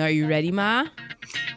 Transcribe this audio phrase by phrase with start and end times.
[0.00, 0.86] Are you ready, Ma?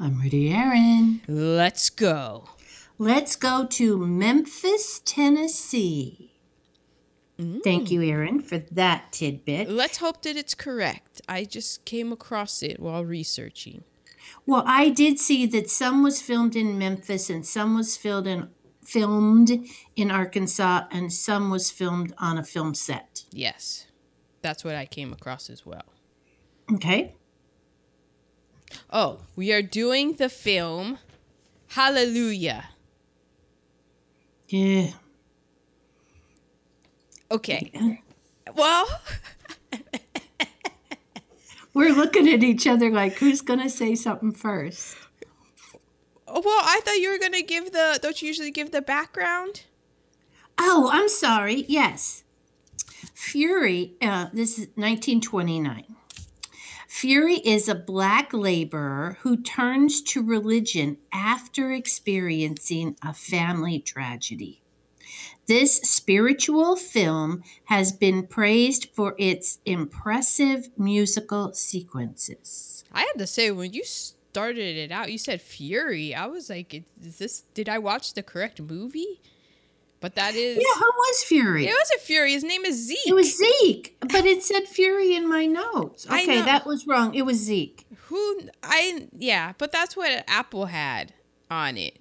[0.02, 1.22] I'm ready, Aaron.
[1.30, 2.50] Let's go.
[2.98, 6.34] Let's go to Memphis, Tennessee.
[7.40, 7.64] Mm.
[7.64, 9.70] Thank you, Aaron, for that tidbit.
[9.70, 11.22] Let's hope that it's correct.
[11.30, 13.86] I just came across it while researching.
[14.46, 18.50] Well, I did see that some was filmed in Memphis and some was filmed in
[18.84, 23.24] filmed in Arkansas and some was filmed on a film set.
[23.32, 23.88] Yes,
[24.42, 25.86] that's what I came across as well.
[26.70, 27.16] Okay.
[28.90, 31.00] Oh, we are doing the film
[31.74, 32.70] Hallelujah.
[34.48, 34.92] Yeah.
[37.32, 38.00] Okay.
[38.56, 38.86] Well,
[41.74, 44.96] We're looking at each other like who's going to say something first?
[46.28, 47.98] well, I thought you were gonna give the.
[48.00, 49.64] Don't you usually give the background?
[50.60, 51.66] Oh, I'm sorry.
[51.68, 52.24] Yes.
[53.16, 55.86] Fury, uh, this is 1929.
[56.94, 64.62] Fury is a black laborer who turns to religion after experiencing a family tragedy.
[65.48, 72.84] This spiritual film has been praised for its impressive musical sequences.
[72.94, 76.14] I had to say when you started it out, you said Fury.
[76.14, 77.44] I was like, is this?
[77.56, 79.20] Did I watch the correct movie?
[80.04, 80.58] But that is.
[80.58, 81.66] Yeah, who was Fury?
[81.66, 82.34] It wasn't Fury.
[82.34, 83.08] His name is Zeke.
[83.08, 86.06] It was Zeke, but it said Fury in my notes.
[86.06, 87.16] Okay, that was wrong.
[87.16, 87.86] It was Zeke.
[88.08, 91.14] Who I yeah, but that's what Apple had
[91.50, 92.00] on it.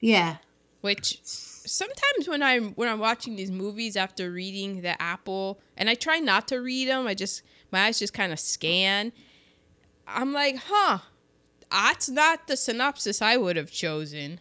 [0.00, 0.36] Yeah.
[0.80, 5.94] Which sometimes when I'm when I'm watching these movies after reading the Apple, and I
[5.94, 9.12] try not to read them, I just my eyes just kind of scan.
[10.08, 11.00] I'm like, huh,
[11.70, 14.40] that's not the synopsis I would have chosen.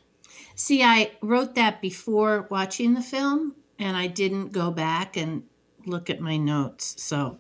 [0.56, 5.44] See, I wrote that before watching the film, and I didn't go back and
[5.86, 7.02] look at my notes.
[7.02, 7.40] So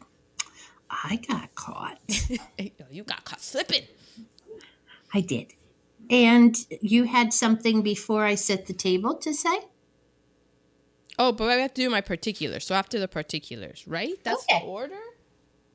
[0.90, 2.00] I got caught.
[2.90, 3.84] you got caught slipping.
[5.14, 5.54] I did.
[6.10, 9.60] And you had something before I set the table to say?
[11.20, 12.66] Oh, but I have to do my particulars.
[12.66, 14.16] So after the particulars, right?
[14.24, 14.60] That's Okay.
[14.60, 15.00] the order.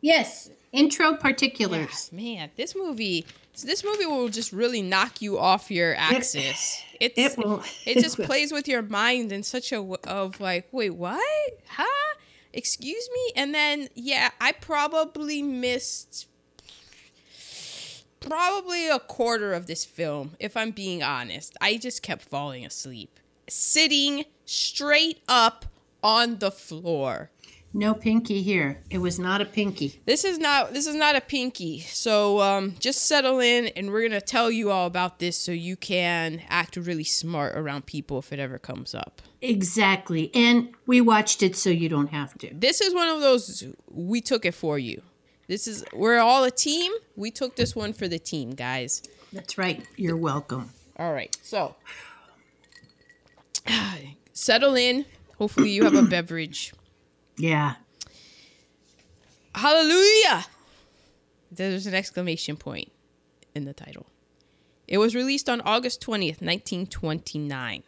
[0.00, 0.50] Yes.
[0.72, 2.10] Intro particulars.
[2.12, 3.24] Man, this movie,
[3.62, 6.82] this movie will just really knock you off your axis.
[7.00, 7.62] It's It will.
[7.84, 8.26] it just will.
[8.26, 11.20] plays with your mind in such a w- of like, wait, what?
[11.68, 12.14] Huh?
[12.52, 13.32] Excuse me?
[13.36, 16.26] And then yeah, I probably missed
[18.20, 21.56] probably a quarter of this film if I'm being honest.
[21.60, 25.66] I just kept falling asleep, sitting straight up
[26.02, 27.30] on the floor.
[27.72, 28.80] No pinky here.
[28.88, 30.00] It was not a pinky.
[30.06, 31.80] This is not this is not a pinky.
[31.80, 35.76] So um, just settle in, and we're gonna tell you all about this so you
[35.76, 39.20] can act really smart around people if it ever comes up.
[39.42, 40.30] Exactly.
[40.34, 42.50] And we watched it so you don't have to.
[42.54, 45.02] This is one of those we took it for you.
[45.46, 46.92] This is we're all a team.
[47.14, 49.02] We took this one for the team, guys.
[49.32, 49.84] That's right.
[49.96, 50.70] You're welcome.
[50.98, 51.76] All right, so
[54.32, 55.04] settle in.
[55.36, 56.72] Hopefully, you have a beverage.
[57.38, 57.74] Yeah.
[59.54, 60.46] Hallelujah!
[61.50, 62.92] There's an exclamation point
[63.54, 64.06] in the title.
[64.86, 67.82] It was released on August 20th, 1929.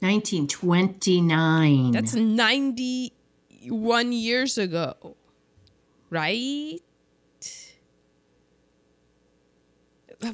[0.00, 1.92] 1929.
[1.92, 5.16] That's 91 years ago.
[6.10, 6.80] Right?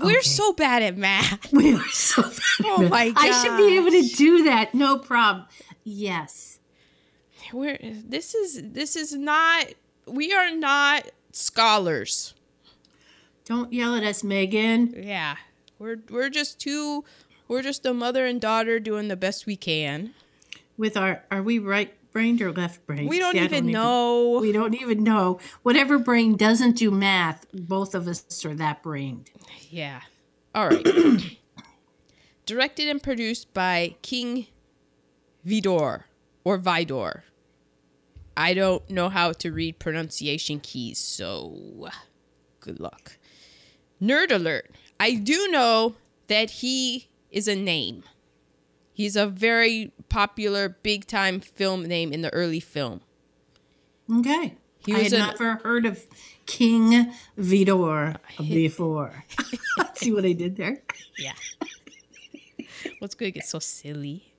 [0.01, 1.53] We're so bad at math.
[1.61, 2.33] We are so bad.
[2.65, 3.17] Oh my god!
[3.19, 4.73] I should be able to do that.
[4.73, 5.47] No problem.
[5.83, 6.59] Yes.
[7.53, 9.66] We're this is this is not
[10.06, 12.34] we are not scholars.
[13.44, 14.94] Don't yell at us, Megan.
[14.97, 15.37] Yeah.
[15.78, 17.05] We're we're just two
[17.50, 20.15] we're just a mother and daughter doing the best we can.
[20.78, 23.09] With our, are we right brained or left brained?
[23.09, 24.39] We don't See, I even know.
[24.41, 25.41] we don't even know.
[25.65, 29.30] Whatever brain doesn't do math, both of us are that brained.
[29.69, 30.03] Yeah.
[30.54, 30.86] All right.
[32.47, 34.47] Directed and produced by King
[35.45, 36.04] Vidor
[36.45, 37.22] or Vidor.
[38.36, 41.88] I don't know how to read pronunciation keys, so
[42.60, 43.18] good luck.
[44.00, 44.71] Nerd alert.
[44.98, 45.97] I do know
[46.28, 48.04] that he is a name.
[48.92, 53.00] He's a very popular, big time film name in the early film.
[54.10, 54.56] Okay.
[54.84, 56.06] He I had an- never heard of
[56.47, 59.24] King Vidor uh, before.
[59.94, 60.82] See what I did there?
[61.18, 61.32] Yeah.
[62.98, 64.29] What's going to get so silly?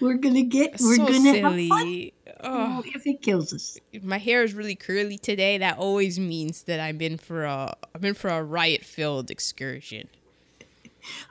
[0.00, 0.80] We're gonna get.
[0.80, 1.58] We're so gonna have fun.
[1.68, 2.14] silly.
[2.26, 2.32] Oh.
[2.44, 3.78] Oh, if it kills us.
[4.02, 8.04] my hair is really curly today, that always means that I'm in for a I'm
[8.04, 10.08] in for a riot filled excursion.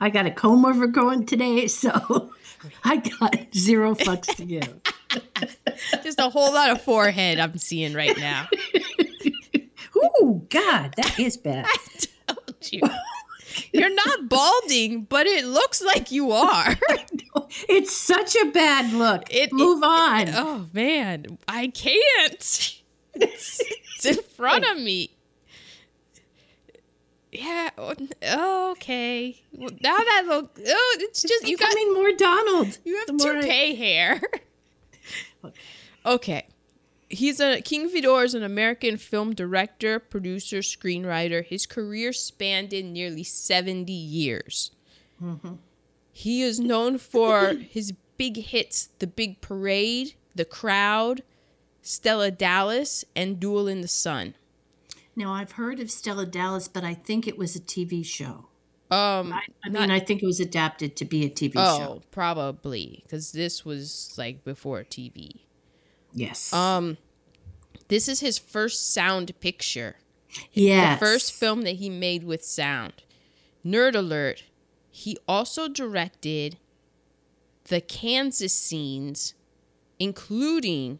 [0.00, 2.30] I got a comb over going today, so
[2.84, 4.80] I got zero fucks to give.
[6.02, 8.48] Just a whole lot of forehead I'm seeing right now.
[9.96, 11.66] Ooh, God, that is bad.
[11.66, 11.76] I
[12.26, 12.80] told you.
[13.72, 16.76] You're not balding, but it looks like you are.
[17.68, 19.24] It's such a bad look.
[19.30, 20.28] It- Move on.
[20.30, 22.00] Oh man, I can't.
[22.34, 22.80] It's,
[23.14, 25.10] it's in front of me.
[27.30, 27.70] Yeah.
[27.78, 29.40] oh, Okay.
[29.52, 30.58] Well, now that look.
[30.66, 32.78] Oh, it's just you got becoming more Donald.
[32.84, 34.20] you have more I- hair.
[36.06, 36.46] okay.
[37.12, 41.44] He's a King Vidor is an American film director, producer, screenwriter.
[41.44, 44.70] His career spanned in nearly 70 years.
[46.10, 51.22] He is known for his big hits The Big Parade, The Crowd,
[51.82, 54.34] Stella Dallas, and Duel in the Sun.
[55.14, 58.46] Now I've heard of Stella Dallas, but I think it was a TV show.
[58.90, 62.02] Um, I, I mean, I think it was adapted to be a TV oh, show.
[62.10, 65.40] probably because this was like before TV.
[66.12, 66.52] Yes.
[66.52, 66.98] Um,
[67.88, 69.96] this is his first sound picture.
[70.52, 70.98] yes.
[70.98, 72.94] The first film that he made with sound.
[73.64, 74.44] Nerd alert.
[74.90, 76.58] He also directed
[77.64, 79.34] the Kansas scenes,
[79.98, 80.98] including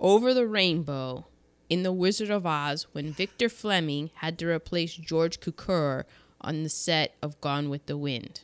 [0.00, 1.26] Over the Rainbow
[1.68, 6.04] in The Wizard of Oz when Victor Fleming had to replace George Cukor
[6.40, 8.40] on the set of Gone with the Wind.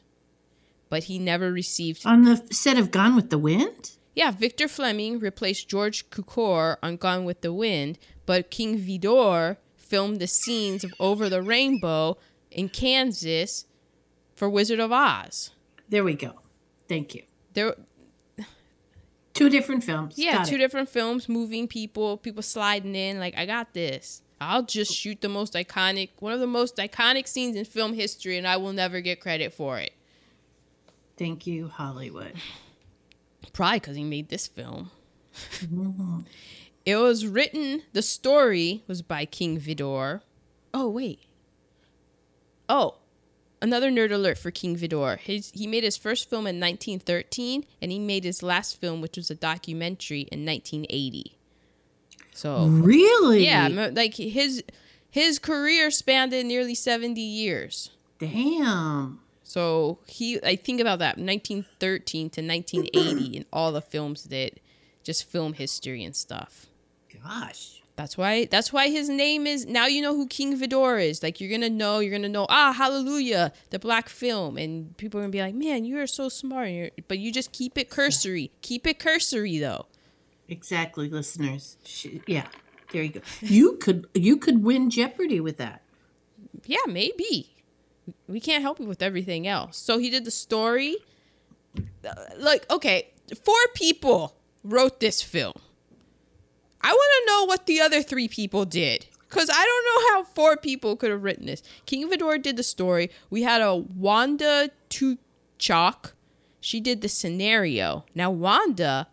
[0.91, 3.93] But he never received on the set of Gone with the Wind.
[4.15, 10.21] Yeah, Victor Fleming replaced George Cukor on Gone with the Wind, but King Vidor filmed
[10.21, 12.17] the scenes of Over the Rainbow
[12.51, 13.67] in Kansas
[14.35, 15.51] for Wizard of Oz.
[15.89, 16.33] There we go.
[16.89, 17.23] Thank you.
[17.53, 17.75] There,
[19.35, 20.15] Two different films.
[20.17, 20.59] yeah, Got two it.
[20.59, 23.19] different films, moving people, people sliding in.
[23.19, 24.23] Like I got this.
[24.41, 28.37] I'll just shoot the most iconic, one of the most iconic scenes in film history,
[28.37, 29.93] and I will never get credit for it.
[31.17, 32.35] Thank you, Hollywood.
[33.53, 34.91] Probably because he made this film.
[35.61, 36.21] Mm-hmm.
[36.87, 40.21] it was written, the story was by King Vidor.
[40.73, 41.21] Oh, wait.
[42.69, 42.97] Oh,
[43.61, 45.19] another nerd alert for King Vidor.
[45.19, 49.17] His, he made his first film in 1913, and he made his last film, which
[49.17, 51.37] was a documentary, in 1980.
[52.33, 53.45] So, Really?
[53.45, 54.65] yeah, like his
[55.09, 57.91] his career spanned in nearly 70 years.
[58.19, 59.21] Damn.
[59.47, 64.59] So he, I think about that, 1913 to 1980, and all the films that
[65.03, 66.67] just film history and stuff.
[67.23, 67.83] Gosh.
[67.97, 68.47] That's why.
[68.47, 69.67] That's why his name is.
[69.67, 71.23] Now you know who King Vidor is.
[71.23, 72.01] Like you're gonna know.
[72.01, 72.45] You're gonna know.
[72.49, 76.29] Ah, Hallelujah, the black film, and people are gonna be like, "Man, you are so
[76.29, 78.51] smart." and you're- But you just keep it cursory.
[78.63, 79.87] Keep it cursory though.
[80.49, 81.77] Exactly, listeners.
[82.27, 82.49] Yeah.
[82.91, 83.21] There you go.
[83.41, 85.83] You could you could win Jeopardy with that.
[86.67, 87.54] Yeah, maybe.
[88.29, 89.77] We can't help you with everything else.
[89.77, 90.97] So he did the story.
[92.37, 93.11] Like, okay,
[93.43, 95.55] four people wrote this film.
[96.81, 99.07] I want to know what the other three people did.
[99.29, 101.63] Because I don't know how four people could have written this.
[101.87, 103.11] King Vidor did the story.
[103.31, 106.13] We had a Wanda Tuchock.
[106.61, 108.05] She did the scenario.
[108.15, 109.09] Now, Wanda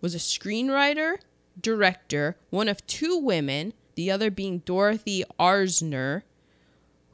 [0.00, 1.18] was a screenwriter,
[1.60, 6.22] director, one of two women, the other being Dorothy Arzner,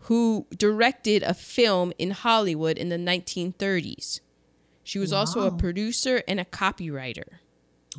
[0.05, 4.21] who directed a film in Hollywood in the 1930s.
[4.83, 7.25] She was also a producer and a copywriter.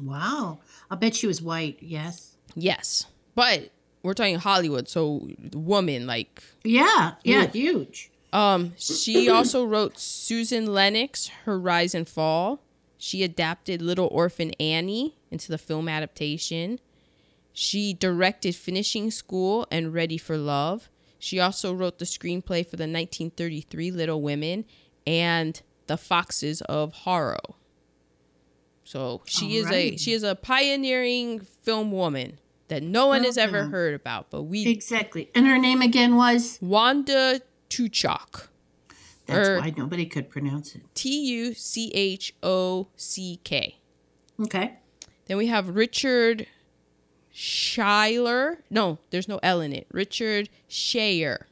[0.01, 0.59] Wow.
[0.91, 1.77] I bet she was white.
[1.81, 2.35] Yes.
[2.55, 3.71] Yes, but
[4.03, 7.13] we're talking Hollywood, so woman like Yeah.
[7.23, 7.45] Yeah.
[7.45, 7.51] Ooh.
[7.51, 8.11] Huge.
[8.31, 12.61] um she also wrote Susan Lennox Her Rise and Fall.
[12.97, 16.79] She adapted Little Orphan Annie into the film adaptation.
[17.51, 20.89] She directed Finishing School and Ready for Love.
[21.19, 24.65] She also wrote the screenplay for the 1933 Little Women
[25.07, 27.55] and The Foxes of Harrow.
[28.83, 33.65] So she is a she is a pioneering film woman that no one has ever
[33.65, 35.29] heard about, but we Exactly.
[35.33, 36.59] And her name again was.
[36.61, 38.47] Wanda Tuchock.
[39.25, 40.83] That's why nobody could pronounce it.
[40.93, 43.79] T U C H O C K.
[44.39, 44.73] Okay.
[45.25, 46.45] Then we have Richard
[47.37, 48.63] Schuyler.
[48.69, 49.87] No, there's no L in it.
[49.91, 51.43] Richard Schayer.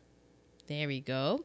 [0.68, 1.44] There we go.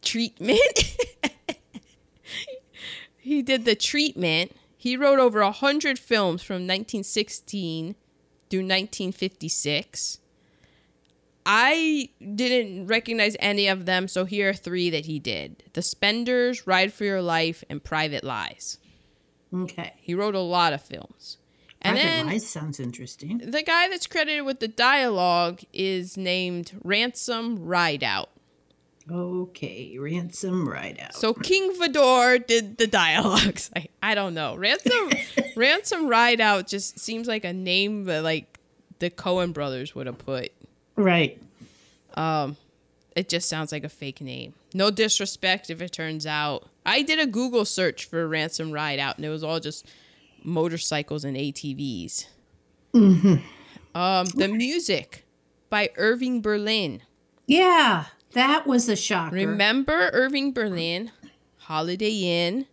[0.00, 0.96] Treatment.
[3.18, 4.52] he did the treatment.
[4.76, 7.96] He wrote over a hundred films from 1916
[8.48, 10.20] through 1956.
[11.44, 16.64] I didn't recognize any of them, so here are three that he did: The Spenders,
[16.64, 18.78] Ride for Your Life, and Private Lies.
[19.52, 19.94] Okay.
[19.96, 21.38] He wrote a lot of films.
[21.80, 23.38] And Private then Lies sounds interesting.
[23.38, 28.30] the guy that's credited with the dialogue is named Ransom Rideout.
[29.10, 29.96] Okay.
[29.98, 31.14] Ransom Rideout.
[31.14, 33.70] So King Vidor did the dialogues.
[33.76, 34.54] I, I don't know.
[34.56, 35.10] Ransom
[35.56, 38.58] Ransom Rideout just seems like a name that like
[38.98, 40.50] the Coen brothers would have put.
[40.96, 41.40] right.
[42.14, 42.56] Um
[43.16, 44.54] it just sounds like a fake name.
[44.74, 46.68] No disrespect if it turns out.
[46.86, 49.86] I did a Google search for Ransom Rideout and it was all just
[50.44, 52.26] motorcycles and ATVs.
[52.94, 53.36] Mm-hmm.
[53.98, 55.26] Um, the music
[55.70, 57.02] by Irving Berlin.
[57.46, 59.34] Yeah, that was a shocker.
[59.34, 61.10] Remember Irving Berlin,
[61.58, 62.66] Holiday Inn,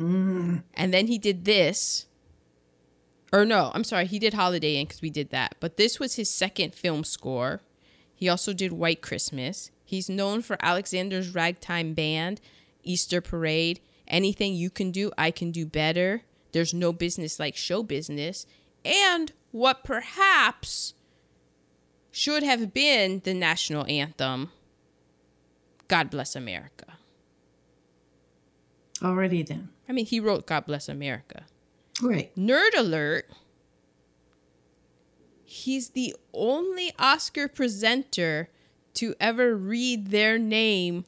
[0.00, 0.62] Mm.
[0.74, 2.06] and then he did this.
[3.32, 5.54] Or no, I'm sorry, he did Holiday Inn because we did that.
[5.60, 7.60] But this was his second film score.
[8.14, 9.70] He also did White Christmas.
[9.84, 12.40] He's known for Alexander's Ragtime Band,
[12.82, 16.22] Easter Parade, Anything You Can Do, I Can Do Better.
[16.52, 18.46] There's no business like show business.
[18.84, 20.94] And what perhaps
[22.10, 24.50] should have been the national anthem,
[25.88, 26.98] God Bless America.
[29.02, 29.70] Already then.
[29.88, 31.44] I mean, he wrote God Bless America.
[32.00, 32.34] Right.
[32.36, 33.28] Nerd alert.
[35.44, 38.48] He's the only Oscar presenter
[38.94, 41.04] to ever read their name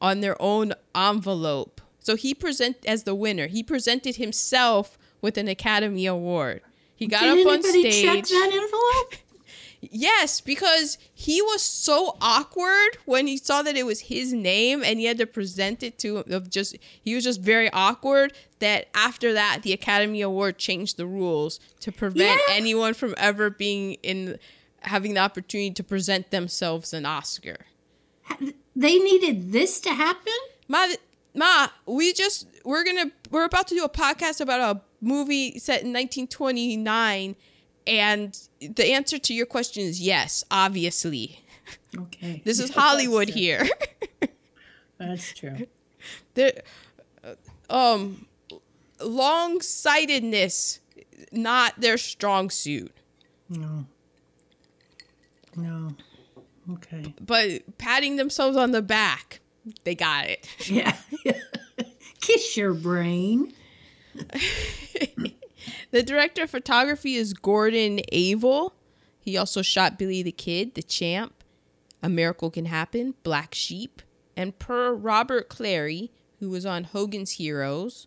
[0.00, 1.73] on their own envelope.
[2.04, 3.46] So he present as the winner.
[3.48, 6.60] He presented himself with an Academy Award.
[6.94, 8.02] He got Did up on stage.
[8.02, 9.20] check that envelope?
[9.90, 14.98] Yes, because he was so awkward when he saw that it was his name and
[14.98, 19.34] he had to present it to of just he was just very awkward that after
[19.34, 22.54] that the Academy Award changed the rules to prevent Yeah.
[22.54, 24.38] anyone from ever being in
[24.80, 27.66] having the opportunity to present themselves an Oscar.
[28.74, 30.32] They needed this to happen?
[30.66, 30.86] Ma,
[31.34, 35.82] ma, we just we're gonna we're about to do a podcast about a movie set
[35.82, 37.36] in 1929,
[37.86, 41.40] and the answer to your question is yes, obviously.
[41.96, 42.42] Okay.
[42.44, 43.68] This is Hollywood that's here.
[44.98, 45.66] That's true.
[46.34, 46.62] the
[47.68, 48.26] um
[49.02, 50.80] long sightedness
[51.32, 52.92] not their strong suit.
[53.48, 53.86] No.
[55.56, 55.90] No.
[56.72, 57.14] Okay.
[57.20, 59.40] But patting themselves on the back,
[59.84, 60.48] they got it.
[60.68, 60.96] Yeah.
[62.20, 63.52] Kiss your brain.
[65.90, 68.74] The director of photography is Gordon Avil.
[69.20, 71.32] He also shot Billy the Kid, The Champ,
[72.02, 74.02] A Miracle Can Happen, Black Sheep,
[74.36, 78.06] and per Robert Clary, who was on Hogan's Heroes,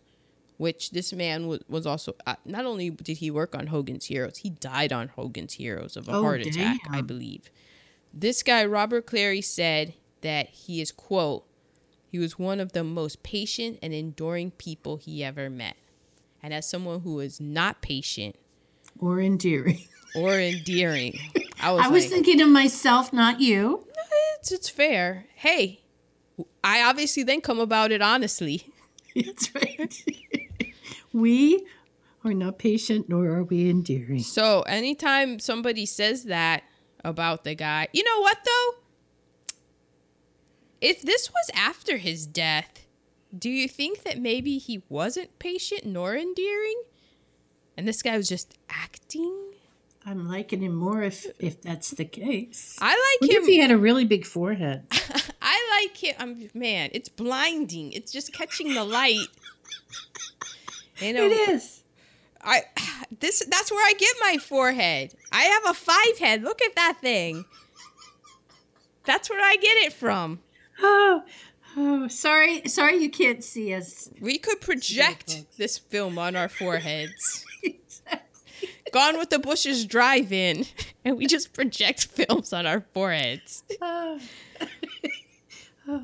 [0.58, 4.38] which this man was, was also, uh, not only did he work on Hogan's Heroes,
[4.38, 7.50] he died on Hogan's Heroes of a Oh, heart attack, I believe.
[8.12, 11.44] This guy, Robert Clary, said that he is, quote,
[12.10, 15.76] he was one of the most patient and enduring people he ever met.
[16.42, 18.36] And as someone who is not patient
[18.98, 19.84] Or endearing.
[20.14, 21.18] or endearing,
[21.60, 23.84] I was, I was like, thinking of myself, not you.
[24.40, 25.26] it's, it's fair.
[25.34, 25.80] Hey,
[26.62, 28.72] I obviously then come about it honestly.
[29.16, 30.04] That's right.
[31.12, 31.66] we
[32.24, 34.20] are not patient, nor are we endearing.
[34.20, 36.62] So anytime somebody says that
[37.04, 38.74] about the guy, you know what though?
[40.80, 42.86] If this was after his death,
[43.36, 46.82] do you think that maybe he wasn't patient nor endearing?
[47.76, 49.34] And this guy was just acting?
[50.06, 52.78] I'm liking him more if if that's the case.
[52.80, 53.42] I like What him.
[53.42, 54.84] if he had a really big forehead?
[55.42, 56.14] I like him.
[56.18, 57.92] I'm, man, it's blinding.
[57.92, 59.26] It's just catching the light.
[61.00, 61.84] You know, It is.
[62.42, 62.62] I
[63.20, 65.14] this that's where I get my forehead.
[65.30, 66.42] I have a five head.
[66.42, 67.44] Look at that thing.
[69.04, 70.40] That's where I get it from.
[70.80, 71.22] Oh,
[71.76, 74.10] oh, sorry, sorry, you can't see us.
[74.20, 77.44] We could project this film on our foreheads.
[78.92, 80.64] Gone with the Bushes drive in,
[81.04, 83.62] and we just project films on our foreheads.
[83.82, 84.18] Oh,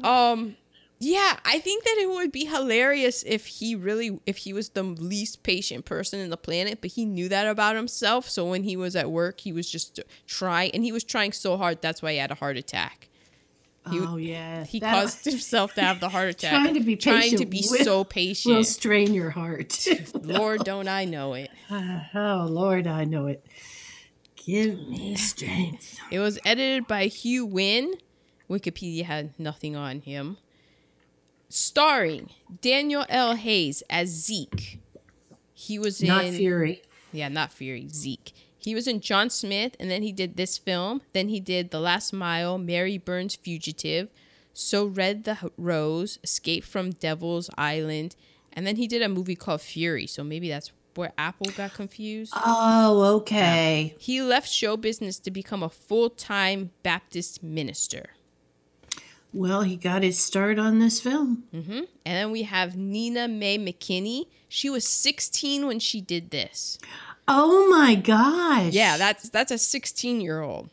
[0.03, 0.57] Um
[1.01, 4.83] yeah, I think that it would be hilarious if he really if he was the
[4.83, 8.29] least patient person in the planet, but he knew that about himself.
[8.31, 11.57] So when he was at work, he was just trying and he was trying so
[11.59, 13.09] hard that's why he had a heart attack.
[13.91, 14.65] He- oh yeah.
[14.65, 16.51] He That caused himself to have the heart attack.
[16.53, 17.03] Trying to be patient.
[17.21, 19.87] trying to be will- so patient will strain your heart.
[20.23, 21.51] Lord, don't I know it.
[21.71, 23.45] Uh, oh Lord, I know it.
[24.37, 25.99] Give me strength.
[26.11, 27.95] It was edited by Hugh Wynn.
[28.51, 30.37] Wikipedia had nothing on him.
[31.49, 33.35] Starring Daniel L.
[33.37, 34.81] Haynes as Zeke.
[35.53, 36.83] He was in Not Fury.
[37.13, 38.33] Yeah, not Fury, Zeke.
[38.65, 41.03] He was in John Smith, and then he did this film.
[41.13, 44.09] Then he did The Last Mile, Mary Burns Fugitive,
[44.55, 48.17] So Red the Rose, Escape from Devil's Island,
[48.55, 50.07] and then he did a movie called Fury.
[50.07, 52.33] So maybe that's where Apple got confused.
[52.37, 53.95] Oh, okay.
[53.99, 58.11] He left show business to become a full time Baptist minister.
[59.33, 61.45] Well, he got his start on this film.
[61.51, 64.27] hmm And then we have Nina Mae McKinney.
[64.49, 66.79] She was 16 when she did this.
[67.27, 68.73] Oh my gosh.
[68.73, 70.71] Yeah, that's that's a 16 year old.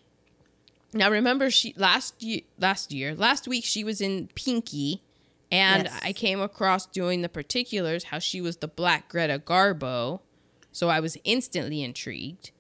[0.94, 5.02] Now remember she last year last year last week she was in Pinky
[5.52, 6.00] and Yes.
[6.04, 10.22] I came across doing the particulars how she was the black Greta Garbo.
[10.72, 12.52] So I was instantly intrigued.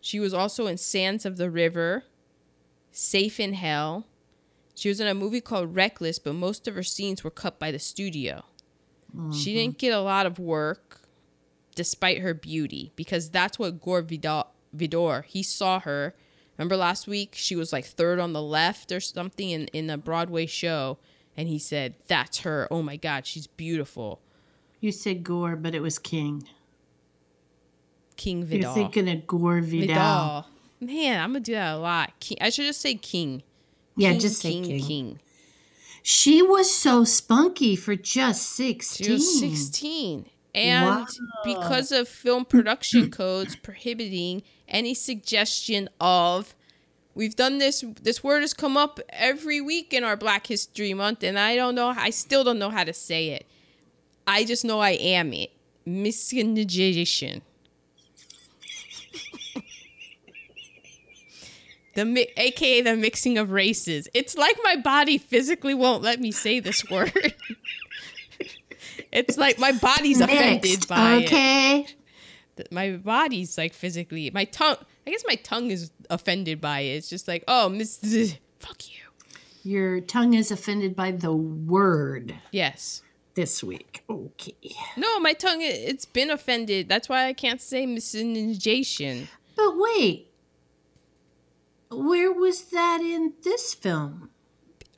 [0.00, 2.04] She was also in Sands of the River,
[2.92, 4.06] Safe in Hell.
[4.76, 7.72] She was in a movie called Reckless, but most of her scenes were cut by
[7.72, 8.44] the studio.
[9.12, 9.56] She mm-hmm.
[9.56, 11.00] didn't get a lot of work
[11.76, 16.16] despite her beauty because that's what Gore Vidal, Vidor, he saw her.
[16.58, 19.96] Remember last week she was like third on the left or something in, in a
[19.96, 20.98] Broadway show
[21.36, 22.66] and he said, "That's her.
[22.70, 24.20] Oh my god, she's beautiful."
[24.80, 26.48] You said Gore, but it was King.
[28.16, 28.62] King Vidor.
[28.62, 29.86] You're thinking of Gore Vidal.
[29.86, 30.46] Vidal.
[30.80, 32.18] Man, I'm to do that a lot.
[32.20, 33.42] King, I should just say King.
[33.96, 34.80] Yeah, King, just say King, King.
[34.82, 35.20] King.
[36.02, 39.06] She was so spunky for just 16.
[39.06, 40.26] She was 16.
[40.56, 41.06] And Wow.
[41.44, 46.54] because of film production codes prohibiting any suggestion of
[47.14, 51.22] we've done this this word has come up every week in our Black History Month
[51.22, 53.46] and I don't know I still don't know how to say it.
[54.26, 55.50] I just know I am it.
[55.84, 57.42] Miscegenation.
[61.94, 64.06] The mi- aka the mixing of races.
[64.12, 67.34] It's like my body physically won't let me say this word.
[69.16, 71.86] It's like my body's offended Mixed, by it okay?
[72.56, 76.96] th- my body's like physically my tongue i guess my tongue is offended by it
[76.96, 77.98] it's just like oh miss
[78.60, 79.02] fuck you
[79.62, 83.02] Your tongue is offended by the word yes
[83.34, 84.02] this week.
[84.08, 84.54] Okay.
[84.96, 90.30] no my tongue it's been offended that's why i can't say miscegenation But wait.
[91.90, 94.30] Where was that in this film?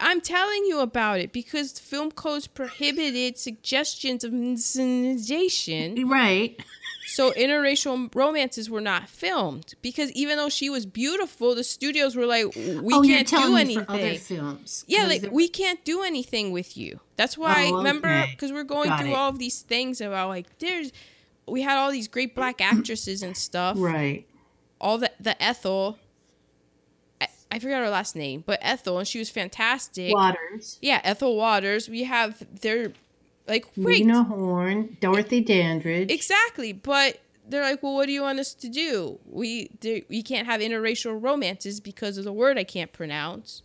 [0.00, 6.58] I'm telling you about it because film codes prohibited suggestions of miscegenation Right.
[7.06, 12.26] so interracial romances were not filmed because even though she was beautiful the studios were
[12.26, 14.84] like we oh, can't do anything other films.
[14.86, 17.00] Yeah, like we can't do anything with you.
[17.16, 19.14] That's why Oh, remember because we're going Got through it.
[19.14, 20.92] all of these things about like there's
[21.46, 23.76] we had all these great black actresses and stuff.
[23.78, 24.26] Right.
[24.80, 25.98] All the the Ethel.
[27.50, 30.14] I, forgot her last name, but Ethel, and she was fantastic.
[30.14, 30.78] Waters.
[30.82, 31.88] Yeah, Ethel Waters.
[31.88, 32.92] We have their
[33.46, 36.10] like wait Lena Horne, Dorothy Dandridge.
[36.10, 39.18] exactly, but they're like, well, what do you want us to do?
[39.26, 43.62] We there, we can't have interracial romances because of the word I can't pronounce.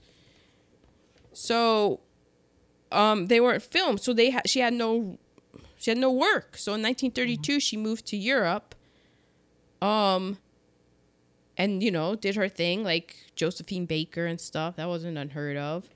[1.33, 1.99] So,
[2.91, 3.99] um, they weren't filmed.
[4.01, 5.17] So they had she had no
[5.77, 6.57] she had no work.
[6.57, 8.75] So in 1932, she moved to Europe.
[9.81, 10.37] Um.
[11.57, 14.75] And you know, did her thing like Josephine Baker and stuff.
[14.75, 15.89] That wasn't unheard of.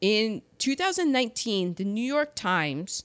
[0.00, 3.04] In 2019, the New York Times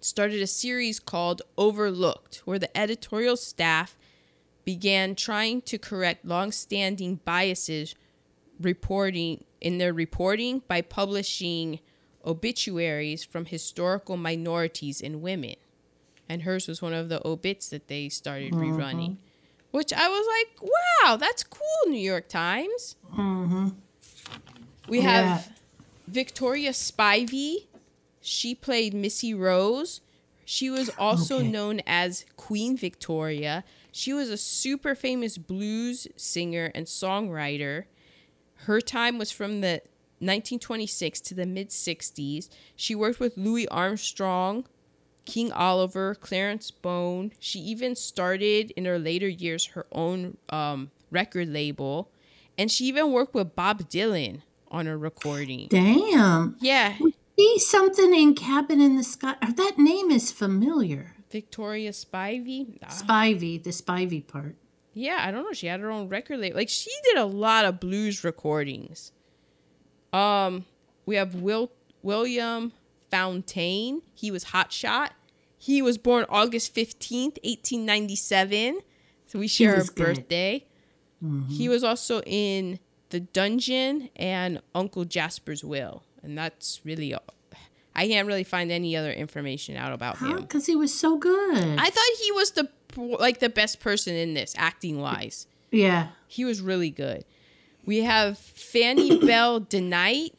[0.00, 3.96] started a series called Overlooked, where the editorial staff
[4.64, 7.94] began trying to correct long-standing biases
[8.60, 11.80] reporting in their reporting by publishing
[12.24, 15.56] obituaries from historical minorities and women.
[16.28, 18.78] And hers was one of the obits that they started mm-hmm.
[18.78, 19.16] rerunning.
[19.70, 20.70] Which I was like,
[21.04, 22.96] wow, that's cool, New York Times.
[23.16, 23.68] Mm-hmm.
[24.88, 25.02] We Yeah.
[25.10, 25.52] have
[26.08, 27.68] Victoria Spivey.
[28.20, 30.00] She played Missy Rose.
[30.44, 31.48] She was also Okay.
[31.48, 33.62] known as Queen Victoria.
[33.92, 37.84] She was a super famous blues singer and songwriter.
[38.66, 39.82] Her time was from the
[40.18, 42.48] 1926 to the mid 60s.
[42.74, 44.66] She worked with Louis Armstrong,
[45.30, 47.32] King Oliver, Clarence Bone.
[47.38, 52.10] She even started in her later years her own um, record label.
[52.58, 55.68] And she even worked with Bob Dylan on a recording.
[55.68, 56.56] Damn.
[56.60, 56.96] Yeah,
[57.40, 59.34] See something in Cabin in the Sky.
[59.40, 61.14] That name is familiar.
[61.30, 62.78] Victoria Spivey.
[62.82, 62.88] Nah.
[62.88, 64.56] Spivey, the Spivey part.
[64.92, 65.52] Yeah, I don't know.
[65.54, 66.58] She had her own record label.
[66.58, 69.12] Like she did a lot of blues recordings.
[70.12, 70.66] Um,
[71.06, 72.72] we have Will William
[73.10, 74.02] Fountain.
[74.12, 75.12] He was Hot Shot.
[75.62, 78.80] He was born August fifteenth, eighteen ninety seven.
[79.26, 80.64] So we share a birthday.
[81.22, 81.50] Mm-hmm.
[81.50, 82.78] He was also in
[83.10, 87.12] The Dungeon and Uncle Jasper's Will, and that's really.
[87.12, 87.22] all.
[87.94, 90.36] I can't really find any other information out about him.
[90.40, 91.58] Because he was so good.
[91.78, 95.46] I thought he was the like the best person in this acting wise.
[95.70, 96.08] yeah.
[96.26, 97.24] He was really good.
[97.84, 100.30] We have Fanny Belle DeKnight.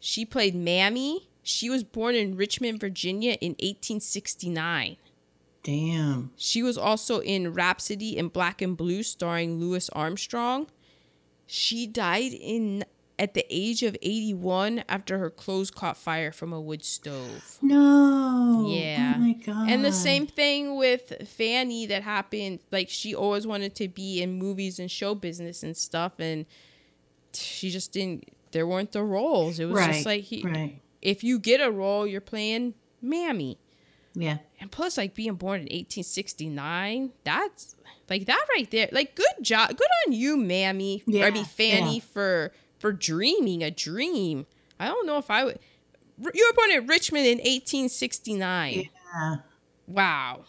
[0.00, 1.28] She played Mammy.
[1.44, 4.96] She was born in Richmond, Virginia in 1869.
[5.62, 6.30] Damn.
[6.36, 10.68] She was also in Rhapsody in Black and Blue starring Louis Armstrong.
[11.46, 12.84] She died in
[13.18, 17.58] at the age of 81 after her clothes caught fire from a wood stove.
[17.60, 18.66] No.
[18.68, 19.14] Yeah.
[19.16, 19.70] Oh my god.
[19.70, 22.60] And the same thing with Fanny that happened.
[22.72, 26.46] Like she always wanted to be in movies and show business and stuff, and
[27.34, 28.30] she just didn't.
[28.52, 29.58] There weren't the roles.
[29.58, 29.92] It was right.
[29.92, 30.42] just like he.
[30.42, 30.80] right.
[31.04, 33.58] If you get a role, you're playing Mammy.
[34.14, 34.38] Yeah.
[34.60, 37.76] And plus, like being born in 1869, that's
[38.08, 38.88] like that right there.
[38.92, 41.02] Like, good job, good on you, Mammy.
[41.06, 42.04] I Yeah, mean, Fanny yeah.
[42.12, 44.46] for for dreaming a dream.
[44.80, 45.58] I don't know if I would.
[46.32, 48.88] You were born in Richmond in 1869.
[49.14, 49.36] Yeah.
[49.88, 50.44] Wow.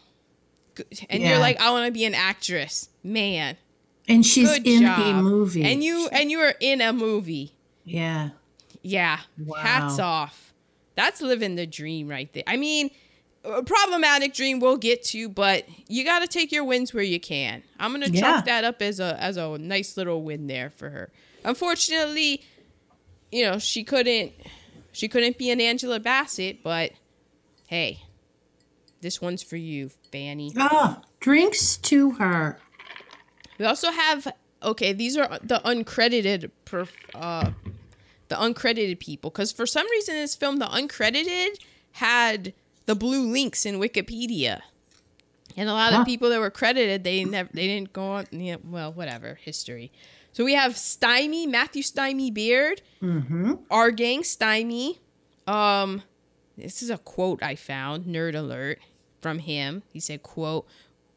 [1.10, 3.56] And you're like, I want to be an actress, man.
[4.08, 5.00] And she's Good in job.
[5.00, 5.64] a movie.
[5.64, 7.56] And you and you are in a movie.
[7.84, 8.30] Yeah.
[8.86, 9.20] Yeah.
[9.38, 9.58] Wow.
[9.58, 10.54] Hats off.
[10.96, 12.44] That's living the dream right there.
[12.48, 12.90] I mean,
[13.44, 17.20] a problematic dream we'll get to, but you got to take your wins where you
[17.20, 17.64] can.
[17.80, 18.22] I'm going to Yeah.
[18.22, 21.12] chalk that up as a as a nice little win there for her.
[21.44, 22.44] Unfortunately,
[23.32, 24.34] you know, she couldn't
[24.92, 26.92] she couldn't be an Angela Bassett, but
[27.68, 28.02] hey,
[29.02, 30.52] this one's for you, Fanny.
[30.58, 32.60] Oh, drinks to her.
[33.58, 34.28] We also have
[34.64, 34.94] okay.
[34.94, 37.52] These are the uncredited, perf, uh,
[38.28, 39.30] the uncredited people.
[39.30, 41.58] Because for some reason, this film, the uncredited
[41.94, 42.54] had
[42.86, 44.62] the blue links in Wikipedia,
[45.58, 46.02] and a lot Huh.
[46.02, 48.26] of people that were credited, they never, they didn't go on.
[48.32, 49.92] Yeah, well, whatever history.
[50.34, 53.54] So we have Stymie, Matthew Stymie Beard, Mm-hmm.
[53.72, 55.00] our gang Stymie.
[55.48, 56.02] Um,
[56.58, 58.80] this is a quote I found, nerd alert,
[59.22, 59.84] from him.
[59.94, 60.68] He said, quote,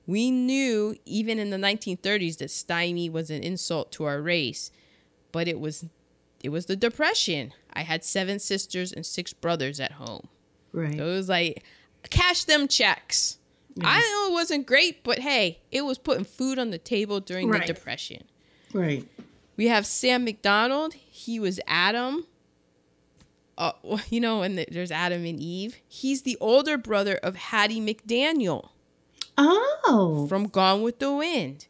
[0.07, 4.71] we knew even in the 1930s that stymie was an insult to our race,
[5.33, 5.85] but it was
[6.43, 7.53] it was the depression.
[7.73, 10.29] I had seven sisters and six brothers at home.
[10.73, 10.97] Right.
[10.97, 11.65] So it was like
[12.11, 13.39] cash them checks.
[13.81, 17.49] I know it wasn't great, but hey, it was putting food on the table during
[17.49, 17.65] Right.
[17.65, 18.25] the depression.
[18.73, 19.07] Right.
[19.57, 20.95] We have Sam McDonald.
[20.95, 22.27] He was Adam.
[23.57, 23.73] Uh,
[24.11, 25.77] you know, and there's Adam and Eve.
[25.87, 28.71] He's the older brother of Hattie McDaniel
[29.37, 30.27] Oh.
[30.29, 31.67] from Gone with the Wind.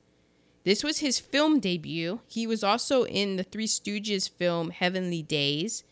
[0.68, 2.20] This was his film debut.
[2.26, 5.82] He was also in the Three Stooges film Heavenly Days.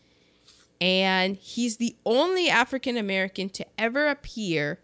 [0.79, 4.77] And he's the only African American to ever appear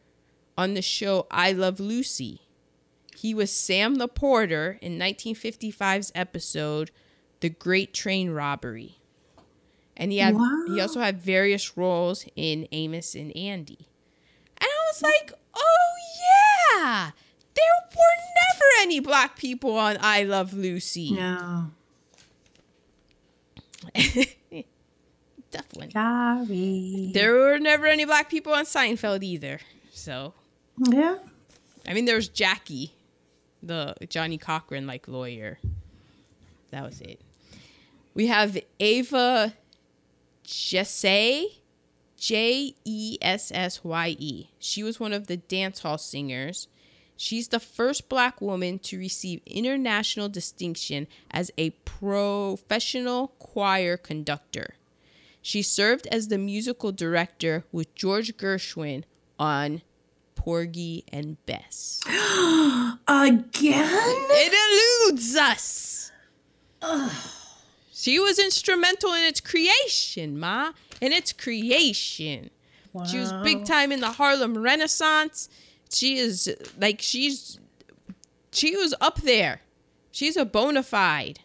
[0.57, 2.41] on the show I Love Lucy.
[3.15, 6.89] He was Sam the Porter in 1955's episode
[7.41, 8.97] The Great Train Robbery.
[9.95, 10.35] And he had
[10.69, 13.87] he also had various roles in Amos and Andy.
[14.57, 17.11] And I was like, "Oh yeah.
[17.55, 21.71] There were never any black people on I Love Lucy." No.
[25.51, 25.91] Tough one.
[25.91, 27.11] Sorry.
[27.13, 29.59] There were never any black people on Seinfeld either.
[29.91, 30.33] So,
[30.79, 31.17] Yeah.
[31.87, 32.93] I mean, there was Jackie,
[33.61, 35.59] the Johnnie Cochran like lawyer.
[36.71, 37.21] That was it.
[38.15, 39.53] We have Ava
[40.45, 41.45] Jessye,
[42.17, 44.47] J E S S Y E.
[44.59, 46.67] She was one of the dance hall singers.
[47.23, 54.75] She's the first black woman to receive international distinction as a professional choir conductor.
[55.41, 59.05] She served as the musical director with George Gershwin
[59.39, 59.83] on
[60.35, 62.01] Porgy and Bess.
[62.07, 62.99] Again?
[63.07, 66.11] It eludes us.
[67.93, 70.73] She was instrumental in its creation, Ma.
[70.99, 72.49] In its creation.
[73.09, 75.47] She was big time in the Harlem Renaissance.
[75.93, 77.59] She is like she's
[78.51, 79.61] she was up there.
[80.11, 81.39] She's a bona fide.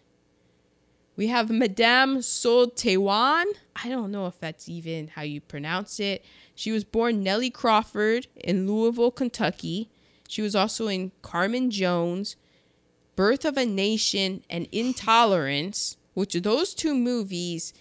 [1.16, 3.46] We have Madame Sul-Te-Wan.
[3.82, 6.24] I don't know if that's even how you pronounce it.
[6.54, 9.90] She was born Nellie Crawford in Louisville, Kentucky.
[10.28, 12.36] She was also in Carmen Jones,
[13.16, 17.74] Birth of a Nation, and Intolerance, which those two movies.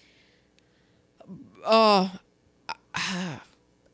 [1.63, 2.09] Uh,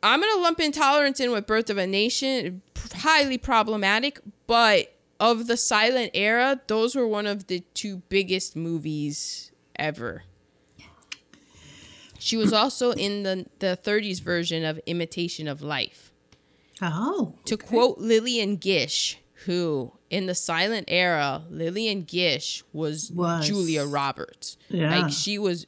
[0.03, 2.61] I'm gonna lump Intolerance in with Birth of a Nation.
[2.93, 9.51] Highly problematic, but of the silent era, those were one of the two biggest movies
[9.77, 10.23] ever.
[12.19, 16.11] She was also in the the 30s version of Imitation of Life.
[16.81, 17.35] Oh.
[17.45, 23.47] To quote Lillian Gish, who in the silent era, Lillian Gish was, Was.
[23.47, 24.57] Julia Roberts.
[24.69, 24.99] Yeah.
[24.99, 25.65] Like she was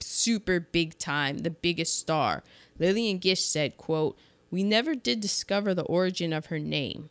[0.00, 2.42] super big time, the biggest star.
[2.78, 4.16] Lillian Gish said, quote,
[4.50, 7.10] We never did discover the origin of her name.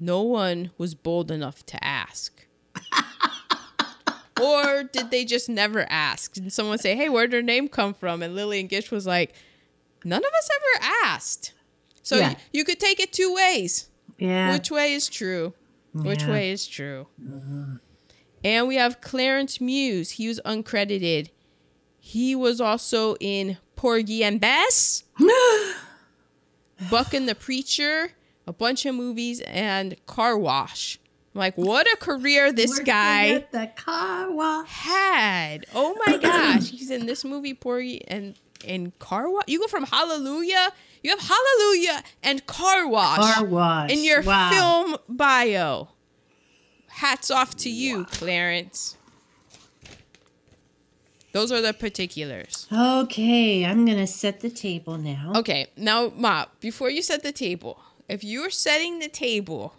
[0.00, 2.46] No one was bold enough to ask.
[4.40, 6.32] or did they just never ask?
[6.34, 8.22] Did someone say, Hey, where'd her name come from?
[8.22, 9.34] And Lillian Gish was like,
[10.04, 11.52] None of us ever asked.
[12.02, 12.30] So Yeah.
[12.30, 13.88] y- you could take it two ways.
[14.18, 14.52] Yeah.
[14.52, 15.54] Which way is true?
[15.94, 17.06] Which way is true?
[17.22, 17.74] Mm-hmm.
[18.44, 20.12] And we have Clarence Muse.
[20.12, 21.28] He was uncredited.
[22.00, 25.02] He was also in Porgy and Bess,
[26.88, 28.12] Buck and the Preacher,
[28.46, 31.00] a bunch of movies, and Car Wash.
[31.34, 34.68] I'm like, what a career this Working guy the car wash.
[34.68, 35.66] had.
[35.74, 39.46] Oh my gosh, he's in this movie, Porgy, and in Car Wash.
[39.48, 40.68] You go from Hallelujah,
[41.02, 43.90] you have Hallelujah and Car Wash Car wash.
[43.90, 44.50] in your wow.
[44.52, 45.88] film bio.
[46.86, 48.96] Hats off to you, Clarence.
[51.32, 52.66] Those are the particulars.
[52.70, 55.32] Okay, I'm gonna set the table now.
[55.36, 59.74] Okay, now, Ma, before you set the table, if you're setting the table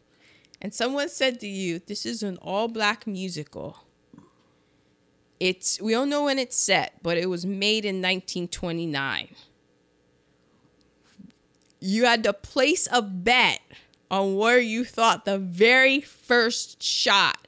[0.60, 3.86] and someone said to you, this is an all black musical,
[5.40, 9.36] it's, we don't know when it's set, but it was made in 1929.
[11.80, 13.60] You had to place a bet
[14.10, 17.48] on where you thought the very first shot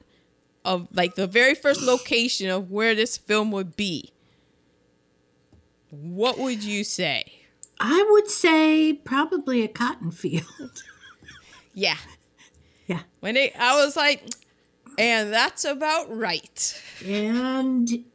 [0.65, 4.11] of, like, the very first location of where this film would be.
[5.89, 7.31] What would you say?
[7.79, 10.83] I would say probably a cotton field.
[11.77, 11.97] Yeah.
[12.87, 13.01] Yeah.
[13.19, 14.23] When it, I was like,
[14.97, 16.81] and that's about right.
[17.05, 18.05] and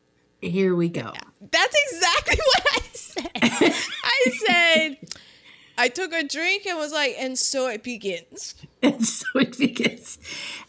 [0.41, 1.13] here we go.
[1.51, 3.31] That's exactly what I said.
[4.03, 4.97] I said,
[5.77, 8.55] I took a drink and was like, and so it begins.
[8.83, 10.17] And so it begins.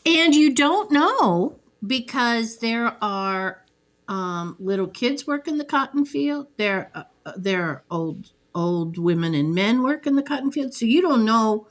[0.06, 3.65] And you don't know because there are
[4.08, 6.48] um, little kids work in the cotton field.
[6.58, 10.74] There, uh, uh, there are old old women and men work in the cotton field.
[10.74, 11.67] So you don't know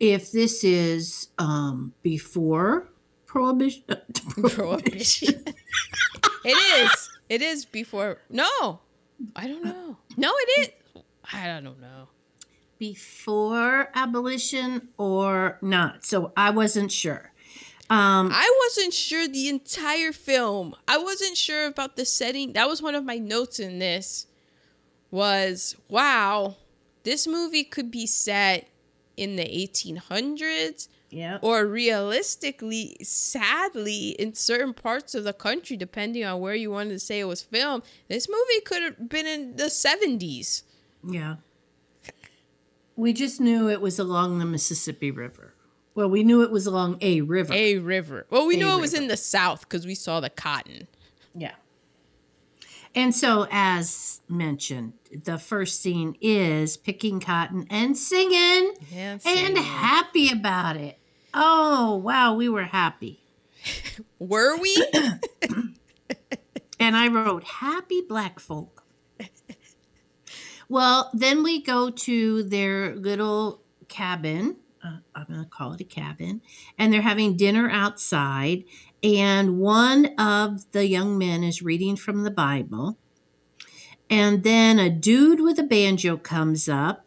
[0.00, 2.88] if this is um, before
[3.26, 3.84] prohibition.
[4.50, 5.44] Prohibition.
[6.44, 7.10] it is.
[7.28, 8.18] It is before.
[8.28, 8.80] No,
[9.36, 9.96] I don't know.
[10.16, 11.02] No, it is.
[11.32, 12.08] I don't know.
[12.78, 16.04] before abolition or not.
[16.04, 17.31] So I wasn't sure.
[17.92, 20.74] Um, I wasn't sure the entire film.
[20.88, 22.54] I wasn't sure about the setting.
[22.54, 24.26] That was one of my notes in this.
[25.10, 26.56] Was wow,
[27.02, 28.70] this movie could be set
[29.18, 31.38] in the 1800s yeah.
[31.42, 36.98] or realistically, sadly, in certain parts of the country, depending on where you wanted to
[36.98, 40.62] say it was filmed, this movie could have been in the 70s.
[41.06, 41.36] Yeah.
[42.96, 45.52] We just knew it was along the Mississippi River.
[45.94, 47.52] Well, we knew it was along a river.
[47.52, 48.26] A river.
[48.30, 50.88] Well, we A know it was in the South because we saw the cotton.
[51.34, 51.54] Yeah.
[52.94, 60.30] And so, as mentioned, the first scene is picking cotton and singing Yeah, and happy
[60.30, 60.98] about it.
[61.32, 63.22] Oh, wow, we were happy.
[64.18, 64.76] Were we?
[66.82, 68.82] And I wrote, Happy Black Folk.
[70.68, 74.56] well, then we go to their little cabin.
[74.84, 76.42] Uh, I'm going to call it a cabin.
[76.76, 78.64] And they're having dinner outside.
[79.02, 82.96] And one of the young men is reading from the Bible.
[84.10, 87.06] And then a dude with a banjo comes up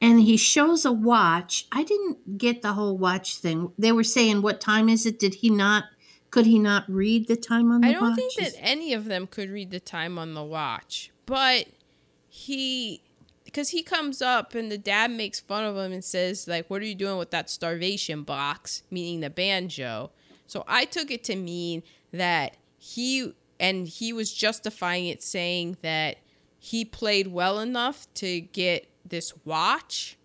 [0.00, 1.66] and he shows a watch.
[1.72, 3.72] I didn't get the whole watch thing.
[3.78, 5.18] They were saying, What time is it?
[5.18, 5.84] Did he not?
[6.30, 7.96] Could he not read the time on the watch?
[7.96, 11.66] I don't think that any of them could read the time on the watch, but
[12.28, 13.02] he
[13.54, 16.82] because he comes up and the dad makes fun of him and says like what
[16.82, 20.10] are you doing with that starvation box meaning the banjo
[20.46, 26.16] so i took it to mean that he and he was justifying it saying that
[26.58, 30.18] he played well enough to get this watch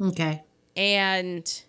[0.00, 0.44] Okay.
[0.76, 1.64] and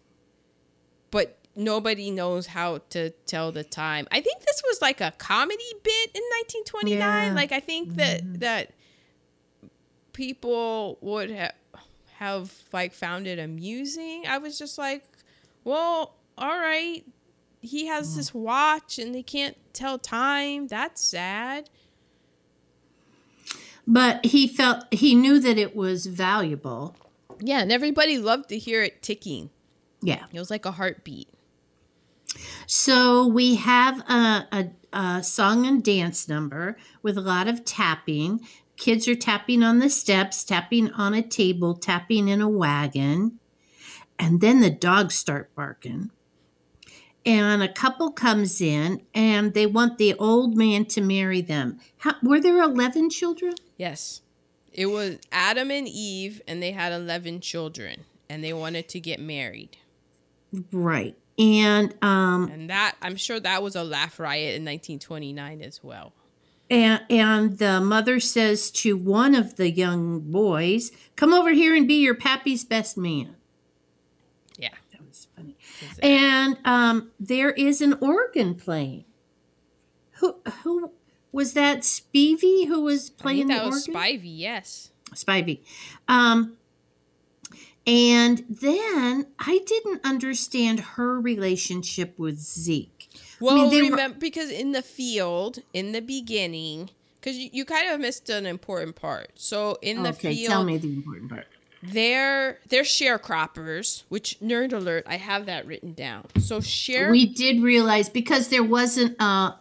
[1.09, 4.07] but nobody knows how to tell the time.
[4.11, 6.99] I think this was like a comedy bit in 1929.
[6.99, 7.33] Yeah.
[7.33, 8.35] Like I think that mm-hmm.
[8.35, 8.71] that
[10.17, 11.53] people would have
[12.15, 14.23] have like found it amusing.
[14.27, 15.03] I was just like,
[15.63, 17.05] well, all right.
[17.61, 18.15] He has mm.
[18.15, 20.65] this watch and they can't tell time.
[20.65, 21.69] That's sad.
[23.85, 26.95] But he felt he knew that it was valuable.
[27.39, 29.51] Yeah, and everybody loved to hear it ticking.
[30.01, 30.25] Yeah.
[30.33, 31.29] It was like a heartbeat.
[32.65, 38.41] So we have a, a, a song and dance number with a lot of tapping.
[38.77, 43.39] Kids are tapping on the steps, tapping on a table, tapping in a wagon.
[44.19, 46.11] And then the dogs start barking.
[47.25, 51.79] And a couple comes in and they want the old man to marry them.
[51.97, 53.53] How, were there 11 children?
[53.75, 54.21] Yes.
[54.71, 59.19] It was Adam and Eve, and they had 11 children, and they wanted to get
[59.19, 59.77] married.
[60.71, 61.17] Right.
[61.39, 66.13] And um, And that, I'm sure that was a laugh riot in 1929 as well.
[66.69, 71.87] And, and the mother says to one of the young boys, Come over here and
[71.87, 73.35] be your pappy's best man.
[74.57, 74.69] Yeah.
[74.91, 75.55] That was funny.
[76.03, 79.05] And um, there is an organ playing.
[80.19, 80.91] Who who
[81.31, 81.81] was that?
[81.81, 84.01] Spivey who was playing that was organ.
[84.01, 84.91] Spivey, yes.
[85.13, 85.61] Spivey.
[86.07, 86.57] Um,
[87.85, 92.96] And then I didn't understand her relationship with Zeke.
[93.39, 97.89] Well, they were- remember because in the field in the beginning, because you, you kind
[97.89, 99.31] of missed an important part.
[99.35, 101.47] So in the okay, field, tell me the important part.
[101.83, 104.03] they're they're sharecroppers.
[104.09, 106.25] Which nerd alert, I have that written down.
[106.39, 109.55] So share We did realize because there wasn't a,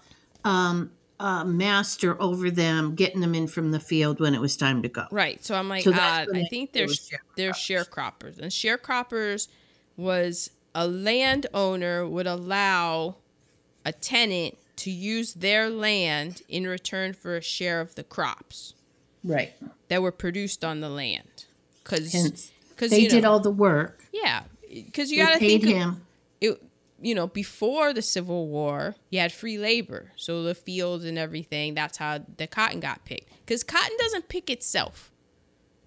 [0.44, 4.82] um, a master over them getting them in from the field when it was time
[4.82, 5.06] to go.
[5.10, 5.42] right.
[5.44, 9.48] So I'm like, So when I think they they're were sh- they're sharecroppers, and sharecroppers
[9.96, 13.16] was a landowner would allow
[13.86, 18.74] a tenant to use their land in return for a share of the crops.
[19.24, 19.54] Right.
[19.88, 21.46] that were produced on the land
[21.82, 22.12] because
[22.70, 24.04] because they you did all the work.
[24.12, 24.42] yeah
[24.84, 26.02] because you got to think him.
[26.40, 26.62] it
[27.00, 31.74] you know before the civil war you had free labor so the fields and everything
[31.74, 35.10] that's how the cotton got picked because cotton doesn't pick itself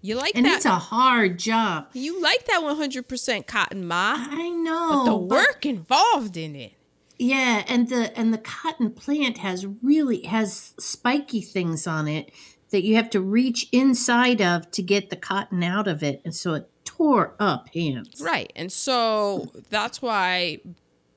[0.02, 1.88] you like And that And it's a hard job.
[1.94, 5.06] you like that 100% cotton ma I know.
[5.06, 6.74] the but- work involved in it
[7.20, 12.32] Yeah, and the and the cotton plant has really has spiky things on it
[12.72, 16.34] that you have to reach inside of to get the cotton out of it, and
[16.34, 18.22] so it tore up hands.
[18.22, 18.52] Right.
[18.56, 20.60] And so that's why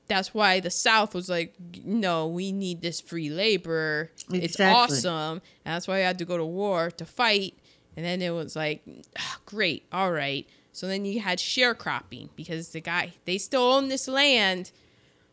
[0.09, 4.11] that's why the South was like, no, we need this free labor.
[4.31, 4.97] It's Exactly.
[4.97, 5.41] awesome.
[5.65, 7.55] And that's why I had to go to war to fight.
[7.97, 8.83] And then it was like,
[9.19, 10.47] ah, great, all right.
[10.73, 14.73] So then you had sharecropping because the guy they still own this land,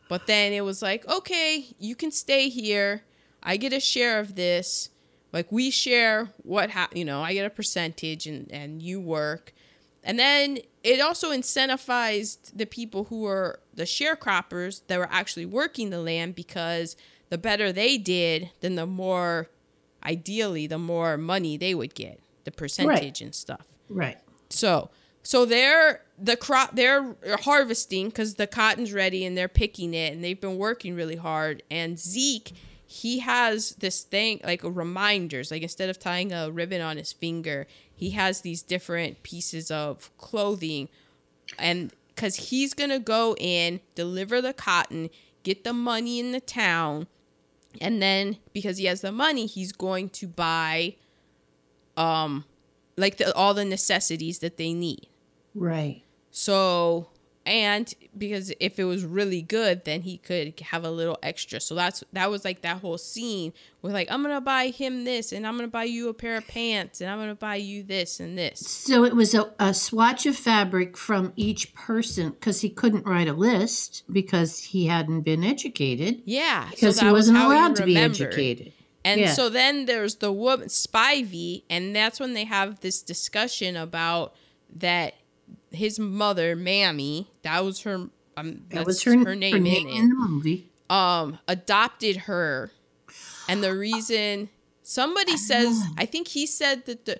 [0.10, 3.04] but then it was like, okay, you can stay here.
[3.42, 4.90] I get a share of this.
[5.32, 9.54] Like we share what ha- you know, I get a percentage and and you work.
[10.04, 15.90] And then it also incentivized the people who were the sharecroppers that were actually working
[15.90, 16.96] the land because
[17.30, 19.50] the better they did, then the more,
[20.04, 23.66] ideally, the more money they would get, the percentage and stuff.
[23.90, 24.18] Right.
[24.50, 24.90] So,
[25.30, 30.24] so they're the crop they're harvesting because the cotton's ready and they're picking it and
[30.24, 31.62] they've been working really hard.
[31.70, 32.52] And Zeke,
[32.88, 35.52] he has this thing like reminders.
[35.52, 40.10] Like instead of tying a ribbon on his finger, he has these different pieces of
[40.18, 40.90] clothing,
[41.60, 45.12] and because he's gonna go in, deliver the cotton,
[45.44, 47.06] get the money in the town,
[47.80, 50.96] and then because he has the money, he's going to buy,
[51.98, 52.46] um,
[52.98, 55.06] like the, all the necessities that they need.
[55.60, 56.04] Right.
[56.32, 57.10] So,
[57.46, 61.60] and because if it was really good, then he could have a little extra.
[61.60, 65.32] So that's that was like that whole scene with like I'm gonna buy him this,
[65.32, 68.20] and I'm gonna buy you a pair of pants, and I'm gonna buy you this
[68.20, 68.60] and this.
[68.60, 73.28] So it was a, a swatch of fabric from each person because he couldn't write
[73.28, 77.76] a list because he hadn't been educated Yeah, so because he was wasn't how allowed
[77.78, 78.74] to be educated.
[79.04, 79.34] And Yeah.
[79.34, 84.36] so then there's the woman Spivey, and that's when they have this discussion about
[84.76, 85.16] that
[85.72, 88.10] his mother, Mammy, that was her.
[88.38, 89.94] Um, That was her, her name, her in name it.
[89.96, 90.70] in the movie.
[90.90, 92.72] um adopted her
[93.50, 94.50] and the reason
[94.82, 97.20] somebody says i think he said that the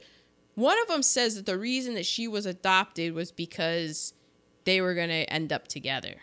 [0.56, 4.14] one of them says that the reason that she was adopted was because
[4.66, 6.16] they were going to end up together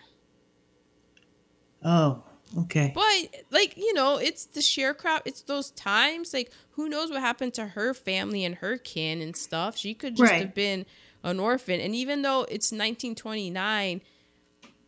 [1.85, 2.23] Oh,
[2.59, 2.93] okay.
[2.95, 7.55] but like you know it's the sharecrop it's those times like who knows what happened
[7.55, 10.41] to her family and her kin and stuff she could just Right.
[10.41, 10.87] have been
[11.27, 11.81] an orphan.
[11.81, 14.01] And even though it's 1929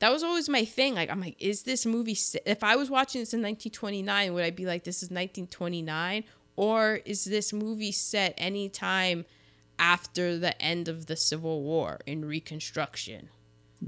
[0.00, 0.94] that was always my thing.
[0.94, 4.50] Like i'm like is this movie if i was watching this in 1929 would i
[4.50, 6.22] be like this is 1929
[6.54, 9.24] or is this movie set anytime
[9.78, 13.28] after the end of the civil war in reconstruction?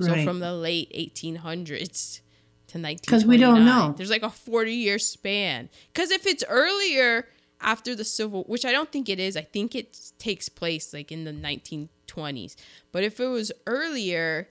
[0.00, 2.20] So from the late 1800s
[2.68, 3.94] to 1929 'Cause we don't know.
[3.96, 5.68] there's like a 40 year span.
[5.92, 7.26] Because if it's earlier
[7.60, 11.10] after the civil which i don't think it is i think it takes place like
[11.12, 12.56] in the 1920s
[12.92, 14.48] but if it was earlier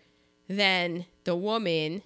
[0.48, 2.02] then the woman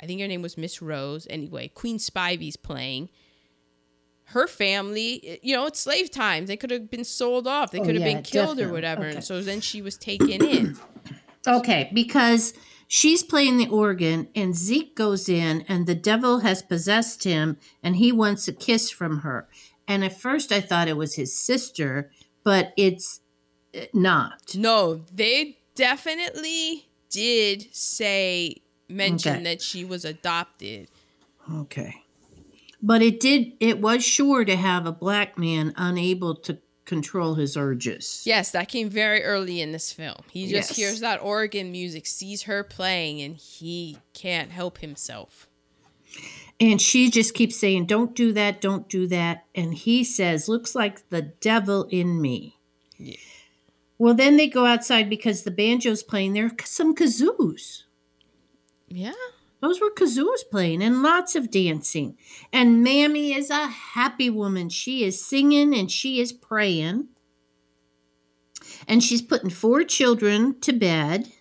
[0.00, 3.08] i think her name was miss rose anyway queen spivey's playing
[4.32, 6.48] her family you know it's slave times.
[6.48, 7.70] They could have been sold off.
[7.70, 9.06] They Oh, could have yeah, been killed or whatever.
[9.06, 9.14] Okay.
[9.14, 10.76] and so then she was taken in.
[11.46, 12.52] Okay, because
[12.88, 17.96] she's playing the organ and Zeke goes in and the devil has possessed him and
[17.96, 19.48] he wants a kiss from her.
[19.88, 22.10] And at first I thought it was his sister,
[22.44, 23.20] but it's
[23.74, 24.54] uh, not.
[24.54, 28.56] No, they definitely did say
[28.88, 29.44] mention Okay.
[29.44, 30.88] that she was adopted.
[31.52, 31.94] Okay.
[32.82, 37.56] But it did it was sure to have a black man unable to control his
[37.56, 38.22] urges.
[38.24, 40.16] Yes, that came very early in this film.
[40.30, 40.76] He just Yes.
[40.76, 45.47] hears that organ music, sees her playing, and he can't help himself.
[46.60, 49.44] And she just keeps saying, Don't do that, don't do that.
[49.54, 52.58] And he says, Looks like the devil in me.
[53.98, 56.32] Well, then they go outside because the banjo's playing.
[56.32, 57.82] There are some kazoos.
[58.88, 59.12] Yeah.
[59.60, 62.16] Those were kazoos playing and lots of dancing.
[62.52, 64.68] And Mammy is a happy woman.
[64.68, 67.08] She is singing and she is praying.
[68.86, 71.32] And she's putting four children to bed.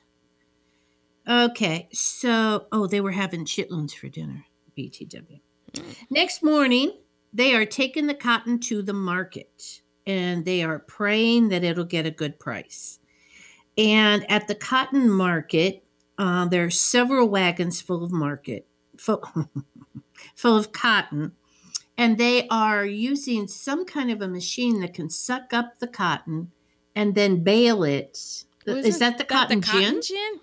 [1.27, 4.45] Okay, so, oh, they were having chitlins for dinner,
[4.77, 5.39] BTW.
[6.09, 6.93] Next morning,
[7.33, 12.05] they are taking the cotton to the market and they are praying that it'll get
[12.05, 12.99] a good price.
[13.77, 15.83] And at the cotton market,
[16.17, 18.65] uh, there are several wagons full of market,
[18.97, 19.23] full,
[20.35, 21.33] full of cotton,
[21.97, 26.51] and they are using some kind of a machine that can suck up the cotton
[26.95, 28.11] and then bale it.
[28.11, 30.01] Is Wasn't that the cotton, gin?
[30.01, 30.39] gin?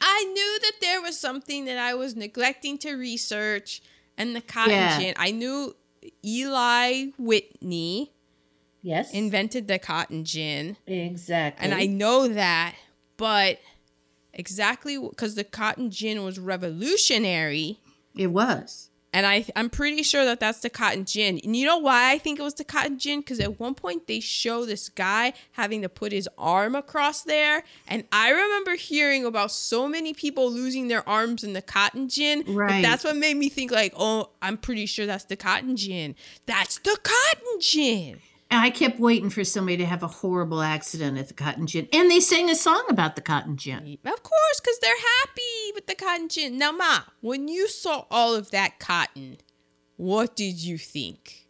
[0.00, 3.82] I knew that there was something that I was neglecting to research,
[4.18, 4.98] and the cotton Yeah.
[4.98, 5.14] gin.
[5.16, 5.74] I knew
[6.24, 8.12] Eli Whitney
[8.82, 11.64] Yes, invented the cotton gin, exactly.
[11.64, 12.76] and I know that,
[13.16, 13.58] but
[14.32, 17.80] exactly because the cotton gin was revolutionary.
[18.16, 18.90] it was.
[19.16, 21.40] And I, I'm pretty sure that that's the cotton gin.
[21.42, 23.20] And you know why I think it was the cotton gin?
[23.20, 27.64] Because at one point they show this guy having to put his arm across there.
[27.88, 32.44] And I remember hearing about so many people losing their arms in the cotton gin.
[32.46, 32.82] Right.
[32.82, 36.14] that's what made me think, like, oh, I'm pretty sure that's the cotton gin.
[36.44, 38.18] That's the cotton gin.
[38.50, 42.10] I kept waiting for somebody to have a horrible accident at the cotton gin, and
[42.10, 43.98] they sang a song about the cotton gin.
[44.04, 46.58] Of course, because they're happy with the cotton gin.
[46.58, 49.38] Now, Ma, when you saw all of that cotton,
[49.96, 51.48] what did you think?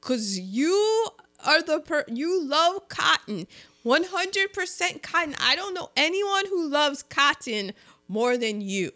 [0.00, 1.08] Because you
[1.46, 3.46] are the per you love cotton,
[3.84, 5.36] 100% cotton.
[5.40, 7.72] I don't know anyone who loves cotton
[8.08, 8.92] more than you.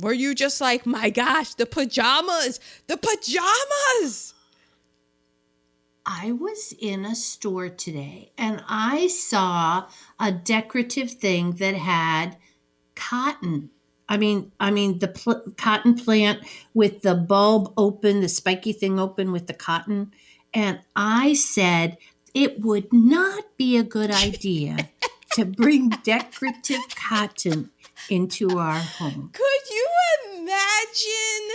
[0.00, 4.34] Were you just like, my gosh, the pajamas, the pajamas?
[6.04, 9.88] I was in a store today and I saw
[10.20, 12.36] a decorative thing that had
[12.94, 13.70] cotton.
[14.08, 19.00] I mean, I mean the pl- cotton plant with the bulb open, the spiky thing
[19.00, 20.12] open with the cotton,
[20.54, 21.98] and I said
[22.34, 24.90] it would not be a good idea
[25.32, 27.70] to bring decorative cotton
[28.08, 29.30] into our home.
[29.32, 29.85] Could you
[30.46, 31.48] imagine?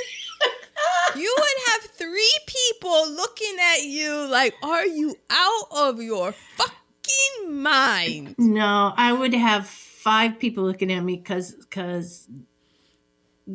[1.15, 7.61] you would have three people looking at you like, are you out of your fucking
[7.61, 8.35] mind?
[8.37, 12.27] No, I would have five people looking at me because because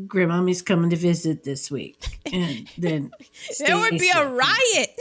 [0.07, 3.11] grandmommy's coming to visit this week, and then
[3.59, 5.01] There would be a riot.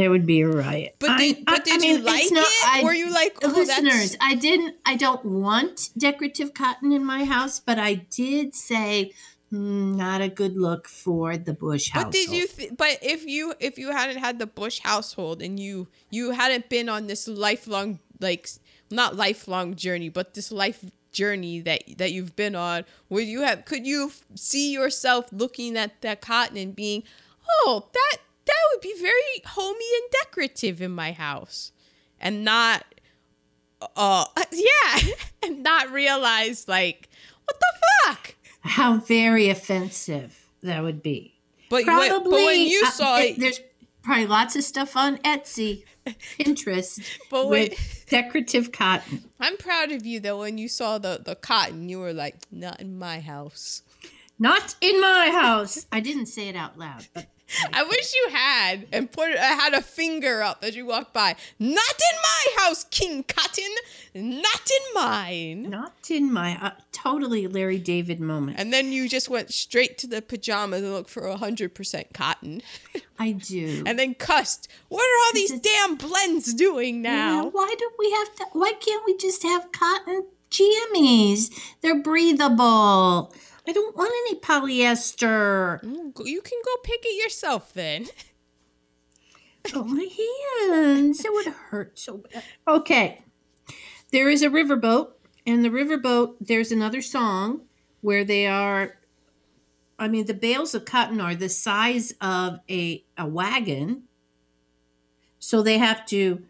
[0.00, 0.96] There would be a riot.
[0.98, 2.64] But I- did, but I- did I you mean, like not- it?
[2.66, 4.12] I- Were you like, oh, listeners?
[4.12, 4.16] that's...
[4.20, 4.76] I didn't.
[4.86, 9.12] I don't want decorative cotton in my house, but I did say
[9.50, 12.12] "Hmm, not a good look for the Bush household.
[12.12, 12.46] But did you?
[12.46, 16.68] Th- but if you if you hadn't had the Bush household and you you hadn't
[16.70, 18.48] been on this lifelong like
[18.90, 20.82] not lifelong journey, but this life
[21.12, 23.64] journey that that you've been on, would you have?
[23.66, 27.02] Could you f- see yourself looking at that cotton and being,
[27.66, 28.16] oh, that
[28.46, 31.72] that would be very homey and decorative in my house,
[32.20, 32.84] and not,
[33.96, 34.98] uh, yeah,
[35.42, 37.08] and not realize like,
[37.44, 37.72] what the
[38.06, 38.34] fuck?
[38.60, 41.34] How very offensive that would be.
[41.68, 42.10] But, Probably.
[42.10, 43.60] when, but when you uh, saw it- it, there's
[44.02, 45.84] probably lots of stuff on Etsy,
[46.38, 49.24] Pinterest But wait- with decorative cotton.
[49.38, 50.38] I'm proud of you though.
[50.40, 53.82] When you saw the the cotton, you were like, "Not in my house."
[54.38, 55.86] Not in my house.
[55.92, 57.26] I didn't say it out loud, but
[57.72, 61.36] I wish you had and put I had a finger up as you walked by.
[61.58, 63.64] Not in my house, King Cotton.
[64.14, 65.62] Not in mine.
[65.70, 68.58] not in my uh, totally Larry David moment.
[68.58, 72.12] And then you just went straight to the pajamas and looked for a hundred percent
[72.12, 72.62] cotton,
[73.18, 73.82] I do.
[73.86, 74.68] and then cussed.
[74.88, 77.10] What are all these damn blends doing Yeah,
[77.42, 77.48] now?
[77.50, 78.44] why do we have to?
[78.52, 81.50] Why can't we just have cotton jammies?
[81.80, 83.32] They're breathable.
[83.68, 85.82] I don't want any polyester.
[85.82, 88.06] Mm, You can go pick it yourself then.
[89.74, 90.08] Oh, my
[90.70, 91.22] hands.
[91.22, 92.42] It would hurt so bad.
[92.66, 93.22] Okay.
[94.10, 95.10] There is a riverboat,
[95.46, 97.62] and the riverboat, there's another song
[98.00, 98.96] where they are.
[99.98, 104.04] I mean, the bales of cotton are the size of a, a wagon.
[105.38, 106.42] So they have to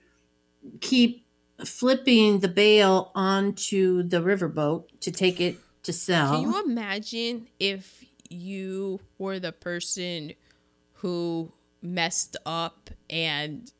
[0.80, 1.26] keep
[1.64, 6.32] flipping the bale onto the riverboat to take it to sell.
[6.34, 10.32] Can you imagine if you were the person
[10.94, 11.52] who
[11.82, 13.72] messed up and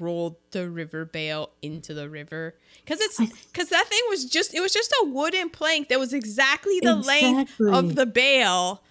[0.00, 2.54] rolled the river bale into the river?
[2.84, 6.12] Because it's because that thing was just it was just a wooden plank that was
[6.12, 8.82] exactly the length of the bale,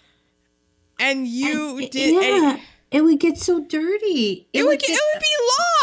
[0.99, 2.13] and you And- did.
[2.13, 2.51] yeah.
[2.53, 4.47] and- It would get so dirty.
[4.53, 5.35] It, would get, it would be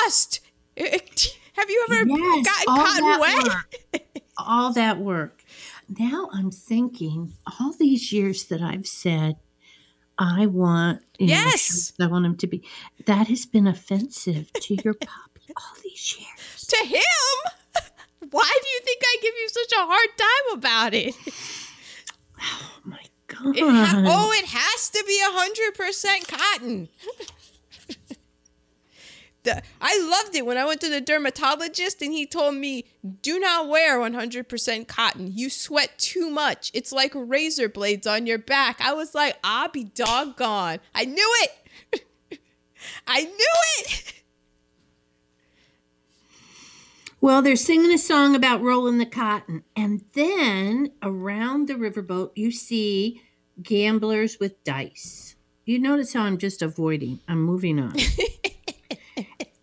[0.07, 0.41] lost.
[1.57, 3.45] Have you ever Yes, gotten cotton wet?
[3.49, 4.03] work.
[4.39, 5.40] all that work.
[5.99, 9.37] Now I'm thinking, all these years that I've said,
[10.19, 11.93] I want, you know, Yes.
[12.01, 12.63] I want him to be.
[13.07, 16.67] That has been offensive to your puppy all these years.
[16.69, 17.03] To him?
[18.31, 21.15] Why do you think I give you such a hard time about it?
[22.43, 23.55] Oh my god!
[23.55, 26.89] It ha- oh, it has to be a hundred percent cotton.
[29.55, 32.85] the, I loved it when I went to the dermatologist and he told me,
[33.23, 35.33] "Do not wear one hundred percent cotton.
[35.35, 36.71] You sweat too much.
[36.75, 40.79] It's like razor blades on your back." I was like, "I'll be doggone!
[40.95, 41.35] I knew
[41.93, 42.05] it.
[43.07, 44.15] I knew it."
[47.23, 49.63] Well, they're singing a song about rolling the cotton.
[49.77, 53.21] And then around the riverboat, you see
[53.63, 55.37] gamblers with dice.
[55.67, 57.95] You notice how I'm just avoiding, I'm moving on.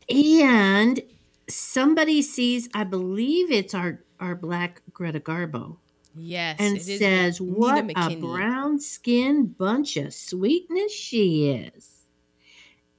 [0.10, 1.02] and
[1.50, 5.78] somebody sees, I believe it's our, our black Greta Garbo,
[6.16, 11.94] Yes, and says, What a brown skinned bunch of sweetness she is.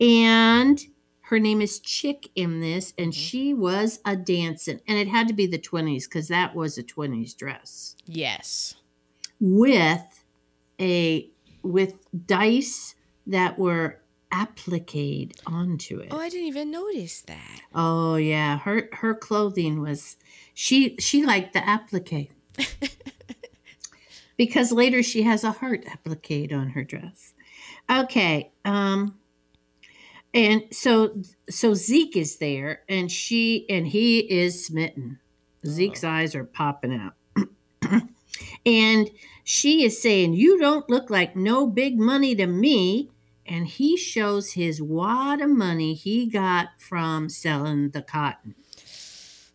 [0.01, 0.81] And
[1.23, 3.17] her name is Chick in this, and Mhm.
[3.17, 4.81] she was a dancing.
[4.87, 8.77] And it had to be the 20s because that was a 20s dress Yes.
[9.41, 10.25] with
[10.81, 11.31] a
[11.65, 11.95] with
[12.27, 12.95] dice
[13.27, 14.01] that were
[14.33, 16.09] appliqued onto it.
[16.11, 17.61] Oh, I didn't even notice that.
[17.75, 20.17] Oh yeah, her her clothing was
[20.55, 22.31] she she liked the applique
[24.37, 27.35] because later she has a heart applique on her dress.
[27.91, 29.19] Okay, um,
[30.35, 35.19] and so so Zeke is there, and she and he is smitten.
[35.67, 37.15] Zeke's eyes are popping out,
[38.67, 39.11] and
[39.43, 43.11] she is saying, "You don't look like no big money to me."
[43.49, 48.55] And he shows his wad of money he got from selling the cotton.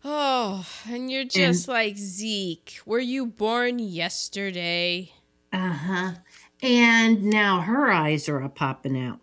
[0.04, 2.80] Oh, and you're just like Zeke.
[2.84, 5.12] Were you born yesterday?
[5.52, 6.12] Uh huh.
[6.60, 9.20] And now her eyes are a popping out.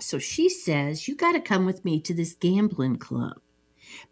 [0.00, 3.40] So she says, You got to come with me to this gambling club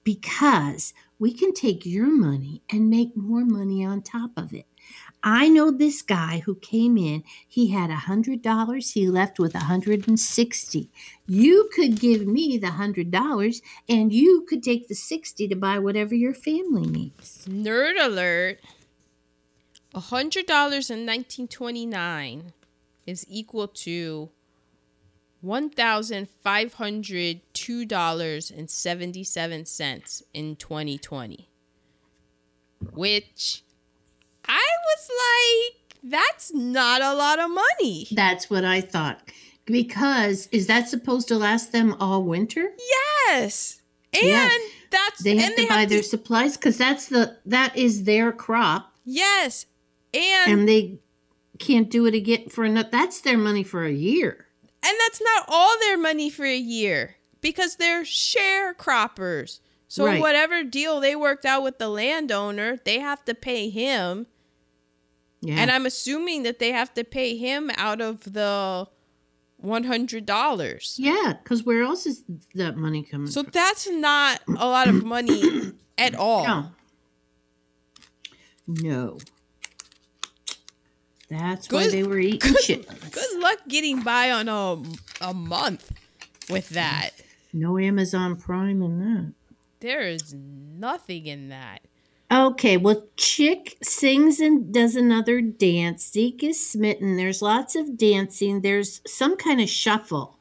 [0.04, 4.66] because we can take your money and make more money on top of it.
[5.24, 9.54] I know this guy who came in, he had a hundred dollars, he left with
[9.54, 10.90] a hundred and sixty.
[11.26, 15.78] You could give me the hundred dollars and you could take the sixty to buy
[15.78, 17.46] whatever your family needs.
[17.48, 18.58] Nerd alert.
[19.94, 22.52] A hundred dollars in 1929
[23.06, 24.30] is equal to
[25.40, 31.48] one thousand five hundred two dollars and seventy seven cents in 2020,
[32.92, 33.62] which
[34.48, 35.10] I was
[35.72, 38.08] like, that's not a lot of money.
[38.12, 39.20] That's what I thought.
[39.64, 42.70] Because is that supposed to last them all winter?
[43.28, 43.80] Yes,
[44.12, 44.48] and Yeah.
[44.90, 47.76] that's They have and to they buy have their to, supplies because that's the that
[47.76, 49.66] is their crop, yes,
[50.12, 50.98] and and they
[51.60, 52.88] can't do it again for another.
[52.90, 54.46] That's their money for a year.
[54.84, 59.60] And that's not all their money for a year because they're sharecroppers.
[59.86, 60.20] So Right.
[60.20, 64.26] whatever deal they worked out with the landowner, they have to pay him.
[65.44, 68.86] Yeah, And I'm assuming that they have to pay him out of the
[69.62, 70.94] $100.
[70.98, 72.22] yeah, because where else is
[72.54, 73.26] that money coming?
[73.26, 73.50] So from?
[73.52, 76.44] that's not a lot of money at all.
[76.46, 76.66] no,
[78.66, 79.18] no.
[81.28, 83.10] That's why they were eating good- shit.
[83.10, 84.82] Good luck getting by on a,
[85.22, 85.90] a month
[86.50, 87.10] with that.
[87.54, 89.32] No Amazon Prime in that.
[89.80, 91.80] There is nothing in that.
[92.32, 96.10] Okay, well, Chick sings and does another dance.
[96.10, 97.18] Zeke is smitten.
[97.18, 98.62] There's lots of dancing.
[98.62, 100.38] There's some kind of shuffle.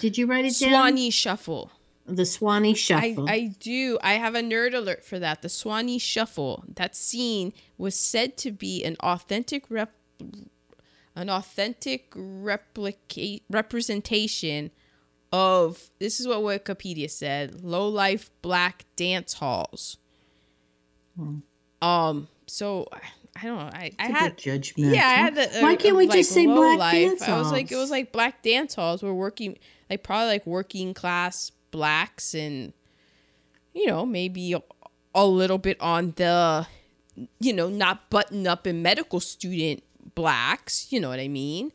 [0.00, 0.70] Did you write it down?
[0.70, 1.70] Swanee Shuffle.
[2.04, 3.30] The Swanee I, shuffle.
[3.30, 3.96] I do.
[4.02, 5.42] I have a nerd alert for that.
[5.42, 6.64] The Swanee Shuffle.
[6.74, 9.92] That scene was said to be an authentic rep,
[11.14, 14.72] an authentic replicate representation
[15.32, 19.98] of this is what Wikipedia said: low life black dance halls.
[21.20, 21.86] Hmm.
[21.86, 22.28] Um.
[22.46, 22.88] So
[23.36, 23.70] I don't know.
[23.72, 24.94] I, I It's a had bit judgmental.
[24.94, 25.48] yeah, I had the.
[25.60, 26.92] Why uh, can't we like, just say black life.
[26.92, 29.58] dance I was like, it was like black dance halls were working,
[29.88, 32.72] like probably like working class blacks and,
[33.72, 34.62] you know, maybe a,
[35.14, 36.66] a little bit on the,
[37.38, 39.82] you know, not button up and medical student
[40.14, 40.90] blacks.
[40.90, 41.72] You know what I mean?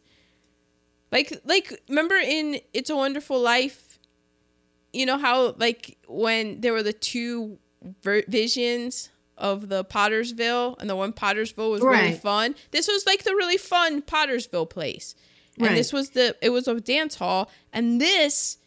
[1.12, 4.00] Like, like remember in It's a Wonderful Life,
[4.91, 7.60] you know how like when there were the two
[8.04, 12.56] ver- visions of the Pottersville and the one Pottersville was really fun.
[12.72, 15.16] This was like the really fun Pottersville place.
[15.58, 15.76] and Right.
[15.76, 18.58] this was the it was a dance hall, and this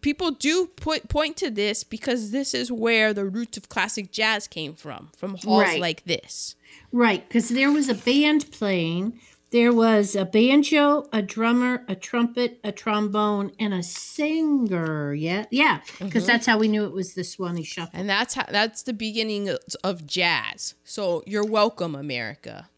[0.00, 4.46] people do put point to this because this is where the roots of classic jazz
[4.46, 5.80] came from, from halls Right.
[5.80, 6.56] like this.
[6.92, 9.18] Right, because there was a band playing.
[9.54, 15.14] There was a banjo, a drummer, a trumpet, a trombone, and a singer.
[15.14, 17.96] Yeah, yeah, because that's how we knew it was the Swanee Shuffle.
[17.96, 20.74] And that's how that's the beginning of, jazz.
[20.82, 22.68] So you're welcome, America.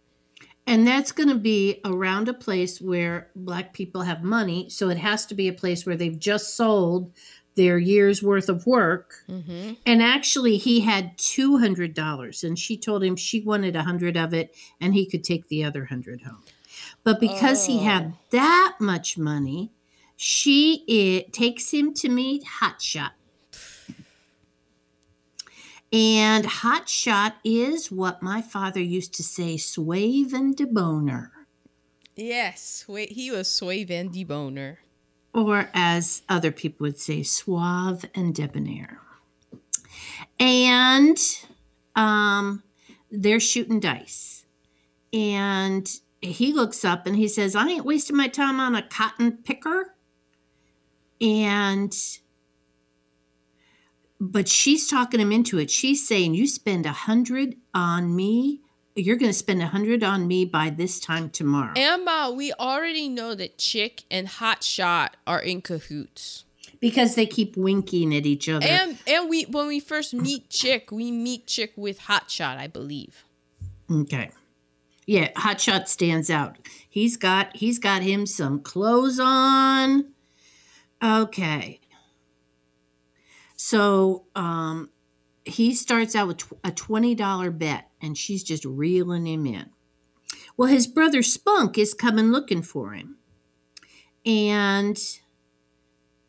[0.66, 4.68] And that's going to be around a place where black people have money.
[4.68, 7.10] So it has to be a place where they've just sold
[7.54, 9.24] their year's worth of work.
[9.26, 13.84] hmm And actually, he had two hundred dollars, and she told him she wanted a
[13.84, 16.42] hundred of it, and he could take the other hundred home.
[17.06, 19.70] But because he had that much money,
[20.16, 23.12] she it takes him to meet Hotshot.
[25.92, 31.30] And Hotshot is what my father used to say, suave and debonair,
[32.16, 34.80] Yes, wait, he was Sway Van D Boner.
[35.32, 38.98] or as other people would say, suave and debonair.
[40.40, 41.18] And
[41.94, 42.64] um,
[43.12, 44.44] they're shooting dice.
[45.12, 45.88] And
[46.20, 49.94] he looks up and he says, I ain't wasting my time on a cotton picker.
[51.20, 51.96] And
[54.20, 55.70] but she's talking him into it.
[55.70, 58.60] She's saying, You spend a hundred on me.
[58.94, 61.74] You're gonna spend a hundred on me by this time tomorrow.
[61.76, 66.44] Emma, we already know that Chick and Hot Shot are in cahoots.
[66.80, 68.66] because they keep winking at each other.
[68.66, 72.66] And and we when we first meet Chick, we meet Chick with Hot Shot, I
[72.68, 73.24] believe.
[73.90, 74.30] Okay.
[75.06, 76.58] Yeah, Hotshot stands out.
[76.88, 80.12] He's got he's got him some clothes on.
[81.02, 81.80] Okay.
[83.56, 84.90] So um
[85.44, 89.70] he starts out with a $20 bet and she's just reeling him in.
[90.56, 93.18] Well, his brother Spunk is coming looking for him.
[94.24, 94.98] And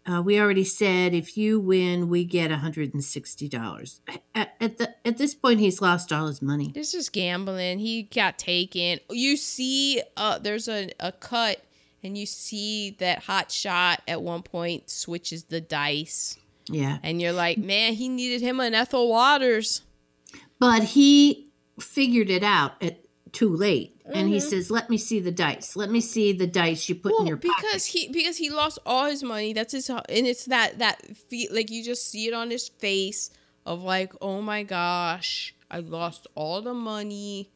[0.10, 4.00] uh, we already said if you win, we get $160.
[4.34, 6.72] At, at, the, at this point, he's lost all his money.
[6.74, 7.80] This is gambling.
[7.80, 9.00] He got taken.
[9.10, 11.62] You see, uh, there's a, a cut,
[12.04, 16.38] and you see that Hot Shot at one point switches the dice,
[16.70, 17.00] Yeah.
[17.04, 19.82] and you're like, man, he needed him an Ethel Waters.
[20.60, 21.50] But he
[21.80, 23.00] figured it out at
[23.34, 23.97] too late.
[24.14, 24.42] And he Mhm.
[24.50, 25.76] says, Let me see the dice.
[25.76, 27.56] Let me see the dice you put in your pocket.
[27.62, 29.54] because he because he lost all his money.
[29.54, 33.30] That's his and it's that that feel like you just see it on his face
[33.66, 37.52] of like, oh my gosh, I lost all the money.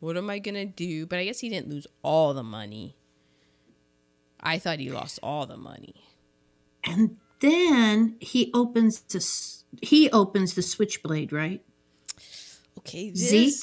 [0.00, 1.06] What am I gonna do?
[1.06, 2.96] But I guess he didn't lose all the money.
[4.40, 5.94] I thought he lost all the money.
[6.84, 9.24] And then he opens the
[9.80, 11.64] he opens the switchblade, right?
[12.78, 13.54] Okay, Zeke?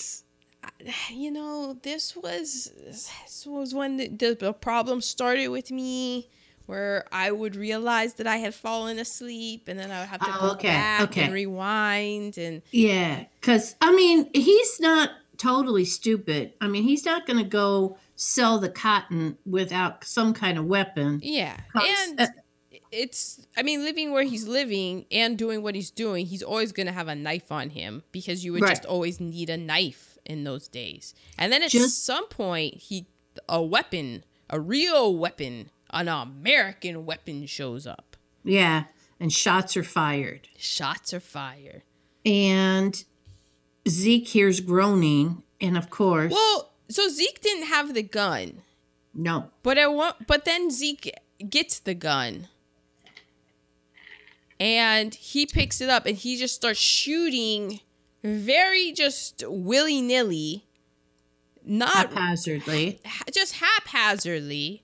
[1.12, 6.30] you know, this was this was when the, the, problem started with me,
[6.66, 10.36] where I would realize that I had fallen asleep, and then I would have to
[10.36, 11.24] Oh, go okay, back okay.
[11.24, 16.54] and rewind, and Yeah, because I mean, he's not totally stupid.
[16.62, 21.20] I mean, he's not going to go sell the cotton without some kind of weapon.
[21.24, 22.28] yeah, and uh,
[22.92, 26.92] it's I mean, living where he's living and doing what he's doing, he's always gonna
[26.92, 28.70] have a knife on him because you would Right.
[28.72, 31.14] just always need a knife in those days.
[31.38, 33.08] And then at Just- some point, he
[33.48, 38.18] a weapon, a real weapon, an American weapon shows up.
[38.44, 38.86] Yeah,
[39.20, 40.48] and shots are fired.
[40.58, 41.84] Shots are fired.
[42.26, 43.04] And
[43.88, 48.62] Zeke hears groaning, and of course, Well, so Zeke didn't have the gun,
[49.14, 49.50] no.
[49.64, 51.14] but I want, but then Zeke
[51.50, 52.48] gets the gun.
[54.60, 57.80] And he picks it up and he just starts shooting
[58.24, 60.66] very just willy nilly,
[61.64, 63.00] not haphazardly.
[63.34, 64.84] just haphazardly.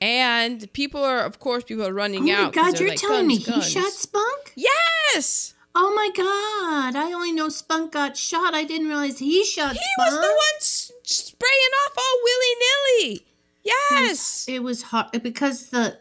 [0.00, 2.36] And people are, of course, people are running out.
[2.38, 2.52] Oh my out.
[2.54, 4.52] God, you're like, telling me "Guns, he shot Spunk?
[4.56, 8.52] Yes, Oh my God, I only know Spunk got shot.
[8.52, 10.10] I didn't realize he shot he Spunk.
[10.10, 13.26] was the one s- spraying off all willy nilly.
[13.64, 15.98] Yes, It was hard because the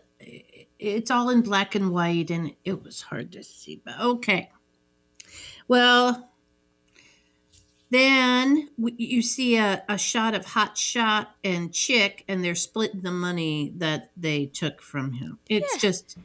[0.80, 3.82] it's all in black and white and it was hard to see.
[3.86, 4.50] But okay.
[5.72, 6.30] Well,
[7.92, 13.12] then you see a, a shot of Hot Shot and Chick, and they're splitting the
[13.14, 15.40] money that they took from him.
[15.48, 15.80] It's Yeah.
[15.80, 16.18] just,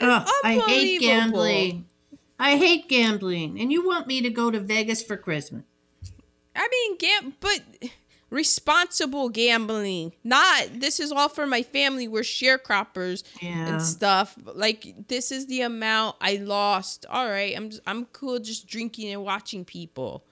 [0.00, 1.86] oh, I hate gambling.
[2.38, 3.60] I hate gambling.
[3.60, 5.64] And you want me to go to Vegas for Christmas?
[6.54, 7.60] I mean, gam- but
[8.32, 10.12] responsible gambling.
[10.24, 12.08] Not this is all for my family.
[12.08, 13.68] We're sharecroppers Yeah.
[13.68, 14.36] and stuff.
[14.44, 17.06] Like this is the amount I lost.
[17.08, 20.24] All right, I'm I'm cool just drinking and watching people.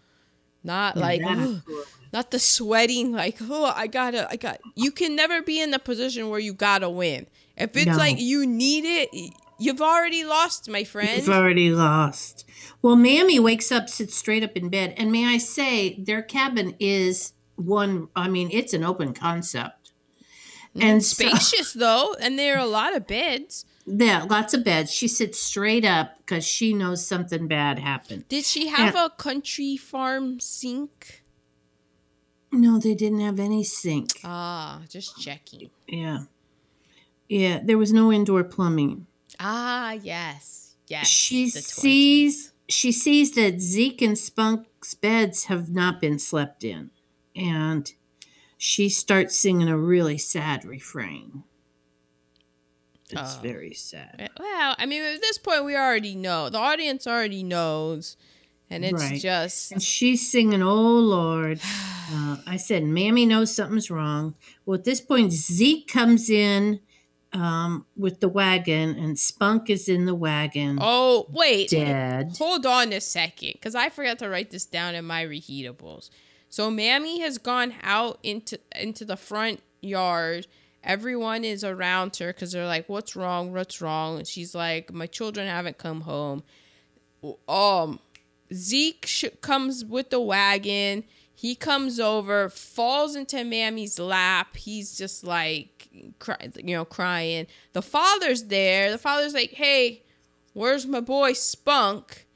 [0.64, 1.88] Not Yeah, like that I'm "Ugh," cool with.
[2.12, 5.78] not the sweating like oh I gotta I got you can never be in the
[5.78, 7.26] position where you gotta win.
[7.56, 7.96] If it's No.
[7.96, 9.10] like you need it,
[9.58, 11.18] you've already lost, my friend.
[11.18, 12.44] You've already lost.
[12.80, 16.74] Well, Mammy wakes up, sits straight up in bed, and may I say, their cabin
[16.80, 17.34] is
[17.66, 18.08] one.
[18.16, 19.92] I mean, it's an open concept,
[20.78, 23.64] and so- Spacious though, and there are a lot of beds.
[23.86, 24.92] Yeah, lots of beds.
[24.92, 28.28] She sits straight up because she knows something bad happened.
[28.28, 31.24] Did she have a country farm sink?
[32.52, 34.20] No, they didn't have any sink.
[34.24, 35.70] Ah, just checking.
[35.88, 36.24] Yeah.
[37.28, 39.06] Yeah, there was no indoor plumbing.
[39.38, 41.06] Ah, yes, yes.
[41.06, 46.90] she sees she sees that Zeke and Spunk's beds have not been slept in.
[47.36, 47.92] And
[48.58, 51.44] she starts singing a really sad refrain.
[53.10, 53.40] It's Oh.
[53.42, 54.30] very sad.
[54.38, 56.48] Well, I mean, at this point, we already know.
[56.48, 58.16] The audience already knows,
[58.68, 59.20] and it's Right.
[59.20, 61.60] just And she's singing, Oh Lord.
[62.12, 64.34] Uh, I said, Mammy knows something's wrong.
[64.66, 66.80] Well, at this point, Zeke comes in
[67.32, 72.32] um, with the wagon, and Spunk is in the wagon, oh wait, dead.
[72.36, 76.10] hold on a second, because I forgot to write this down in my reheatables.
[76.50, 80.48] So Mammy has gone out into into the front yard.
[80.82, 83.52] Everyone is around her because they're like, "What's wrong?
[83.52, 86.42] What's wrong?" And she's like, "My children haven't come home."
[87.48, 88.00] Um,
[88.52, 91.04] Zeke sh- comes with the wagon.
[91.32, 94.56] He comes over, falls into Mammy's lap.
[94.56, 95.88] He's just like,
[96.18, 97.46] cry, you know, crying.
[97.72, 98.90] The father's there.
[98.90, 100.02] The father's like, "Hey,
[100.52, 102.26] where's my boy Spunk?"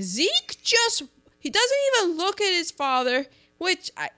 [0.00, 1.04] Zeke just
[1.38, 3.26] he doesn't even look at his father,
[3.64, 4.10] which I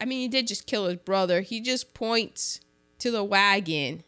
[0.00, 1.40] I mean he did just kill his brother.
[1.40, 2.60] He just points
[2.98, 4.04] to the wagon.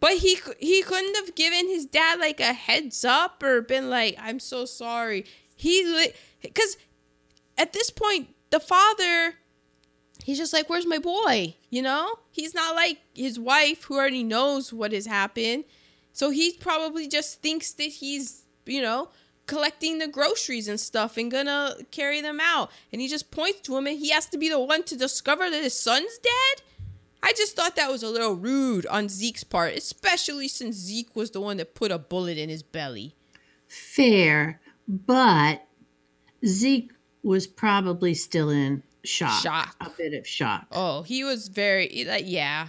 [0.00, 4.16] But he he couldn't have given his dad like a heads up or been like,
[4.18, 5.84] "I'm so sorry." He
[6.54, 6.78] cuz
[7.58, 9.36] at this point the father
[10.24, 12.18] he's just like, "Where's my boy?" You know?
[12.30, 15.64] He's not like his wife who already knows what has happened.
[16.12, 19.10] So he probably just thinks that he's, you know,
[19.50, 22.70] collecting the groceries and stuff and gonna carry them out.
[22.92, 25.50] And he just points to him and he has to be the one to discover
[25.50, 26.62] that his son's dead?
[27.20, 31.32] I just thought that was a little rude on Zeke's part, especially since Zeke was
[31.32, 33.16] the one that put a bullet in his belly.
[33.66, 35.66] Fair, but
[36.46, 36.92] Zeke
[37.24, 39.42] was probably still in shock.
[39.42, 39.76] Shock.
[39.80, 40.68] A bit of shock.
[40.70, 42.68] Oh, he was very, like, yeah.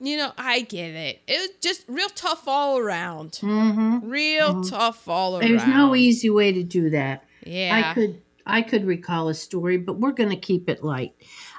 [0.00, 1.20] You know, I get it.
[1.26, 3.32] It was just real tough all around.
[3.42, 4.08] Mm-hmm.
[4.08, 5.48] Real tough all around.
[5.50, 7.24] There's no easy way to do that.
[7.44, 7.82] Yeah.
[7.90, 11.14] I could I could recall a story, but we're going to keep it light.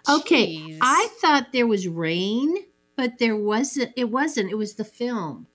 [0.09, 0.77] Okay, Jeez.
[0.81, 2.55] I thought there was rain,
[2.95, 3.91] but there wasn't.
[3.95, 4.49] It wasn't.
[4.51, 5.45] It was the film,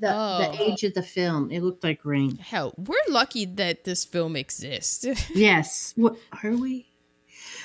[0.00, 0.38] the Oh.
[0.38, 1.50] the age of the film.
[1.52, 2.38] It looked like rain.
[2.38, 5.04] Hell, we're lucky that this film exists.
[5.34, 5.92] Yes.
[5.96, 6.88] What are we?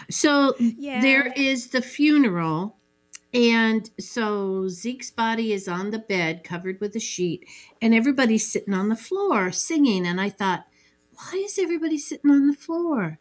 [0.09, 1.01] So Yeah.
[1.01, 2.75] there is the funeral.
[3.33, 7.45] And so Zeke's body is on the bed covered with a sheet,
[7.81, 10.07] and everybody's sitting on the floor singing.
[10.07, 10.65] And I thought,
[11.11, 13.19] why is everybody sitting on the floor?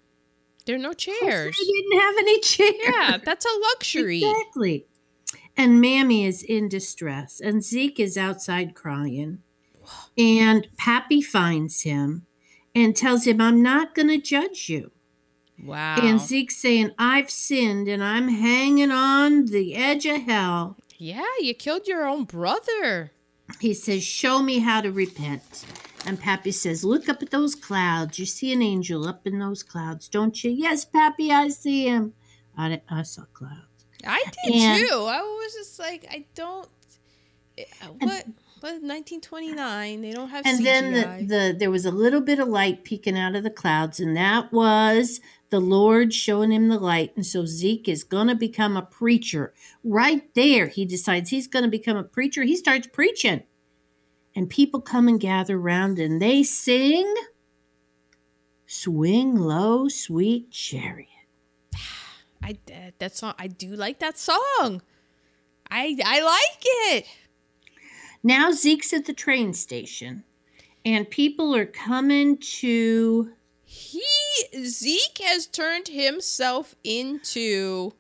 [0.67, 1.57] there are no chairs.
[1.57, 2.75] They didn't have any chairs.
[2.83, 4.23] Yeah, that's a luxury.
[4.23, 4.87] Exactly.
[5.57, 9.39] And Mammy is in distress, and Zeke is outside crying.
[10.19, 12.27] And Pappy finds him
[12.75, 14.91] and tells him, I'm not going to judge you.
[15.63, 15.97] Wow.
[16.03, 20.77] And Zeke's saying, I've sinned and I'm hanging on the edge of hell.
[20.99, 23.13] yeah, you killed your own brother.
[23.61, 25.65] He says, Show me how to repent.
[26.05, 28.19] And Pappy says, Look up at those clouds.
[28.19, 30.51] You see an angel up in those clouds, don't you?
[30.51, 32.13] Yes, Pappy, I see him.
[32.59, 33.87] I, I saw clouds.
[34.07, 34.95] I did And- too.
[35.09, 36.69] I was just like, I don't.
[37.59, 37.65] eh,
[38.01, 38.27] What?
[38.61, 38.83] What?
[38.83, 40.01] 1929.
[40.01, 40.65] They don't have And CGI.
[40.65, 44.01] then the, the there was a little bit of light peeking out of the clouds,
[44.01, 47.13] and that was the Lord showing him the light.
[47.17, 49.53] And so Zeke is gonna become a preacher.
[49.85, 52.45] Right there, he decides he's gonna become a preacher.
[52.45, 53.43] He starts preaching.
[54.35, 57.15] And people come and gather around and they sing
[58.67, 61.09] Swing Low, Sweet Chariot.
[62.43, 62.59] I
[62.99, 63.35] that song.
[63.39, 64.83] I do like that song.
[65.71, 67.07] I I like it.
[68.23, 70.25] Now Zeke's at the train station,
[70.85, 73.33] and people are coming to
[73.65, 74.03] He
[74.65, 77.93] Zeke has turned himself into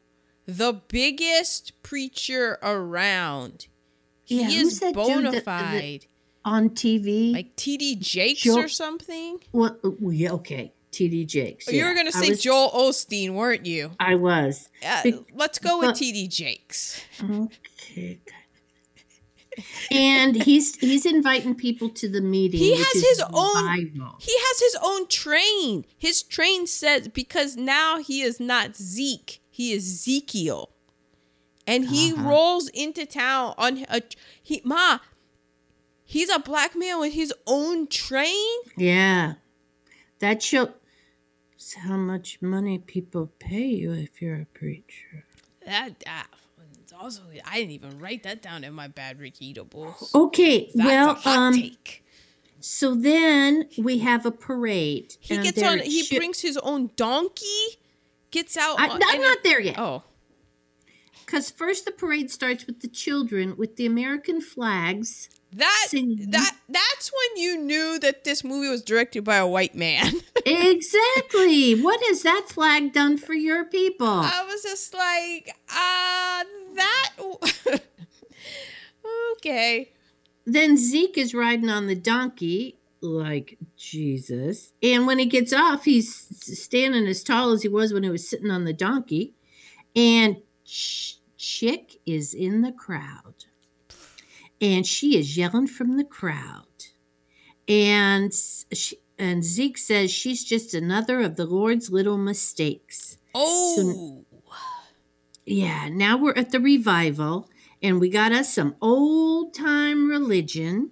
[0.46, 3.66] the biggest preacher around.
[4.26, 6.06] Yeah, he who's is bona fide.
[6.44, 7.32] on TV.
[7.32, 9.38] like TD Jakes Joe- or something.
[9.52, 10.72] Well, yeah, okay.
[10.92, 11.70] TD Jakes.
[11.70, 13.90] you were gonna say was- Joel Osteen, weren't you?
[14.00, 14.68] I was.
[14.84, 17.00] Uh, Be- let's go with TD Jakes.
[17.22, 18.20] Okay.
[19.90, 22.59] And he's he's inviting people to the meeting.
[22.61, 25.84] He has is his own- He has his own train.
[25.96, 30.70] His train says because now he is not Zeke, he is Ezekiel.
[31.66, 32.28] And he Uh-huh.
[32.28, 34.00] rolls into town on a
[34.42, 34.98] he ma
[36.04, 38.59] he's a black man with his own train.
[38.76, 39.34] Yeah,
[40.20, 40.68] that shows
[41.78, 45.24] how much money people pay you if you're a preacher.
[45.64, 46.28] That that
[47.01, 50.14] also I didn't even write that down in my bad reheatables.
[50.14, 52.05] Okay, That's well, a hot um, take.
[52.61, 55.16] so then we have a parade.
[55.20, 57.78] He gets on he shi- brings his own donkey,
[58.30, 59.78] gets out I, on- I'm and- not there yet.
[59.78, 60.03] Oh.
[61.24, 65.28] Because first the parade starts with the children with the American flags.
[65.53, 65.88] That
[66.28, 70.12] that that's when you knew that this movie was directed by a white man.
[70.47, 71.80] exactly.
[71.80, 74.07] What has that flag done for your people?
[74.07, 76.44] I was just like, uh
[76.74, 77.12] that
[79.36, 79.92] okay.
[80.44, 84.72] then Zeke is riding on the donkey like Jesus.
[84.82, 88.28] And when he gets off, he's standing as tall as he was when he was
[88.28, 89.34] sitting on the donkey.
[89.94, 93.45] And Ch- Chick is in the crowd.
[94.61, 96.64] And she is yelling from the crowd.
[97.68, 98.32] And
[98.72, 103.18] she, and Zeke says she's just another of the Lord's little mistakes.
[103.34, 104.24] Oh,
[105.44, 107.48] Yeah, now we're at the revival,
[107.82, 110.90] and we got us some old time religion,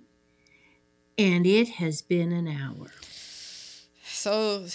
[1.18, 2.90] and it has been an hour.
[4.04, 4.66] so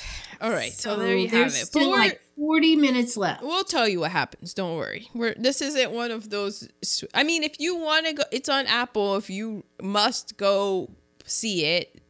[0.41, 0.71] all right.
[0.71, 1.51] So, there you have it.
[1.51, 3.43] Still like forty minutes left.
[3.43, 4.53] we'll tell you what happens.
[4.53, 5.09] Don't worry.
[5.13, 6.67] We're this isn't one of those.
[7.13, 9.15] I mean, if you want to go, it's on Apple.
[9.17, 10.89] If you must go
[11.25, 12.01] see it,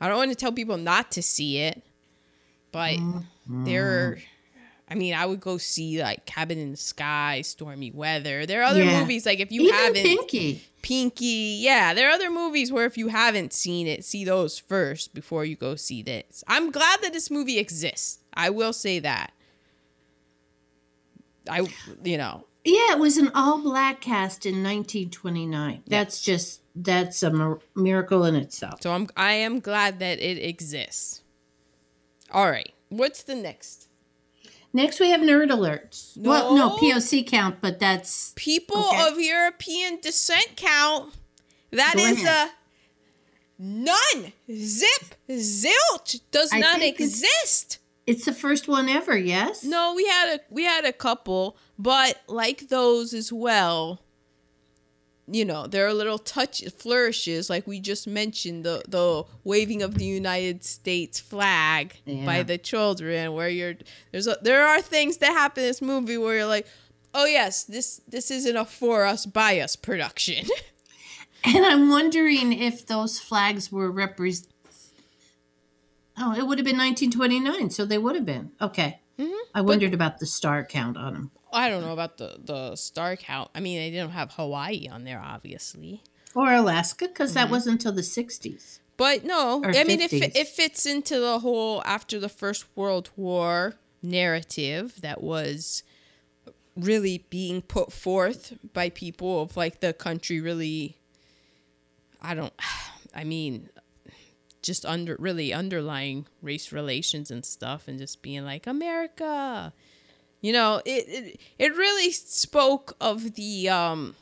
[0.00, 1.82] I don't want to tell people not to see it,
[2.72, 3.24] but mm.
[3.48, 4.16] there.
[4.18, 4.22] Mm.
[4.94, 8.46] I mean, I would go see like Cabin in the Sky, Stormy Weather.
[8.46, 9.00] There are other Yeah.
[9.00, 10.62] movies like if you Even haven't Pinky.
[10.82, 11.58] Pinky.
[11.60, 15.44] Yeah, there are other movies where if you haven't seen it, see those first before
[15.44, 16.44] you go see this.
[16.46, 18.20] I'm glad that this movie exists.
[18.34, 19.32] I will say that.
[21.50, 21.66] I,
[22.04, 25.82] you know, Yeah, it was an all black cast in 1929.
[25.88, 28.80] That's just that's a miracle in itself.
[28.80, 31.22] so I'm I am glad that it exists.
[32.30, 33.83] All right, what's the next?
[34.74, 36.16] Next, we have nerd alerts.
[36.16, 36.76] Well, no No.
[36.78, 39.08] POC count, but that's People Okay.
[39.08, 41.14] of European descent count.
[41.70, 42.48] That Go is ahead.
[42.50, 44.32] a none.
[44.52, 47.78] Zip zilch does I not think it's- exist.
[48.06, 49.16] it's the first one ever.
[49.16, 49.62] Yes.
[49.64, 54.00] No, we had a we had a couple, but like those as well.
[55.26, 59.94] You know, there are little touch flourishes, like we just mentioned, the the waving of
[59.94, 61.94] the United States flag
[62.26, 63.74] by the children, where you're
[64.12, 66.66] there's a, there are things that happen in this movie where you're like,
[67.14, 70.46] oh yes, this this isn't a for us by us production.
[71.46, 74.48] And I'm wondering if those flags were represent.
[76.16, 79.00] Oh, it would have been 1929, so they would have been okay.
[79.54, 83.16] I wondered about the star count on them, I don't know about the the star
[83.16, 83.50] count.
[83.54, 86.02] I mean, they didn't have Hawaii on there, obviously.
[86.34, 87.34] or Alaska, because Mm-hmm.
[87.36, 88.80] that wasn't until the 60s.
[88.96, 93.74] But no, I mean, it, it fits into the whole after the First World War
[94.02, 95.82] narrative that was
[96.76, 100.96] really being put forth by people of like the country really,
[102.20, 102.52] I don't,
[103.14, 103.68] I mean,
[104.64, 109.72] just under really underlying race relations and stuff and just being like, America.
[110.40, 114.16] You know, it, it it really spoke of the um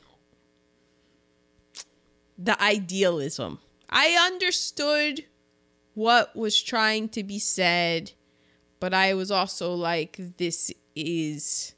[2.36, 3.60] the idealism.
[3.88, 5.24] I understood
[5.94, 8.12] what was trying to be said,
[8.80, 11.74] but I was also like, this is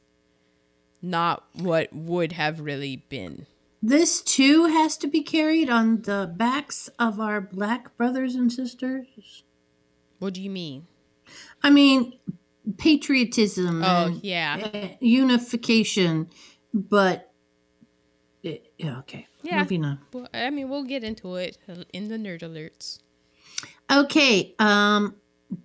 [1.03, 3.47] not what would have really been.
[3.87, 9.43] This too has to be carried on the backs of our black brothers and sisters.
[10.19, 10.87] What do you mean?
[11.63, 12.19] I mean,
[12.79, 14.71] patriotism Oh, and yeah.
[14.73, 16.31] uh, unification,
[16.73, 17.31] but
[18.43, 19.27] uh, yeah, okay.
[19.43, 19.59] Yeah.
[19.59, 19.99] Moving on.
[20.15, 21.59] Well, I mean, we'll get into it
[21.93, 23.01] in the nerd alerts.
[23.93, 24.55] Okay.
[24.59, 25.17] Um,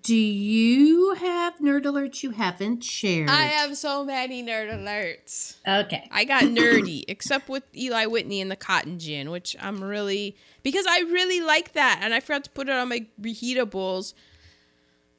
[0.01, 3.29] do you have nerd alerts you haven't shared?
[3.29, 5.55] I have so many nerd alerts.
[5.67, 6.07] Okay.
[6.11, 10.85] I got nerdy, except with Eli Whitney and the cotton gin, which I'm really because
[10.87, 14.13] I really like that, and I forgot to put it on my reheatables.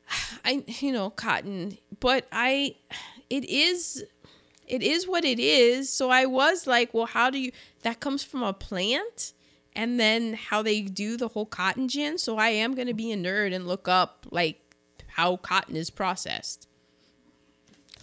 [0.44, 2.76] I you know cotton, but I
[3.28, 4.04] it is
[4.66, 5.90] it is what it is.
[5.90, 7.52] So I was like, well, how do you
[7.82, 9.32] that comes from a plant?
[9.75, 12.18] And then how they do the whole cotton gin.
[12.18, 14.61] So I am gonna be a nerd and look up like
[15.09, 16.66] how cotton is processed.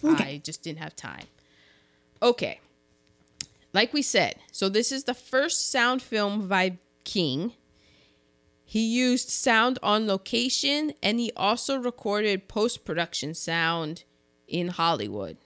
[0.04, 0.34] Okay.
[0.34, 1.24] I just didn't have time.
[2.22, 2.60] Okay.
[3.74, 7.52] like we said, so this is the first sound film by King.
[8.64, 14.04] He used sound on location and he also recorded post production sound
[14.46, 15.36] in Hollywood.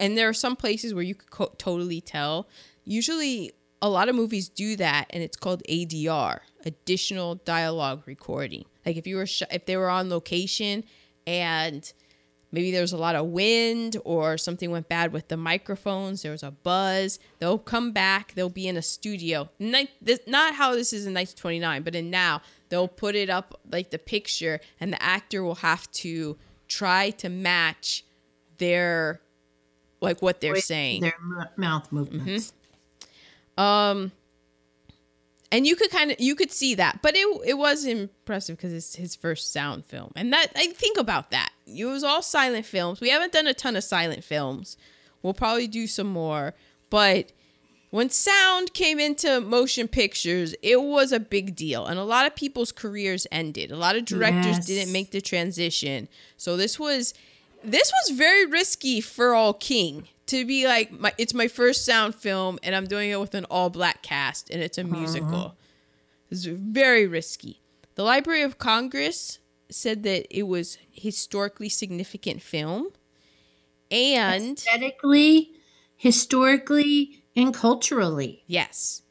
[0.00, 2.48] And there are some places where you could co- totally tell.
[2.84, 3.52] Usually,
[3.84, 8.64] a lot of movies do that, and it's called ADR, additional dialogue recording.
[8.86, 10.84] Like if you were sh- if they were on location
[11.26, 11.92] and
[12.50, 16.30] maybe there was a lot of wind or something went bad with the microphones there
[16.30, 20.72] was a buzz they'll come back they'll be in a studio Ni- this, not how
[20.74, 24.92] this is in 1929 but in now they'll put it up like the picture and
[24.92, 26.36] the actor will have to
[26.68, 28.04] try to match
[28.58, 29.20] their
[30.00, 32.48] like what they're saying Their m- mouth movements.
[32.48, 32.63] Mm-hmm.
[33.58, 34.12] Um
[35.52, 38.72] and you could kind of you could see that but it it was impressive because
[38.72, 40.10] it's his first sound film.
[40.16, 41.50] And that i think about that.
[41.66, 43.00] It was all silent films.
[43.00, 44.76] We haven't done a ton of silent films.
[45.22, 46.54] We'll probably do some more.
[46.90, 47.32] But
[47.90, 51.86] when sound came into motion pictures it was a big deal.
[51.86, 53.70] And a lot of people's careers ended.
[53.70, 54.66] A lot of directors Yes.
[54.66, 56.08] didn't make the transition.
[56.36, 57.14] So this was
[57.62, 62.14] this was very risky for all king to be like my it's my first sound
[62.14, 65.50] film and i'm doing it with an all black cast and it's a musical uh-huh.
[66.30, 67.60] it's very risky
[67.94, 69.38] the library of congress
[69.70, 72.88] said that it was historically significant film
[73.90, 75.52] and Aesthetically,
[75.96, 78.42] historically, and culturally.
[78.46, 79.02] Yes.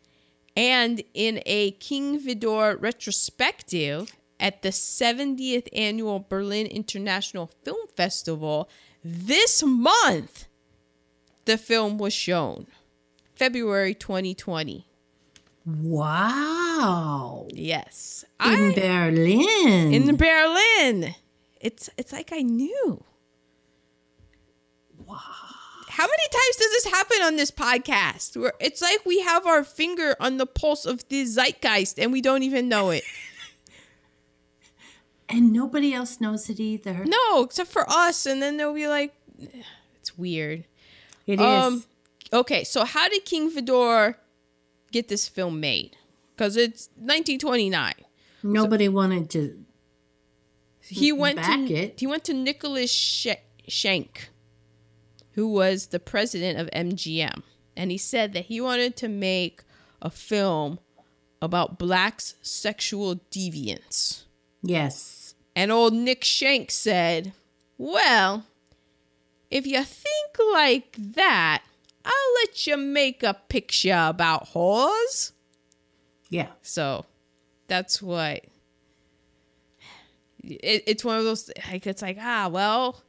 [0.55, 8.69] And in a King Vidor retrospective at the 70th annual Berlin International Film Festival
[9.03, 10.47] this month,
[11.45, 12.67] the film was shown.
[13.35, 14.85] February 2020.
[15.65, 17.47] Wow.
[17.51, 18.25] Yes.
[18.43, 19.93] In I, Berlin.
[19.93, 21.15] in Berlin.
[21.61, 23.03] It's it's like I knew.
[25.05, 25.17] wow.
[25.87, 28.35] How many times does this happen on this podcast?
[28.35, 32.19] Where it's like we have our finger on the pulse of the zeitgeist and we
[32.21, 33.03] don't even know it.
[35.29, 37.05] And nobody else knows it either.
[37.05, 38.27] No, except for us.
[38.27, 39.15] And then they'll be like,
[39.95, 40.65] it's weird.
[41.25, 41.45] It is.
[41.45, 41.83] Um,
[42.31, 44.15] okay, so how did King Vidor
[44.91, 45.97] get this film made?
[46.35, 47.93] Because it's 1929.
[48.43, 49.63] nobody wanted to.
[50.81, 51.99] He went back to it.
[51.99, 52.91] he went to Nicholas
[53.67, 54.29] Schenck,
[55.31, 57.41] who was the president of MGM,
[57.77, 59.63] and he said that he wanted to make
[60.01, 60.79] a film
[61.41, 64.23] about blacks' sexual deviance.
[64.61, 65.35] Yes.
[65.55, 67.33] And old Nick Schenck said,
[67.77, 68.45] Well,
[69.53, 71.63] if you think like that,
[72.03, 75.31] I'll let you make a picture about whores.
[76.29, 76.47] Yeah.
[76.63, 77.05] So
[77.67, 78.43] that's what
[80.43, 83.01] it, it's one of those like it's like ah well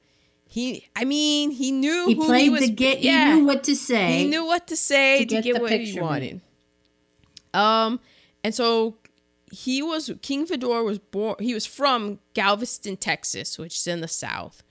[0.47, 3.01] he I mean he knew He who played he was the get.
[3.01, 4.19] yeah He knew what to say.
[4.19, 6.41] he knew what to say to to, get get, what he wanted.
[7.53, 8.01] Um,
[8.43, 8.97] and so
[9.51, 11.37] he was King Vidor was born.
[11.41, 14.63] He was from Galveston, Texas, which is in the South.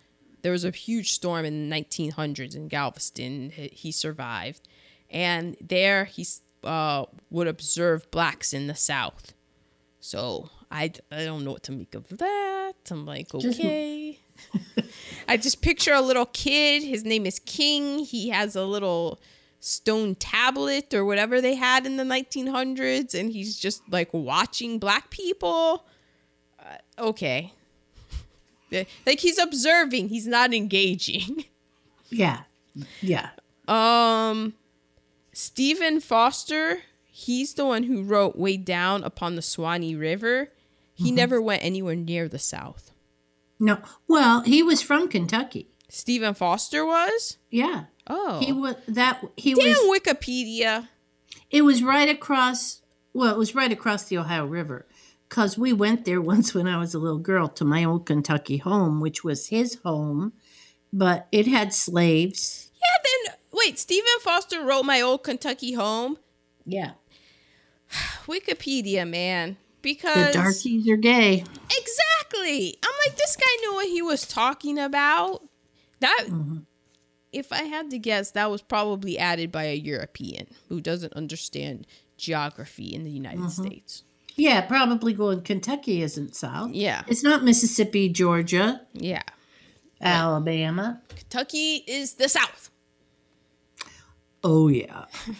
[0.43, 3.49] There was a huge storm in the 1900s in Galveston.
[3.49, 4.67] He survived,
[5.09, 6.25] and there he
[6.63, 9.33] uh, would observe blacks in the South.
[9.99, 12.73] So I, I don't know what to make of that.
[12.91, 14.19] I'm like, okay.
[15.27, 16.83] I just picture a little kid.
[16.83, 17.99] His name is King.
[17.99, 19.21] He has a little
[19.59, 25.09] stone tablet or whatever they had in the 1900s, and he's just like watching black
[25.09, 25.85] people.
[26.59, 27.53] Uh, okay.
[29.05, 31.45] Like he's observing, he's not engaging.
[32.09, 32.41] Yeah.
[33.01, 33.29] Yeah.
[33.67, 34.53] Um,
[35.31, 40.49] Stephen Foster, he's the one who wrote Way Down Upon the Swanee River.
[40.93, 42.91] He never went anywhere near the South.
[43.59, 43.79] No.
[44.07, 45.67] Well, he was from Kentucky.
[45.89, 47.37] Stephen Foster was?
[47.49, 47.85] Yeah.
[48.05, 48.39] Oh.
[48.39, 49.23] He was that.
[49.35, 49.99] He Damn was.
[49.99, 50.87] Wikipedia.
[51.49, 52.81] It was right across.
[53.13, 54.85] Well, it was right across the Ohio River,
[55.33, 58.57] because we went there once when I was a little girl to my old Kentucky
[58.57, 60.33] home, which was his home,
[60.91, 62.71] but it had slaves.
[62.75, 66.17] Yeah, then wait, Stephen Foster wrote My Old Kentucky Home.
[66.65, 66.91] Yeah.
[68.27, 69.57] Wikipedia, man.
[69.81, 71.43] Because the darkies are gay.
[71.77, 72.77] Exactly.
[72.83, 75.41] I'm like, this guy knew what he was talking about.
[75.99, 76.59] That mm-hmm.
[77.33, 81.87] if I had to guess, that was probably added by a European who doesn't understand
[82.17, 83.63] geography in the United mm-hmm.
[83.63, 84.03] States.
[84.35, 85.41] Yeah, probably going.
[85.41, 86.71] Kentucky isn't south.
[86.71, 87.03] Yeah.
[87.07, 89.21] It's not Mississippi, Georgia, Yeah.
[90.01, 91.01] Alabama.
[91.09, 92.69] Kentucky is the South.
[94.43, 95.05] Oh yeah.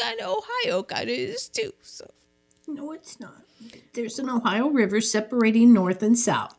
[0.00, 1.72] Kind of Ohio kind of is too.
[1.82, 2.10] So
[2.66, 3.34] No, it's not.
[3.92, 6.56] There's an Ohio River separating north and south.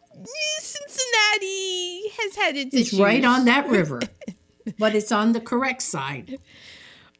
[0.59, 2.99] Cincinnati has had its It's issues.
[2.99, 4.01] right on that river.
[4.77, 6.37] but it's on the correct side.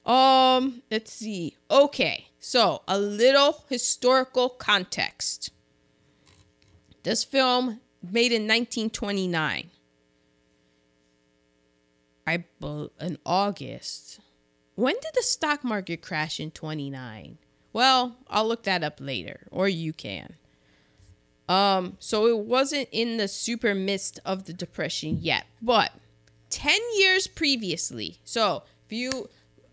[0.06, 1.56] Um, let's see.
[1.72, 5.50] Okay, so a little historical context.
[7.04, 9.72] This film made in 1929.
[12.28, 12.44] I
[13.00, 14.20] in August.
[14.76, 17.38] When did the stock market crash in 29?
[17.72, 20.36] Well, I'll look that up later or you can.
[21.48, 25.94] Um, so it wasn't in the super midst of the depression yet, but
[26.50, 28.20] 10 years previously.
[28.26, 29.30] So, if you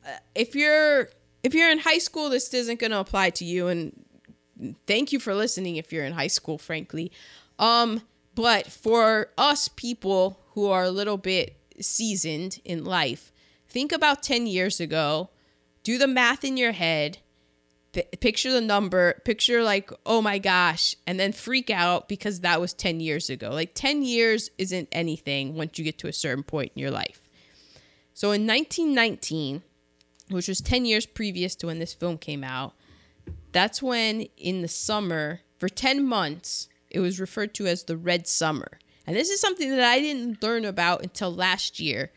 [0.07, 1.11] uh, if you're
[1.43, 4.05] if you're in high school, this isn't going to apply to you and
[4.87, 7.11] thank you for listening if you're in high school, frankly.
[7.59, 8.03] Um,
[8.35, 13.33] but for us people who are a little bit seasoned in life,
[13.69, 15.31] think about 10 years ago,
[15.83, 17.19] do the math in your head,
[18.21, 22.73] picture the number, picture like, oh my gosh, and then freak out because that was
[22.73, 23.51] 10 years ago.
[23.51, 27.23] Like 10 years isn't anything once you get to a certain point in your life.
[28.15, 29.63] So in 1919,
[30.31, 32.75] which was 10 years previous to when this film came out,
[33.53, 38.27] that's when in the summer, for 10 months, it was referred to as the Red
[38.27, 38.79] Summer.
[39.07, 42.13] And this is something that I didn't learn about until last year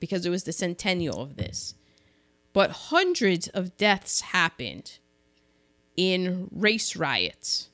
[0.00, 1.74] because it was the centennial of this.
[2.52, 4.98] But hundreds of deaths happened
[5.96, 7.68] in race riots.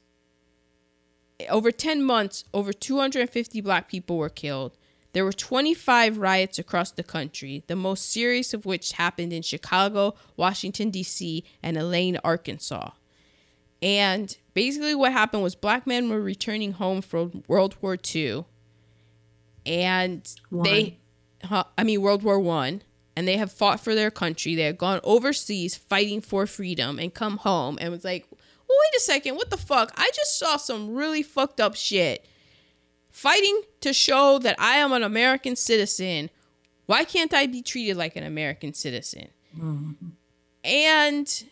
[1.48, 4.76] Over 10 months, over 250 black people were killed.
[5.14, 10.16] There were 25 riots across the country, the most serious of which happened in Chicago,
[10.36, 12.90] Washington, D.C., and Elaine, Arkansas.
[13.80, 18.44] And basically, what happened was black men were returning home from World War II,
[19.64, 20.64] and One.
[20.64, 20.98] they,
[21.48, 22.82] I mean, World War One,
[23.14, 24.56] and they have fought for their country.
[24.56, 28.96] They had gone overseas fighting for freedom and come home and was like, well, wait
[28.96, 29.92] a second, what the fuck?
[29.96, 32.26] I just saw some really fucked up shit.
[33.14, 36.30] Fighting to show that I am an American citizen.
[36.86, 39.28] Why can't I be treated like an American citizen?
[40.64, 41.44] And,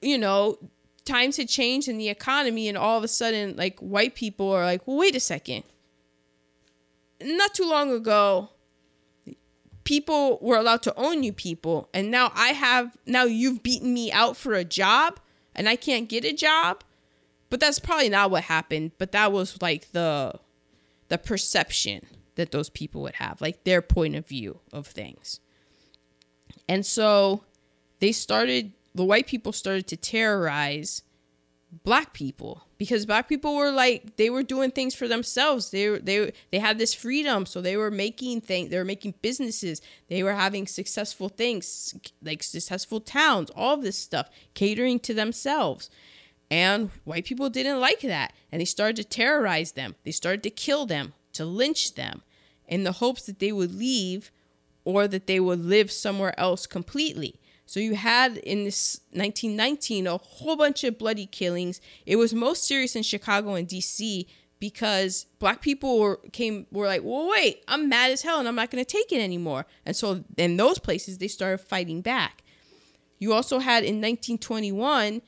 [0.00, 0.56] you know,
[1.04, 4.64] times had changed in the economy, and all of a sudden, like, white people are
[4.64, 5.62] like, well, wait a second.
[7.20, 8.48] Not too long ago,
[9.84, 14.10] people were allowed to own you people, and now I have, now you've beaten me
[14.10, 15.20] out for a job,
[15.54, 16.82] and I can't get a job.
[17.50, 20.32] But that's probably not what happened, but that was like the
[21.08, 22.06] the perception
[22.36, 25.40] that those people would have, like their point of view of things.
[26.68, 27.44] And so
[27.98, 31.02] they started, the white people started to terrorize
[31.84, 35.70] black people because black people were like they were doing things for themselves.
[35.70, 37.44] They they they had this freedom.
[37.44, 39.82] So they were making things they were making businesses.
[40.08, 45.90] They were having successful things like successful towns all this stuff catering to themselves
[46.50, 50.50] and white people didn't like that and they started to terrorize them they started to
[50.50, 52.22] kill them to lynch them
[52.66, 54.30] in the hopes that they would leave
[54.84, 57.38] or that they would live somewhere else completely
[57.68, 61.82] so you had in this 1919 a whole bunch of bloody killings.
[62.06, 64.24] It was most serious in Chicago and DC
[64.58, 68.54] because black people were came were like, "Well, wait, I'm mad as hell and I'm
[68.54, 72.42] not going to take it anymore." And so in those places they started fighting back.
[73.18, 75.20] You also had in 1921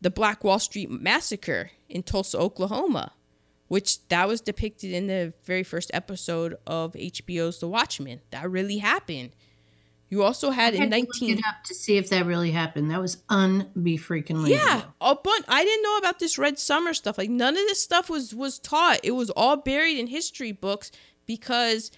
[0.00, 3.12] the Black Wall Street massacre in Tulsa, Oklahoma,
[3.68, 8.20] which that was depicted in the very first episode of HBO's The Watchmen.
[8.30, 9.30] That really happened.
[10.10, 12.24] You also had I in had to 19 look it up to see if that
[12.24, 12.90] really happened.
[12.90, 15.44] That was unbe freaking Yeah, a bunch.
[15.48, 17.18] I didn't know about this Red Summer stuff.
[17.18, 19.00] Like none of this stuff was was taught.
[19.02, 20.90] It was all buried in history books
[21.26, 21.90] because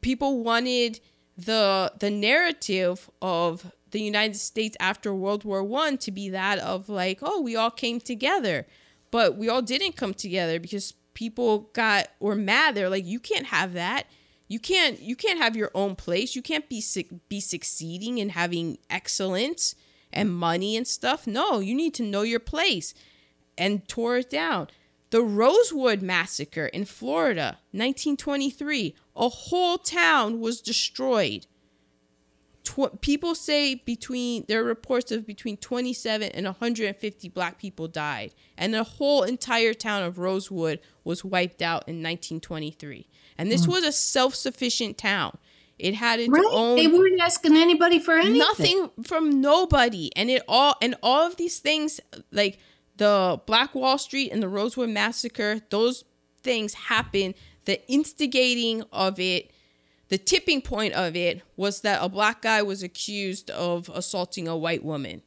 [0.00, 1.00] people wanted
[1.36, 6.88] the the narrative of the United States after World War One to be that of
[6.88, 8.66] like, oh, we all came together,
[9.10, 12.74] but we all didn't come together because people got were mad.
[12.74, 14.06] They're like, you can't have that.
[14.48, 16.34] You can't you can't have your own place.
[16.34, 16.82] You can't be
[17.28, 19.74] be succeeding and having excellence
[20.12, 21.26] and money and stuff.
[21.26, 22.94] No, you need to know your place
[23.56, 24.68] and tore it down.
[25.10, 31.46] The Rosewood Massacre in Florida, 1923, a whole town was destroyed.
[32.70, 38.32] Tw- people say between there are reports of between 27 and 150 black people died,
[38.56, 43.08] and the whole entire town of Rosewood was wiped out in 1923.
[43.38, 43.70] And this mm.
[43.70, 45.36] was a self-sufficient town.
[45.78, 46.44] It had its Right?
[46.50, 48.38] own They weren't asking anybody for anything.
[48.38, 52.58] nothing from nobody and it all and all of these things like
[52.98, 56.04] the black wall street and the rosewood massacre those
[56.42, 57.32] things happened
[57.64, 59.50] the instigating of it
[60.10, 64.56] the tipping point of it was that a black guy was accused of assaulting a
[64.56, 65.22] white woman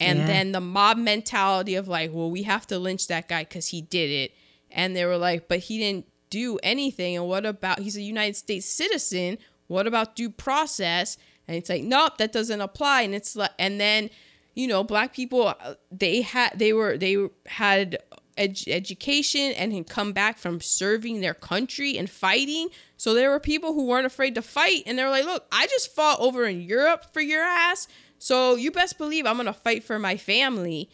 [0.00, 0.26] and Yeah.
[0.26, 3.80] then the mob mentality of like well we have to lynch that guy because he
[3.80, 4.32] did it
[4.70, 8.34] and they were like but he didn't do anything and what about he's a united
[8.36, 9.38] states citizen
[9.68, 11.16] what about due process?
[11.48, 13.02] And it's like, nope, that doesn't apply.
[13.02, 14.10] And it's like, and then,
[14.54, 17.96] you know, black people, uh, they had, they were, they had
[18.36, 22.68] ed- education and had come back from serving their country and fighting.
[22.96, 24.82] So there were people who weren't afraid to fight.
[24.86, 27.88] And they were like, look, I just fought over in Europe for your ass.
[28.18, 30.88] So you best believe I'm going to fight for my family.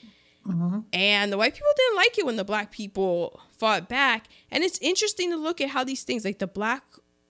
[0.93, 4.29] And the white people didn't like it when the black people fought back.
[4.51, 6.83] And it's interesting to look at how these things, like the black,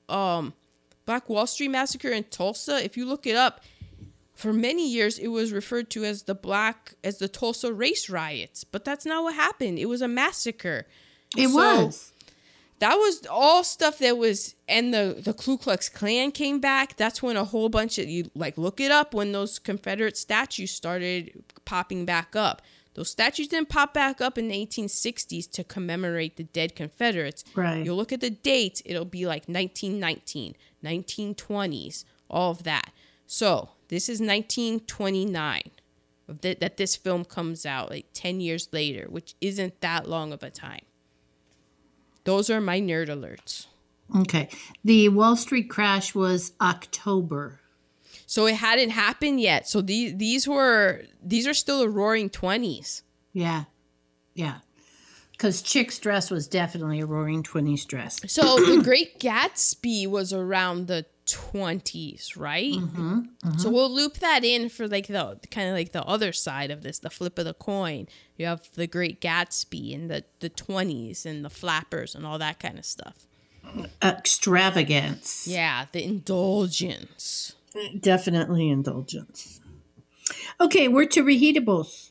[0.09, 0.55] um,
[1.05, 3.63] Black Wall Street massacre in Tulsa, if you look it up,
[4.39, 8.63] for many years it was referred to as the black as the Tulsa race riots,
[8.63, 9.79] but that's not what happened.
[9.81, 10.87] It was a massacre.
[11.37, 12.13] It So, was.
[12.79, 16.97] That was all stuff that was and the the Ku Klux Klan came back.
[16.97, 20.71] That's when a whole bunch of you like look it up when those Confederate statues
[20.71, 22.63] started popping back up.
[22.95, 27.45] Those statues didn't pop back up in the 1860s to commemorate the dead Confederates.
[27.57, 27.85] Right.
[27.85, 30.55] You'll look at the dates, it'll be like 1919,
[30.85, 32.93] 1920s, all of that.
[33.27, 35.63] So, this is 1929
[36.29, 40.33] of th- that this film comes out, like 10 years later, which isn't that long
[40.33, 40.83] of a time.
[42.25, 43.67] Those are my nerd alerts.
[44.15, 44.49] Okay.
[44.85, 47.61] The Wall Street crash was October.
[48.27, 49.67] So it hadn't happened yet.
[49.67, 53.03] So these these were these are still the roaring 20s.
[53.33, 53.65] Yeah.
[54.35, 54.59] Yeah.
[55.33, 58.19] Because Chick's dress was definitely a roaring 20s dress.
[58.27, 62.75] So the Great Gatsby was around the 20s, right?
[63.59, 66.83] So we'll loop that in for like the kind of like the other side of
[66.83, 68.09] this, the flip of the coin.
[68.37, 72.59] You have the Great Gatsby and the the 20s and the flappers and all that
[72.59, 73.27] kind of stuff.
[74.03, 75.47] Extravagance.
[75.47, 77.55] Yeah, the indulgence.
[78.01, 79.61] Definitely indulgence.
[80.61, 82.11] Okay, we're to reheatables.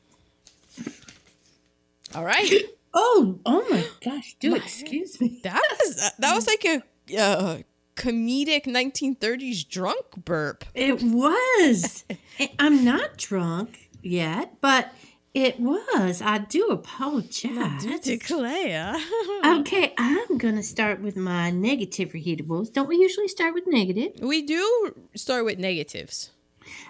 [2.15, 2.51] All right.
[2.99, 5.39] Oh, oh my gosh, do excuse me.
[5.43, 6.81] That was that was like a
[7.21, 7.57] uh,
[7.97, 10.63] comedic 1930s drunk burp.
[10.73, 12.05] It was.
[12.39, 14.93] I- I'm not drunk yet, but
[15.33, 16.21] it was.
[16.21, 17.85] I do apologize.
[18.01, 18.97] Declare.
[19.45, 22.71] Okay, I'm going to start with my negative reheatables.
[22.71, 24.13] Don't we usually start with negative?
[24.21, 26.31] we do start with negatives.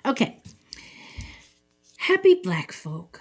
[0.06, 0.38] Okay.
[1.98, 3.20] Happy black folk.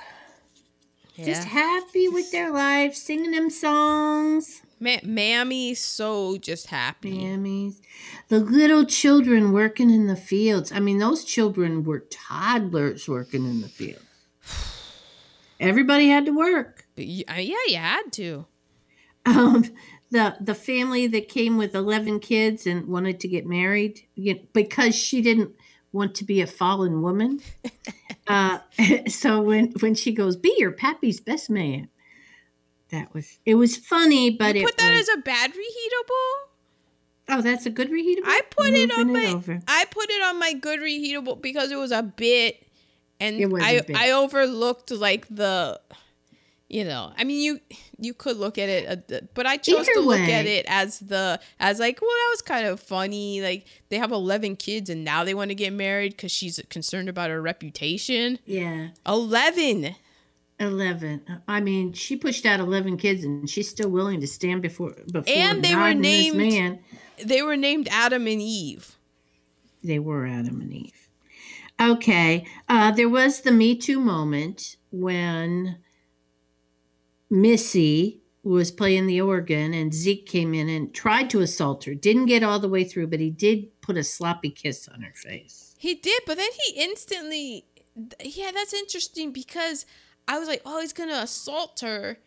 [1.25, 4.63] Just happy with their life, singing them songs.
[4.79, 7.19] Ma- Mammy's so just happy.
[7.19, 7.81] Mammies.
[8.29, 10.71] The little children working in the fields.
[10.73, 14.03] I mean, those children were toddlers working in the fields.
[15.61, 16.87] Everybody had to work.
[16.99, 18.47] Uh, Yeah, you had to.
[19.25, 19.65] Um,
[20.11, 24.41] the the family that came with eleven kids and wanted to get married you know,
[24.53, 25.53] because she didn't
[25.97, 27.41] want to be a fallen woman.
[28.29, 28.59] uh,
[29.09, 31.89] so when when she goes, "Be your pappy's best man,"
[32.91, 36.33] that was it was funny, but You it put that was, as a bad reheatable.
[37.31, 38.27] oh, that's a good reheatable.
[38.27, 39.63] I put it on Moving my.
[39.67, 42.65] I put it on my good reheatable because it was a bit,
[43.19, 43.97] and was a I bit.
[43.97, 45.81] I overlooked like the,
[46.69, 47.61] you know, I mean you
[47.99, 50.99] you could look at it, uh, but I chose Either to look at it as
[51.01, 53.41] the as like well that was kind of funny.
[53.41, 57.09] Like they have eleven kids and now they want to get married because she's concerned
[57.09, 58.39] about her reputation.
[58.47, 59.95] Yeah, Eleven.
[60.59, 61.23] eleven.
[61.47, 65.33] I mean, she pushed out eleven kids, and she's still willing to stand before before
[65.35, 66.79] And they were named- man.
[67.25, 68.97] They were named Adam and Eve.
[69.85, 71.09] They were Adam and Eve.
[71.81, 72.45] Okay.
[72.69, 75.79] Uh, there was the Me Too moment when
[77.31, 81.95] Missy was playing the organ and Zeke came in and tried to assault her.
[81.95, 85.13] Didn't get all the way through, but he did put a sloppy kiss on her
[85.15, 85.75] face.
[85.79, 87.65] He did, but then he instantly,
[88.23, 89.85] yeah, that's interesting because
[90.29, 92.19] I was like, oh, he's gonna assault her,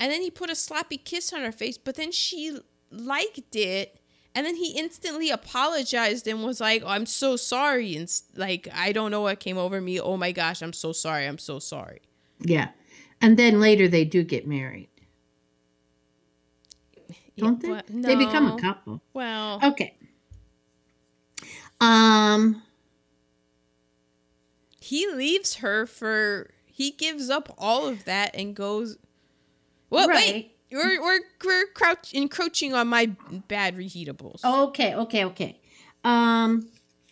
[0.00, 2.58] and then he put a sloppy kiss on her face, but then she
[2.90, 4.00] liked it,
[4.34, 8.92] and then he instantly apologized and was like, oh, I'm so sorry, and like I
[8.92, 10.00] don't know what came over me.
[10.00, 11.26] Oh my gosh, I'm so sorry.
[11.26, 12.02] I'm so sorry.
[12.40, 12.68] Yeah.
[13.20, 14.88] And then later they do get married.
[17.36, 17.68] Don't they?
[17.68, 19.02] but They become a couple.
[19.12, 19.96] Well, Okay.
[21.80, 22.62] Um
[24.80, 28.96] he leaves her for he gives up all of that and goes.
[29.90, 30.16] Well, Right.
[30.16, 30.52] wait.
[30.72, 33.06] We're we're we're crouch encroaching on my
[33.48, 34.44] bad reheatables.
[34.44, 35.60] Okay, okay, okay.
[36.04, 36.68] Um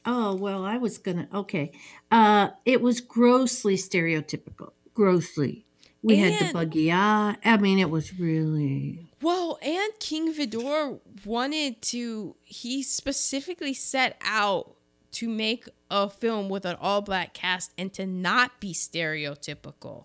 [0.07, 1.73] oh well I was gonna okay.
[2.11, 4.73] Uh it was grossly stereotypical.
[4.95, 5.67] Grossly.
[6.05, 7.37] We had the And- buggy eye.
[7.45, 12.37] I mean it was really Well, and King Vidor wanted to.
[12.43, 14.77] He specifically set out
[15.13, 20.05] to make a film with an all-black cast and to not be stereotypical.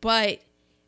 [0.00, 0.40] But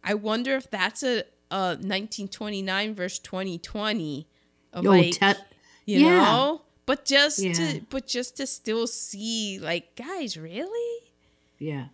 [0.03, 4.27] I wonder if that's a, a 1929 versus 2020
[4.73, 5.41] of like te-
[5.85, 6.17] you yeah.
[6.25, 6.63] know.
[6.87, 7.53] but just Yeah.
[7.53, 11.11] to but just to still see like guys really
[11.59, 11.89] Yeah.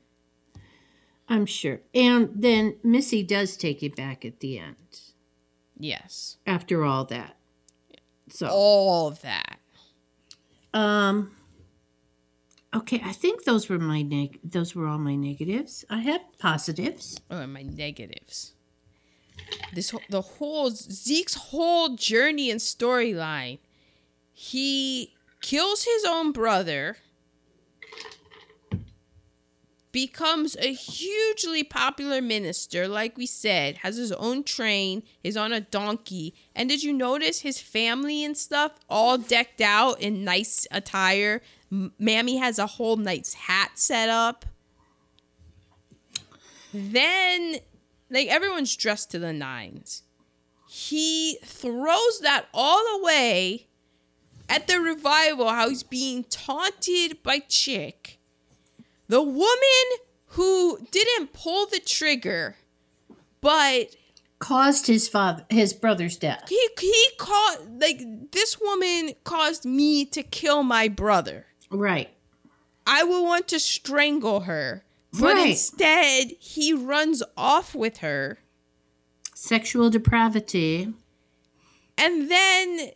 [1.29, 1.81] I'm sure.
[1.95, 4.77] And then Missy does take it back at the end
[5.81, 7.37] yes after all that.
[8.31, 9.61] So, all of that
[10.75, 11.31] um
[12.75, 15.85] okay, I think those were my neg those were all my negatives.
[15.89, 17.21] I have positives.
[17.31, 18.55] oh and my negatives
[19.73, 23.59] this whole- the whole zeke's whole journey and storyline
[24.33, 26.97] he kills his own brother
[29.99, 35.61] becomes a hugely popular minister like we said has his own train is on a
[35.61, 36.33] donkey.
[36.55, 41.43] And did you notice his family and stuff all decked out in nice attire?
[41.99, 44.45] Mammy has a whole nice hat set up.
[46.73, 47.57] Then
[48.09, 50.05] like everyone's dressed to the nines.
[50.69, 53.67] He throws that all away
[54.49, 58.18] at the revival how he's being taunted by chick
[59.09, 59.87] the woman
[60.33, 62.57] who didn't pull the trigger
[63.41, 63.97] but
[64.39, 66.45] Caused his father his brother's death.
[66.49, 72.11] he he caught like this woman caused me to kill my brother Right.
[72.87, 75.49] i would want to strangle her but Right.
[75.51, 78.39] instead he runs off with her
[79.35, 80.93] Sexual depravity.
[81.97, 82.91] And then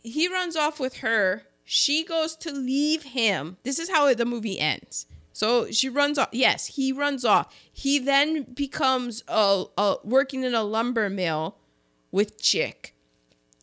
[0.00, 1.42] he runs off with her.
[1.64, 3.56] She goes to leave him.
[3.64, 5.06] This is how the movie ends.
[5.38, 6.30] So she runs off.
[6.32, 7.54] Yes, he runs off.
[7.72, 11.58] He then becomes a, a working in a lumber mill
[12.10, 12.92] with Chick.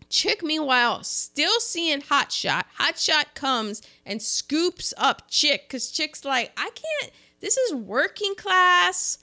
[0.08, 2.64] Chick, meanwhile, still seeing Hotshot.
[2.80, 7.12] Hotshot comes and scoops up Chick because Chick's like, I can't.
[7.42, 9.18] This is working class.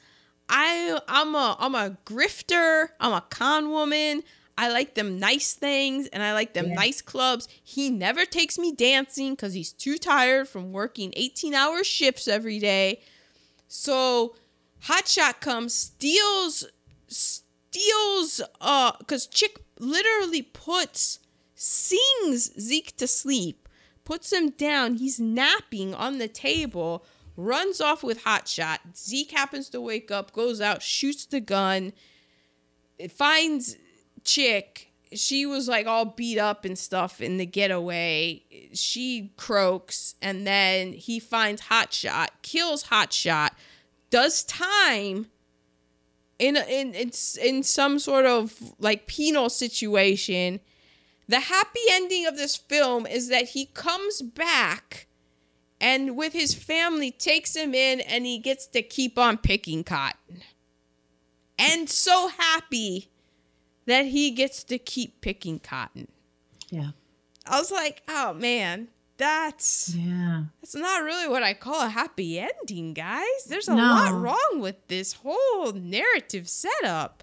[0.46, 2.88] I I'm a I'm a grifter.
[3.00, 4.24] I'm a con woman.
[4.62, 6.74] I like them nice things and I like them Yeah.
[6.74, 7.48] nice clubs.
[7.64, 12.58] He never takes me dancing because he's too tired from working 18 hour shifts every
[12.60, 13.00] day.
[13.66, 14.36] So
[14.84, 16.64] Hotshot comes, steals
[17.08, 21.18] steals uh because Chick literally puts
[21.54, 23.68] sings Zeke to sleep,
[24.04, 24.94] puts him down.
[24.94, 27.04] He's napping on the table,
[27.36, 28.78] runs off with Hotshot.
[28.96, 31.92] Zeke happens to wake up, goes out, shoots the gun.
[32.98, 33.76] It finds
[34.24, 34.92] Chick.
[35.12, 38.42] She was like all beat up and stuff in the getaway.
[38.72, 43.50] She croaks, and then he finds Hotshot, kills Hotshot,
[44.10, 45.26] does time
[46.38, 50.60] in in it's in some sort of like penal situation.
[51.28, 55.06] The happy ending of this film is that he comes back
[55.80, 60.42] and with his family takes him in and he gets to keep on picking cotton.
[61.58, 63.11] And so happy
[63.92, 66.08] that he gets to keep picking cotton.
[66.70, 66.90] Yeah.
[67.46, 70.44] I was like, "Oh man, that's Yeah.
[70.60, 73.44] that's not really what I call a happy ending, guys.
[73.48, 73.82] There's a No.
[73.82, 77.22] lot wrong with this whole narrative setup."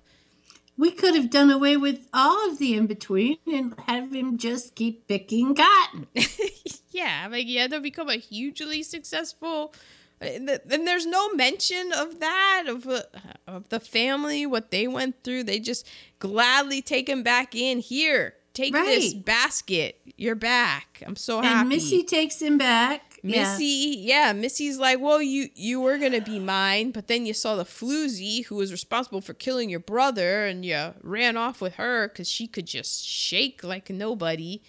[0.78, 4.76] We could have done away with all of the in between and have him just
[4.76, 6.08] keep picking cotton.
[6.92, 9.74] yeah, like he had to become a hugely successful.
[10.22, 13.04] And th- and there's no mention of that of uh,
[13.48, 15.44] of the family, what they went through.
[15.44, 15.88] They just
[16.20, 17.80] gladly take him back in.
[17.80, 20.02] Here, take this basket.
[20.18, 21.02] You're back.
[21.06, 21.60] I'm so happy.
[21.60, 23.20] And Missy takes him back.
[23.24, 23.54] Yeah.
[23.54, 24.34] Missy, yeah.
[24.34, 28.46] Missy's like, well, you you were gonna be mine, but then you saw the floozy
[28.46, 32.48] who was responsible for killing your brother, and you ran off with her because she
[32.48, 34.62] could just shake like nobody.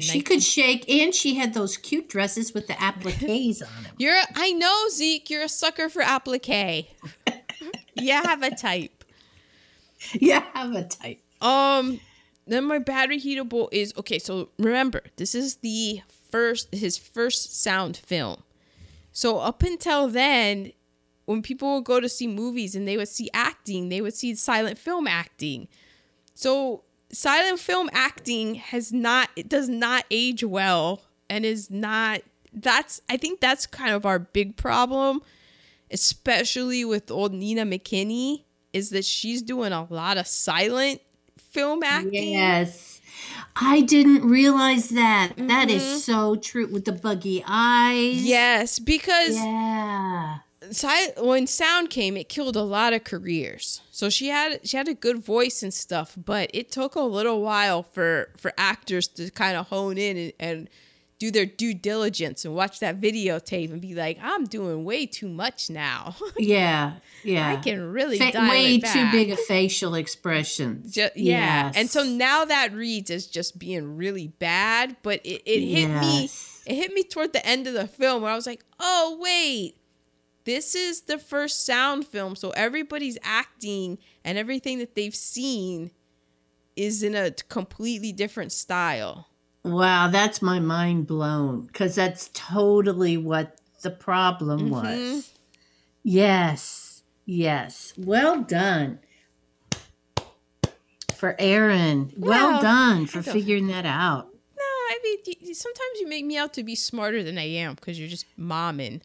[0.00, 3.92] She could shake, and she had those cute dresses with the appliques on them.
[3.98, 5.30] You're, I know Zeke.
[5.30, 6.88] You're a sucker for applique.
[7.94, 9.04] you have a type.
[10.14, 11.20] Yeah, have a type.
[11.40, 12.00] Um,
[12.46, 14.18] then my battery heatable is okay.
[14.18, 18.42] So remember, this is the first his first sound film.
[19.12, 20.72] So up until then,
[21.26, 24.34] when people would go to see movies and they would see acting, they would see
[24.34, 25.68] silent film acting.
[26.34, 32.20] So silent film acting has not it does not age well and is not
[32.52, 35.20] that's I think that's kind of our big problem,
[35.90, 41.00] especially with old Nina McKinney, is that she's doing a lot of silent
[41.38, 42.30] film acting.
[42.32, 43.00] Yes.
[43.56, 45.32] I didn't realize that.
[45.36, 45.74] That Mhm.
[45.74, 48.22] is so true with the buggy eyes.
[48.24, 50.38] Yes, because Yeah.
[50.70, 53.80] Si- when sound came, it killed a lot of careers.
[53.90, 57.42] So she had she had a good voice and stuff, but it took a little
[57.42, 60.70] while for for actors to kind of hone in and, and
[61.18, 65.28] do their due diligence and watch that videotape and be like, I'm doing way too
[65.28, 66.14] much now.
[66.38, 66.92] Yeah,
[67.24, 67.48] yeah.
[67.48, 70.84] I can really Fa- dial way too big a facial expression.
[70.88, 71.72] Ju- yeah.
[71.74, 76.30] And so now that reads as just being really bad, but it, it hit me
[76.66, 79.74] it hit me toward the end of the film where I was like, "Oh, wait.
[80.48, 85.90] This is the first sound film, so everybody's acting and everything that they've seen
[86.74, 89.28] is in a completely different style."
[89.62, 94.70] Wow, that's my mind blown because that's totally what the problem Mhm.
[94.70, 95.32] was.
[96.02, 97.92] Yes, yes.
[97.98, 99.00] Well done
[101.14, 102.10] for Aaron.
[102.16, 104.32] Well, Well, done for figuring that out.
[104.56, 107.98] No, I mean, sometimes you make me out to be smarter than I am because
[108.00, 109.02] you're just momming.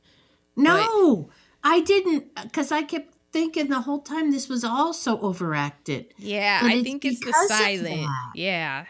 [0.55, 1.29] No,
[1.63, 6.13] I didn't because I kept thinking the whole time this was also overacted.
[6.17, 8.07] Yeah, But I it's think it's the silent.
[8.35, 8.85] Yeah.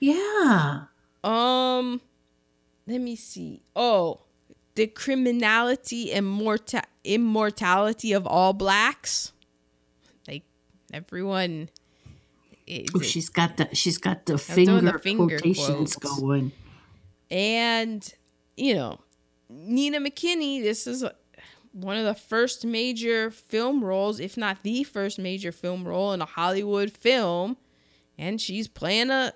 [0.00, 0.84] Yeah.
[1.24, 2.00] Um,
[2.86, 3.62] let me see.
[3.74, 4.20] Oh,
[4.74, 9.32] the criminality and morta- immortality of all blacks.
[10.28, 10.42] Like
[10.92, 11.70] everyone.
[12.94, 16.20] Oh, she's got the she's got the doing the finger, finger quotations quotes.
[16.20, 16.52] going.
[17.30, 18.14] and
[18.56, 19.00] you know,
[19.48, 20.62] Nina McKinney.
[20.62, 21.04] This is
[21.72, 26.20] one of the first major film roles, if not the first major film role in
[26.22, 27.56] a Hollywood film,
[28.16, 29.32] and she's playing a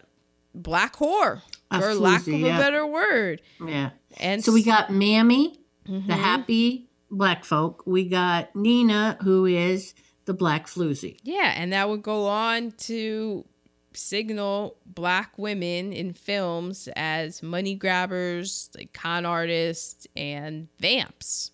[0.55, 3.43] black whore, A for lack of floozy, a better word.
[3.65, 3.91] Yeah.
[4.19, 6.09] And So we got Mammy, the Mhm.
[6.11, 7.83] happy black folk.
[7.87, 9.95] We got Nina, who is
[10.27, 11.19] the black floozy.
[11.23, 13.45] Yeah, and that would go on to
[13.93, 21.51] signal black women in films as money grabbers, like con artists, and vamps.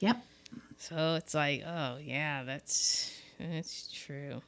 [0.00, 0.22] Yep.
[0.78, 4.42] So it's like, oh yeah, that's that's true.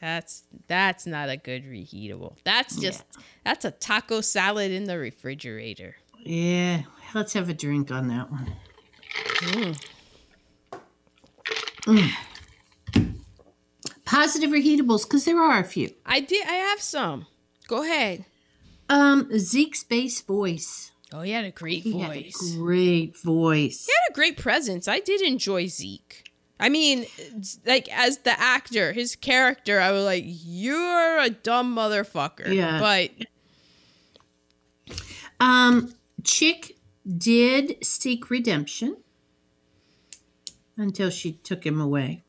[0.00, 2.36] That's that's not a good reheatable.
[2.44, 3.04] That's just
[3.44, 5.96] that's a taco salad in the refrigerator.
[6.18, 6.82] Yeah.
[7.14, 8.52] Let's have a drink on that one.
[9.40, 9.84] Mm.
[11.82, 12.10] Mm.
[14.04, 15.90] Positive reheatables, because there are a few.
[16.04, 16.46] I did.
[16.46, 17.26] I have some.
[17.68, 18.24] Go ahead.
[18.88, 20.92] Um, Zeke's bass voice.
[21.12, 22.04] Oh, he had a great He voice.
[22.04, 23.86] had a great voice.
[23.86, 24.88] He had a great presence.
[24.88, 26.30] I did enjoy Zeke.
[26.60, 27.06] I mean,
[27.66, 32.78] like as the actor, his character, I was like, "You're a dumb motherfucker." Yeah.
[32.80, 33.10] But
[35.40, 36.76] Um, Chick
[37.06, 38.96] did seek redemption
[40.76, 42.23] until she took him away.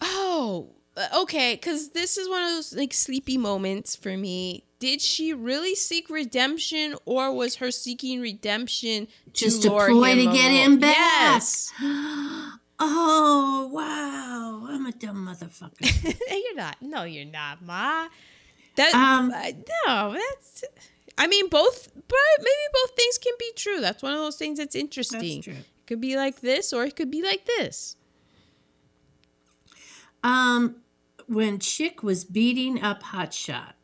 [0.00, 4.64] Oh, uh, okay, because this is one of those like sleepy moments for me.
[4.78, 10.24] Did she really seek redemption, or was her seeking redemption Just to a ploy to
[10.24, 10.96] get him back.
[10.96, 11.72] Yes.
[12.78, 14.66] oh wow!
[14.68, 16.18] I'm a dumb motherfucker.
[16.44, 16.76] you're not.
[16.80, 18.08] No, you're not, Ma.
[18.76, 19.52] That Um, uh,
[19.86, 20.64] no, that's.
[21.18, 23.80] I mean, both, but maybe both things can be true.
[23.80, 25.42] That's one of those things that's interesting.
[25.42, 25.54] true.
[25.54, 27.95] It could be like this, or it could be like this.
[30.26, 30.76] Um,
[31.28, 33.74] when Chick was beating up Hotshot.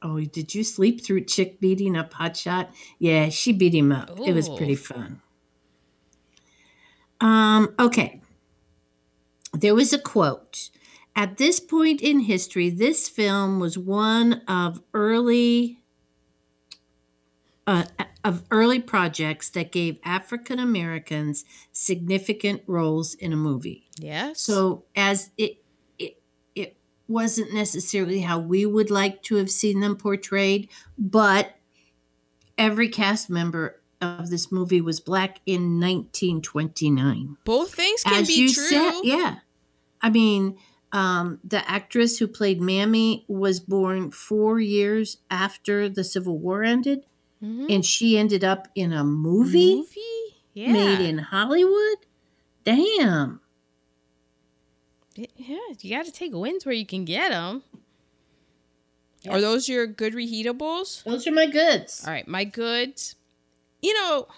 [0.00, 2.68] Oh, did you sleep through Chick beating up Hotshot?
[3.00, 4.20] Yeah, she beat him up.
[4.24, 5.20] It was pretty fun.
[7.20, 8.22] Um, okay.
[9.52, 10.70] There was a quote.
[11.16, 15.79] At this point in history, this film was one of early
[17.66, 17.84] uh,
[18.24, 23.88] of early projects that gave African Americans significant roles in a movie.
[23.98, 24.40] Yes.
[24.40, 25.62] So as it
[25.98, 26.20] it
[26.54, 26.76] it
[27.08, 30.68] wasn't necessarily how we would like to have seen them portrayed,
[30.98, 31.54] but
[32.58, 37.36] every cast member of this movie was black in 1929.
[37.44, 38.64] both things can As be true.
[38.64, 39.36] said, yeah.
[40.00, 40.56] I mean,
[40.92, 47.04] um, the actress who played Mammy was born four years after the Civil War ended,
[47.42, 47.74] Mhm.
[47.74, 50.42] and she ended up in a movie Movie?
[50.52, 50.72] Yeah.
[50.72, 51.98] made in Hollywood.
[52.64, 53.40] Damn.
[55.14, 57.62] Yeah, you got to take wins where you can get them.
[59.28, 61.04] Are those your good reheatables?
[61.04, 62.04] Those are my goods.
[62.06, 63.16] All right, my goods.
[63.82, 64.28] You know,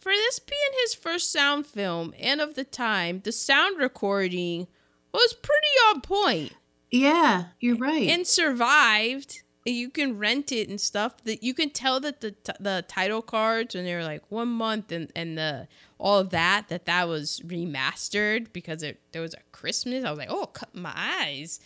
[0.00, 4.66] for this being his first sound film and of the time, the sound recording
[5.12, 6.52] was pretty on point
[6.90, 8.08] Yeah, you're right.
[8.08, 9.42] and survived.
[9.64, 11.22] You can rent it and stuff.
[11.24, 14.48] That you can tell that the t- the title cards when they were like one
[14.48, 15.68] month and and the
[15.98, 20.04] all of that that that was remastered because it there was a Christmas.
[20.04, 21.60] I was like, oh, cut my eyes.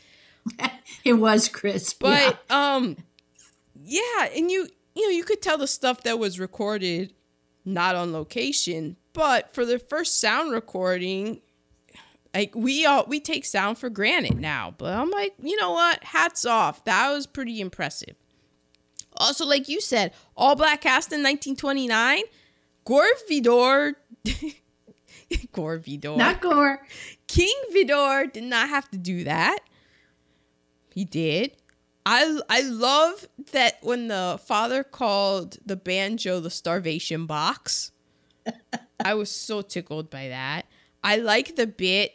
[1.04, 2.00] it was crisp.
[2.00, 2.96] But um
[3.82, 7.12] yeah, and you you know, you could tell the stuff that was recorded
[7.64, 11.40] not on location, but for the first sound recording
[12.34, 16.04] like we all we take sound for granted now, but I'm like, you know what?
[16.04, 16.84] Hats off.
[16.84, 18.16] That was pretty impressive.
[19.16, 22.22] Also, like you said, all black cast in 1929.
[22.84, 23.94] Gore Vidor.
[25.52, 26.16] Gore Vidor.
[26.16, 26.86] Not Gore.
[27.26, 29.58] King Vidor did not have to do that.
[30.94, 31.52] He did.
[32.04, 37.90] I I love that when the father called the banjo the starvation box.
[39.04, 40.66] I was so tickled by that.
[41.06, 42.12] I like the bit.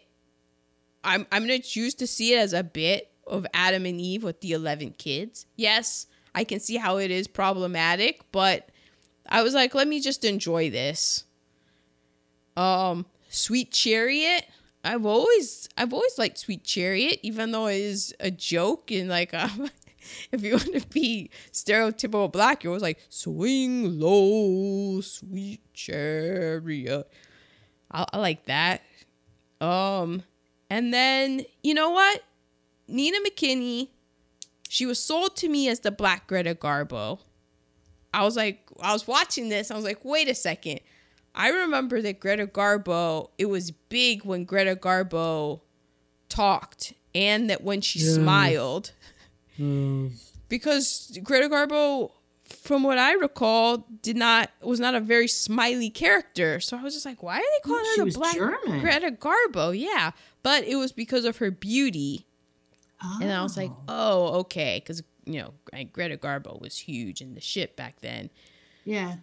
[1.01, 4.41] I'm I'm gonna choose to see it as a bit of Adam and Eve with
[4.41, 5.45] the eleven kids.
[5.55, 8.69] Yes, I can see how it is problematic, but
[9.29, 11.23] I was like, let me just enjoy this.
[12.57, 14.45] Um, Sweet Chariot.
[14.83, 19.33] I've always I've always liked Sweet Chariot, even though it is a joke and like
[19.33, 19.69] um,
[20.33, 27.09] if you want to be stereotypical black, you're always like swing low, sweet chariot.
[27.91, 28.81] I, I like that.
[29.59, 30.23] Um,
[30.69, 32.23] and then you know what,
[32.87, 33.89] Nina McKinney,
[34.69, 37.19] she was sold to me as the Black Greta Garbo.
[38.13, 39.71] I was like, I was watching this.
[39.71, 40.79] I was like, wait a second.
[41.33, 45.61] I remember that Greta Garbo, it was big when Greta Garbo
[46.27, 48.13] talked and that when she Yeah.
[48.15, 48.91] smiled.
[50.49, 52.11] Because Greta Garbo,
[52.51, 56.59] from what I recall, did not was not a very smiley character.
[56.59, 58.81] So I was just like, why are they calling She her the black German.
[58.81, 59.77] Greta Garbo?
[59.77, 60.11] Yeah.
[60.43, 62.25] But it was because of her beauty.
[63.19, 64.79] And I was like, oh, oh okay.
[64.83, 65.53] Because, you know,
[65.91, 68.29] Greta Garbo was huge in the shit back then.
[68.85, 69.15] yeah.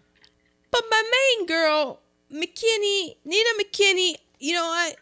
[0.70, 2.00] But my main girl,
[2.30, 4.96] McKinney, Nina McKinney, you know what?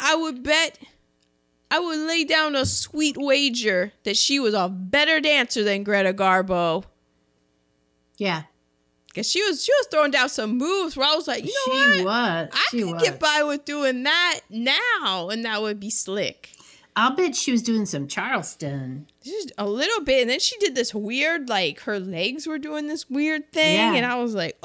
[0.00, 0.78] I would bet,
[1.70, 6.12] I would lay down a sweet wager that she was a better dancer than Greta
[6.12, 6.84] Garbo.
[8.18, 8.42] Yeah.
[9.14, 11.92] Cause she was she was throwing down some moves where I was like, you know
[11.96, 12.04] she what?
[12.04, 12.48] was.
[12.52, 13.02] I she could was.
[13.02, 16.50] get by with doing that now, and that would be slick.
[16.94, 19.06] I'll bet she was doing some Charleston.
[19.24, 22.86] Just a little bit, and then she did this weird, like her legs were doing
[22.86, 23.94] this weird thing, Yeah.
[23.94, 24.58] and I was like,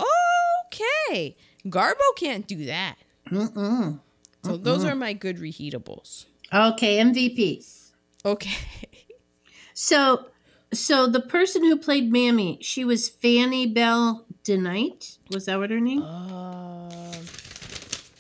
[0.68, 1.36] okay,
[1.66, 2.96] Garbo can't do that.
[3.32, 4.00] Mm-mm.
[4.44, 6.26] So those are my good reheatables.
[6.54, 7.92] Okay, MVPs.
[8.26, 8.52] Okay.
[9.76, 10.28] So,
[10.78, 15.18] so the person who played Mammy, she was Fanny Belle DeKnight.
[15.32, 16.02] Was that what her name?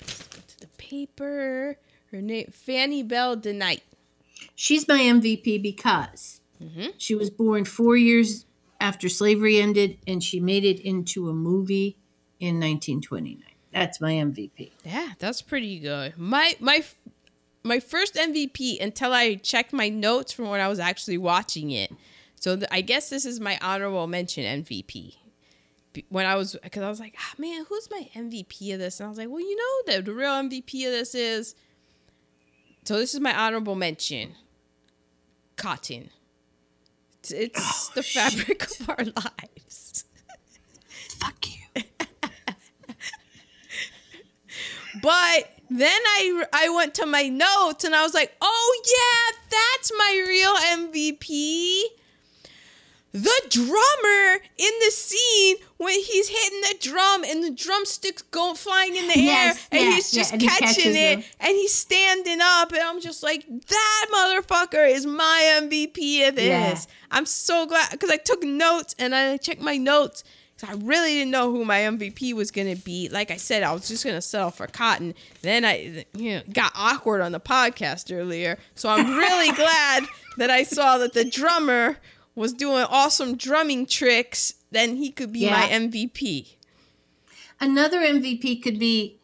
[0.01, 1.77] Let's go to the paper.
[2.11, 3.81] Her name Fanny Belle DeKnight.
[4.55, 6.93] She's my MVP because Mhm.
[6.97, 8.45] she was born four years
[8.79, 11.97] after slavery ended, and she made it into a movie
[12.39, 13.41] in 1929.
[13.71, 14.71] That's my MVP.
[14.85, 16.17] Yeah, that's pretty good.
[16.17, 16.83] My my
[17.63, 21.91] my first MVP until I checked my notes from when I was actually watching it.
[22.43, 25.15] So th- I guess this is my honorable mention MVP.
[26.09, 28.99] When I was, because I was like, ah, man, who's my MVP of this?
[28.99, 31.55] And I was like, well, you know, the, the real MVP of this is.
[32.83, 34.33] So this is my honorable mention.
[35.55, 36.09] Cotton.
[37.19, 40.03] It's, it's the fabric of our lives.
[41.19, 41.83] Fuck you.
[45.01, 49.91] But then I I went to my notes and I was like, "Oh yeah, that's
[49.97, 50.55] my real
[50.89, 51.83] MVP."
[53.13, 58.95] The drummer in the scene when he's hitting the drum and the drumsticks go flying
[58.95, 61.23] in the Yes, air and yeah, he's yeah, just and he catching catches it them.
[61.41, 66.47] and he's standing up and I'm just like, that motherfucker is my MVP of this.
[66.47, 66.75] Yeah.
[67.11, 70.23] I'm so glad because I took notes and I checked my notes
[70.55, 73.09] because I really didn't know who my MVP was gonna be.
[73.09, 75.13] Like I said, I was just gonna settle for Cotton.
[75.43, 78.57] Then I, you know, got awkward on the podcast earlier.
[78.73, 80.05] So I'm really glad
[80.37, 81.97] that I saw that the drummer
[82.35, 84.53] was doing awesome drumming tricks.
[84.71, 86.55] Then he could be my MVP.
[87.59, 89.19] Another MVP could be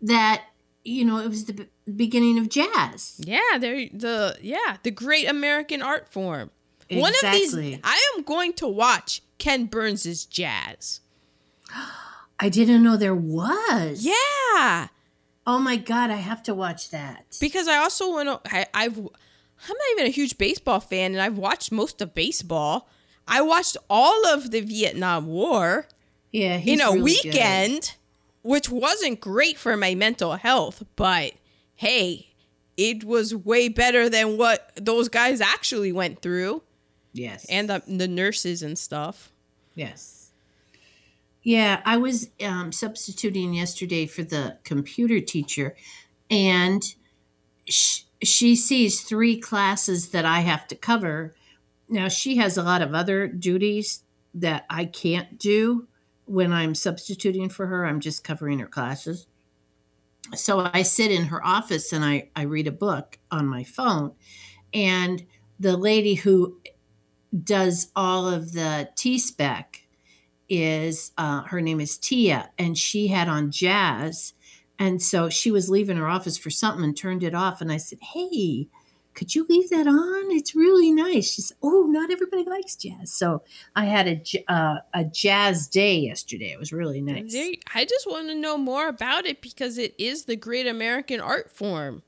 [0.00, 0.44] that
[0.84, 3.20] you know it was the beginning of jazz.
[3.24, 6.50] Yeah, there the yeah the great American art form.
[6.90, 7.70] One of Exactly.
[7.70, 11.00] these, I am going to watch Ken Burns's jazz.
[12.38, 14.02] I didn't know there was.
[14.04, 14.88] Yeah.
[15.46, 17.36] Oh my god, I have to watch that.
[17.40, 18.54] because I also want to.
[18.54, 19.00] I, I've
[19.64, 22.88] I'm not even a huge baseball fan, and I've watched most of baseball.
[23.28, 25.86] I watched all of the Vietnam War
[26.32, 27.24] yeah, he's in a really good.
[27.24, 27.94] weekend,
[28.42, 31.32] which wasn't great for my mental health, but
[31.76, 32.28] hey,
[32.76, 36.62] it was way better than what those guys actually went through,
[37.12, 39.30] Yes, and the, the nurses and stuff.
[39.74, 40.18] yes.
[41.44, 45.74] Yeah, I was um, substituting yesterday for the computer teacher,
[46.30, 46.82] and
[47.68, 51.34] sh- she sees three classes that I have to cover.
[51.88, 54.04] Now, she has a lot of other duties
[54.34, 55.88] that I can't do
[56.24, 57.84] when I'm substituting for her.
[57.84, 59.26] I'm just covering her classes.
[60.34, 64.12] So I sit in her office and I, I read a book on my phone.
[64.72, 65.26] And
[65.58, 66.58] the lady who
[67.44, 69.82] does all of the T spec
[70.48, 74.34] is uh, her name is Tia, and she had on jazz,
[74.82, 77.76] and so she was leaving her office for something and turned it off, and I
[77.76, 78.66] said, "Hey,
[79.14, 80.32] could you leave that on?
[80.32, 83.44] It's really nice." She said, "Oh, not everybody likes jazz," so
[83.76, 86.50] I had a uh, a jazz day yesterday.
[86.50, 87.32] It was really nice.
[87.72, 91.52] I just want to know more about it because it is the great American art
[91.52, 92.02] form.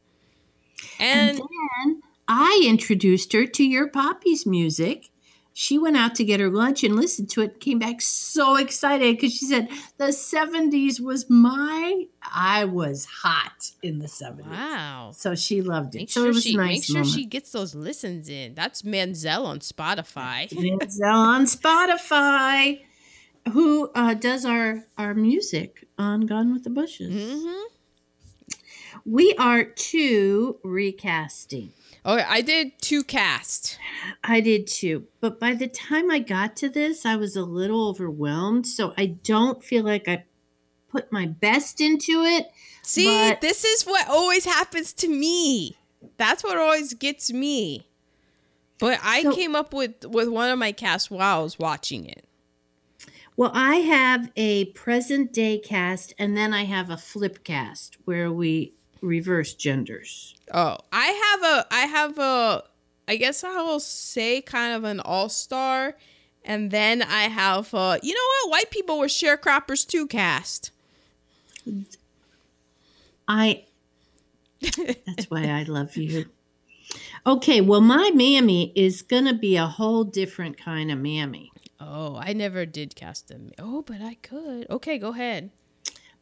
[0.98, 5.10] And And then I introduced her to your Poppy's music.
[5.56, 9.14] She went out to get her lunch and listened to it came back so excited
[9.16, 9.68] because she said
[9.98, 14.44] the 70s was my I was hot in the 70s.
[14.44, 15.12] wow.
[15.14, 15.98] So she loved it.
[15.98, 17.08] Make so sure it was she nice make sure moment.
[17.14, 18.54] she gets those listens in.
[18.56, 20.48] That's Manzel on Spotify.
[20.50, 22.80] Manzel on Spotify,
[23.52, 27.42] who uh, does our our music on Gone with the Bushes.
[27.44, 27.62] hmm
[29.04, 31.72] We are two recasting.
[32.06, 33.78] Okay, I did two casts.
[34.22, 35.06] I did two.
[35.20, 38.66] But by the time I got to this, I was a little overwhelmed.
[38.66, 40.24] So I don't feel like I
[40.90, 42.48] put my best into it.
[42.82, 45.76] See, But- this is what always happens to me.
[46.18, 47.88] That's what always gets me.
[48.78, 52.04] But I So- came up with with one of my casts while I was watching
[52.04, 52.24] it.
[53.36, 58.30] Well, I have a present day cast and then I have a flip cast where
[58.30, 58.74] we
[59.04, 60.34] reverse genders.
[60.52, 62.64] Oh, I have a I have a
[63.06, 65.96] I guess I will say kind of an all-star
[66.44, 68.50] and then I have a, you know what?
[68.50, 70.70] White people were sharecroppers too cast.
[73.28, 73.64] I
[75.06, 76.26] That's why I love you.
[77.26, 81.50] Okay, well my mammy is going to be a whole different kind of mammy.
[81.80, 83.50] Oh, I never did cast them.
[83.58, 84.66] Oh, but I could.
[84.70, 85.50] Okay, go ahead.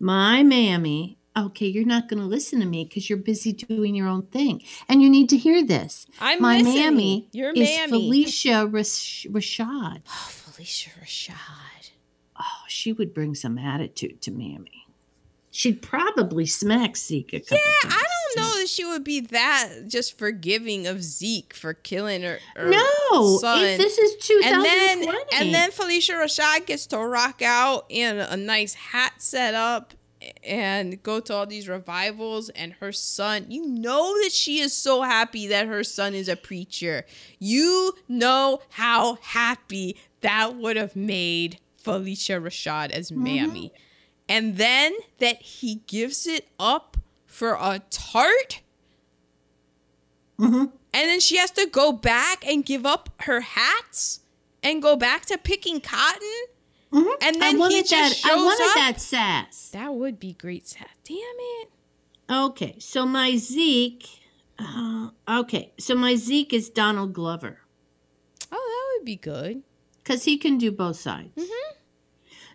[0.01, 4.09] My mammy, okay, you're not going to listen to me because you're busy doing your
[4.09, 4.63] own thing.
[4.89, 6.07] And you need to hear this.
[6.21, 6.75] I'm My listening.
[6.77, 8.11] mammy Your is mammy.
[8.25, 10.03] Phylicia Rash- Rashad.
[10.09, 11.91] Oh, Phylicia Rashad.
[12.39, 14.87] Oh, she would bring some attitude to mammy.
[15.55, 18.05] She'd probably smack Zeke a couple Yeah, I
[18.35, 22.39] don't know that she would be that just forgiving of Zeke for killing her.
[22.57, 23.63] her No, son.
[23.63, 24.13] if this is
[24.47, 25.19] and then 2020.
[25.37, 29.93] and then Phylicia Rashad gets to rock out in a nice hat set up
[30.45, 35.03] and go to all these revivals and her son you know that she is so
[35.03, 37.05] happy that her son is a preacher
[37.39, 43.73] you know how happy that would have made Phylicia Rashad as Mammy
[44.29, 46.97] and then that he gives it up
[47.27, 48.61] for a tart
[50.39, 50.73] Mhm.
[50.93, 54.21] and then she has to go back and give up her hats
[54.63, 56.45] and go back to picking cotton.
[56.93, 57.15] Mhm.
[57.23, 58.33] and I then he wanted just that.
[58.33, 58.75] I wanted up?
[58.77, 59.71] that sass.
[59.71, 60.67] That would be great.
[60.69, 60.89] sass.
[61.05, 61.71] Damn it.
[62.31, 64.07] Okay, so my Zeke.
[64.59, 67.59] Uh, okay, so my Zeke is Donald Glover
[68.51, 68.57] Oh,
[68.93, 69.63] that would be good.
[70.03, 71.33] because he can do both sides.
[71.37, 71.49] Mhm.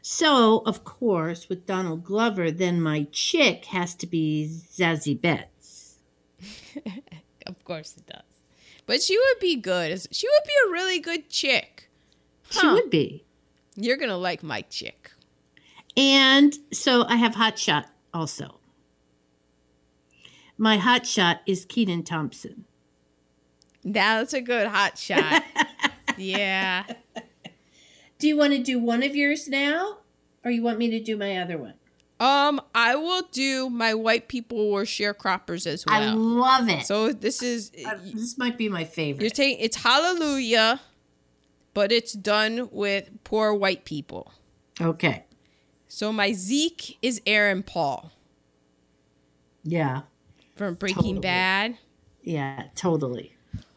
[0.02, 5.96] So, of course, with Donald Glover, then my chick has to be Zazie Beetz.
[7.46, 8.24] Of course it does.
[8.86, 10.06] But she would be good.
[10.12, 11.90] She would be a really good chick.
[12.50, 13.24] She would be.
[13.78, 15.12] You're gonna like my chick.
[15.96, 18.60] And so I have Hot Shot also.
[20.58, 22.66] My Hot Shot is Kenan Thompson.
[23.84, 25.44] That's a good hot shot.
[26.18, 26.84] yeah.
[28.20, 30.00] Do you want to do one of yours now?
[30.44, 31.76] Or you want me to do my other one?
[32.20, 36.02] Um, I will do my white people were sharecroppers as well.
[36.02, 36.86] I love it.
[36.86, 39.22] So this is Uh, this might be my favorite.
[39.22, 40.82] You're taking it's Hallelujah,
[41.78, 44.32] but it's done with poor white people.
[44.82, 45.26] okay.
[45.88, 48.12] So my Zeke is Aaron Paul
[49.64, 50.02] Yeah.
[50.56, 51.20] from Breaking Totally.
[51.20, 51.78] Bad.
[52.24, 53.36] Yeah, totally.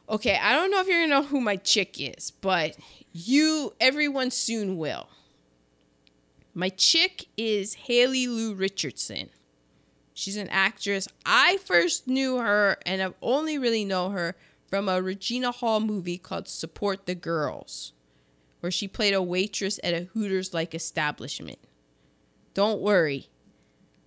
[0.08, 2.74] Okay, I don't know if you're gonna know who my chick is, but
[3.12, 5.10] you, everyone soon will.
[6.54, 9.28] My chick is Haley Lu Richardson.
[10.14, 11.06] She's an actress.
[11.26, 14.36] I first knew her, and I've only really know her
[14.70, 17.92] from a Regina Hall movie called Support the Girls,
[18.60, 21.58] where she played a waitress at a Hooters like establishment.
[22.54, 23.28] Don't worry.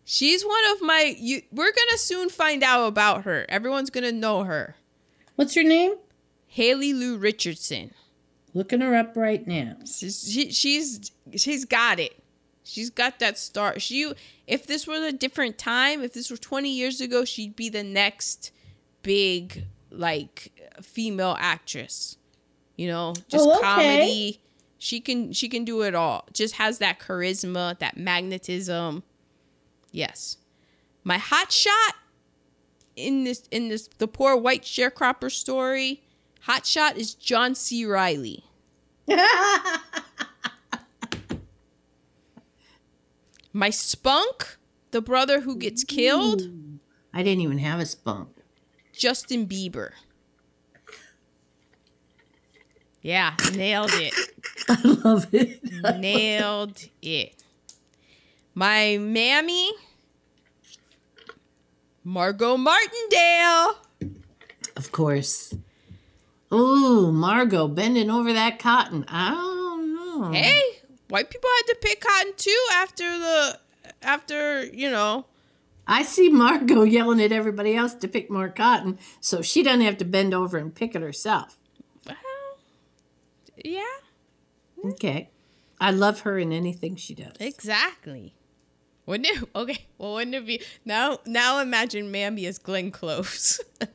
[0.06, 3.46] She's one of my you we're going to soon find out about her.
[3.50, 4.76] Everyone's going to know her.
[5.36, 5.96] What's her name?
[6.48, 7.94] Haley Lu Richardson.
[8.54, 9.78] Looking her up right now.
[9.86, 12.22] She's, she, she's she's got it.
[12.64, 13.80] She's got that star.
[13.80, 14.12] She
[14.46, 17.84] if this was a different time, if this were 20 years ago, she'd be the
[17.84, 18.52] next
[19.02, 20.52] big like
[20.82, 22.18] female actress.
[22.76, 23.62] You know, just Oh, okay.
[23.62, 24.40] comedy.
[24.80, 26.26] She can she can do it all.
[26.34, 29.04] Just has that charisma, that magnetism.
[29.92, 30.38] Yes.
[31.04, 31.96] My hot shot
[32.96, 36.04] in this in this the poor white sharecropper story,
[36.42, 37.86] hot shot is John C.
[37.86, 38.44] Reilly.
[43.54, 44.58] My spunk,
[44.92, 46.42] the brother who gets killed,
[47.14, 48.30] I didn't even have a spunk.
[48.94, 49.92] Justin Bieber.
[53.02, 54.14] Yeah, nailed it.
[54.70, 55.62] I love it.
[56.00, 57.44] nailed it.
[58.54, 59.72] My mammy,
[62.04, 63.76] Margot Martindale.
[64.78, 65.54] Of course.
[66.54, 69.04] Ooh, Margot bending over that cotton.
[69.08, 70.32] I don't know.
[70.32, 70.62] Hey,
[71.10, 73.60] white people had to pick cotton too after the
[74.02, 75.26] after you know.
[75.88, 79.98] I see Margot yelling at everybody else to pick more cotton, so she doesn't have
[79.98, 81.58] to bend over and pick it herself.
[82.06, 82.16] Well,
[83.64, 83.84] yeah,
[84.86, 85.30] Okay.
[85.80, 87.34] I love her in anything she does.
[87.40, 88.36] exactly.
[89.06, 89.50] Wouldn't it?
[89.56, 91.20] Okay, well, wouldn't it be now?
[91.26, 93.60] Now imagine Mammy as Glenn Close.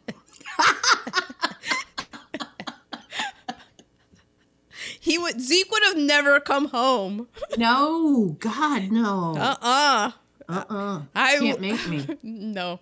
[5.01, 7.29] he would Zeke would have never come home.
[7.57, 9.35] No, God, no.
[9.37, 10.11] Uh uh
[10.49, 11.03] Uh-uh.
[11.15, 12.07] I Can't make me.
[12.23, 12.81] no.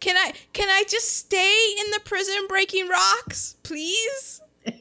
[0.00, 4.40] Can I can I just stay in the prison breaking rocks, please?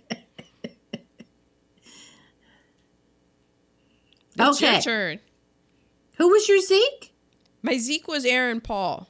[4.38, 4.82] It's your Okay.
[4.82, 5.20] turn.
[6.18, 7.14] Who was your Zeke?
[7.62, 9.07] My Zeke was Aaron Paul.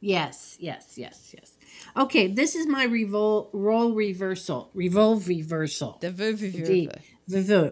[0.00, 1.52] Yes, yes, yes, yes.
[1.96, 4.70] Okay, this is my revol- role reversal.
[4.74, 5.98] Revolve reversal.
[6.00, 6.88] The v- v- V.
[7.26, 7.70] v-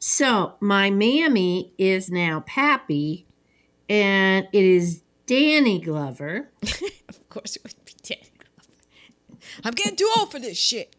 [0.00, 3.26] So my mammy is now Pappy,
[3.88, 6.48] and it is Danny Glover.
[7.08, 9.38] Of course it would be Danny Glover.
[9.62, 10.96] I'm getting too old for this shit.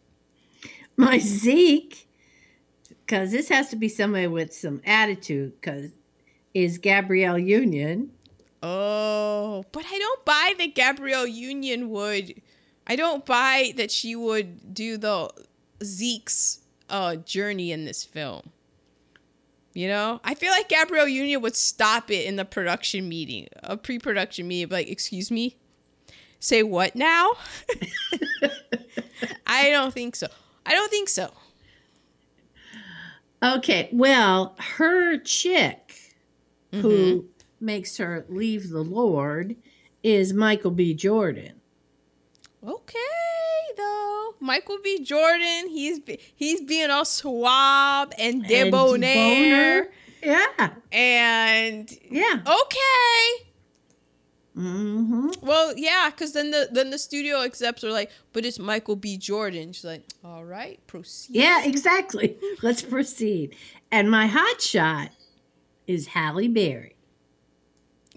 [0.96, 2.06] My Zeke,
[3.04, 5.90] because this has to be somebody with some attitude, because
[6.54, 8.10] is Gabrielle Union.
[8.62, 12.40] Oh, but I don't buy that Gabrielle Union would.
[12.86, 15.30] I don't buy that she would do the
[15.84, 18.50] Zeke's uh, journey in this film.
[19.78, 23.76] You know, I feel like Gabrielle Union would stop it in the production meeting, a
[23.76, 25.56] pre-production meeting, like, "Excuse me,
[26.40, 27.34] say what now?"
[29.46, 30.26] I don't think so.
[30.66, 31.30] I don't think so.
[33.40, 35.94] Okay, well, her chick
[36.72, 37.26] who mm-hmm.
[37.64, 39.54] makes her leave the Lord
[40.02, 40.92] is Michael B.
[40.92, 41.57] Jordan.
[42.66, 42.98] Okay,
[43.76, 45.00] though Michael B.
[45.04, 46.00] Jordan, he's
[46.34, 49.90] he's being all suave and debonair,
[50.22, 52.40] Yeah, and yeah.
[52.44, 53.44] okay.
[54.56, 55.28] Mm-hmm.
[55.46, 59.16] Well, yeah, because then the then the studio accepts are like, but it's Michael B.
[59.16, 59.72] Jordan.
[59.72, 61.36] She's like, all right, proceed.
[61.36, 62.36] Yeah, exactly.
[62.62, 63.54] Let's proceed.
[63.92, 65.10] And my hot shot
[65.86, 66.96] is Halle Berry.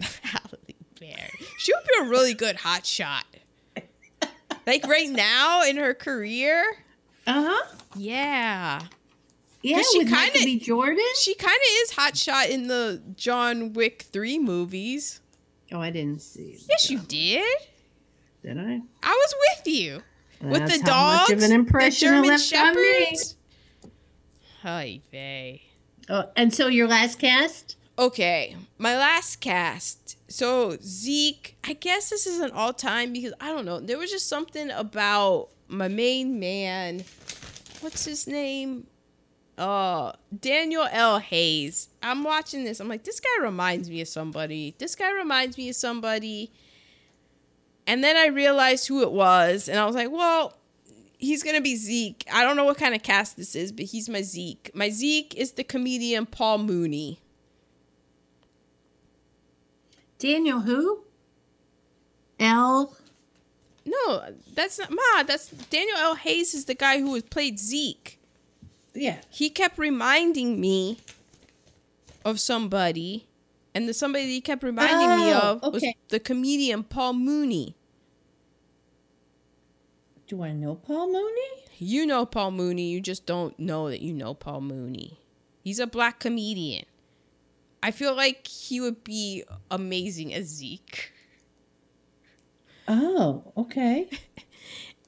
[0.00, 0.58] Halle
[0.98, 1.30] Berry.
[1.58, 3.24] She would be a really good hot shot.
[4.66, 6.64] Like right now in her career,
[7.26, 7.76] Uh huh.
[7.96, 8.80] yeah.
[9.62, 11.04] Yeah, she with Michael kinda- Jordan.
[11.20, 15.20] She kind of is hot shot in the John Wick 3 movies.
[15.70, 16.58] Oh, I didn't see.
[16.68, 17.44] Yes, you did.
[18.42, 18.80] Did I?
[19.04, 20.02] I was with you.
[20.40, 23.04] with That's the how dogs, much of an impression the German left on me.
[23.04, 23.36] shepherds.
[24.62, 25.62] Hi, vey.
[26.08, 27.76] Oh, and so your last cast?
[27.98, 30.16] Okay, my last cast.
[30.32, 33.80] So Zeke, I guess this is an all time because I don't know.
[33.80, 37.04] There was just something about my main man.
[37.80, 38.86] What's his name?
[39.58, 41.18] Uh, Daniel L.
[41.18, 41.90] Haynes.
[42.02, 42.80] I'm watching this.
[42.80, 44.74] I'm like, this guy reminds me of somebody.
[44.78, 46.50] This guy reminds me of somebody.
[47.86, 50.56] And then I realized who it was, and I was like, well,
[51.18, 52.24] he's gonna be Zeke.
[52.32, 54.70] I don't know what kind of cast this is, but he's my Zeke.
[54.72, 57.21] My Zeke is the comedian Paul Mooney.
[60.22, 61.02] Daniel who?
[62.38, 62.96] L.
[63.84, 64.22] No,
[64.54, 65.24] that's not Ma.
[65.24, 66.14] That's Daniel L.
[66.14, 68.20] Haynes is the guy who was played Zeke.
[68.94, 69.18] Yeah.
[69.30, 70.98] He kept reminding me
[72.24, 73.26] of somebody,
[73.74, 77.74] and the somebody that he kept reminding me Oh, of was the comedian Paul Mooney.
[80.28, 81.64] Do I know Paul Mooney?
[81.78, 82.90] You know Paul Mooney.
[82.90, 85.18] You just don't know that you know Paul Mooney.
[85.64, 86.84] He's a black comedian.
[87.82, 91.12] I feel like he would be amazing as Zeke.
[92.86, 94.08] Oh, okay.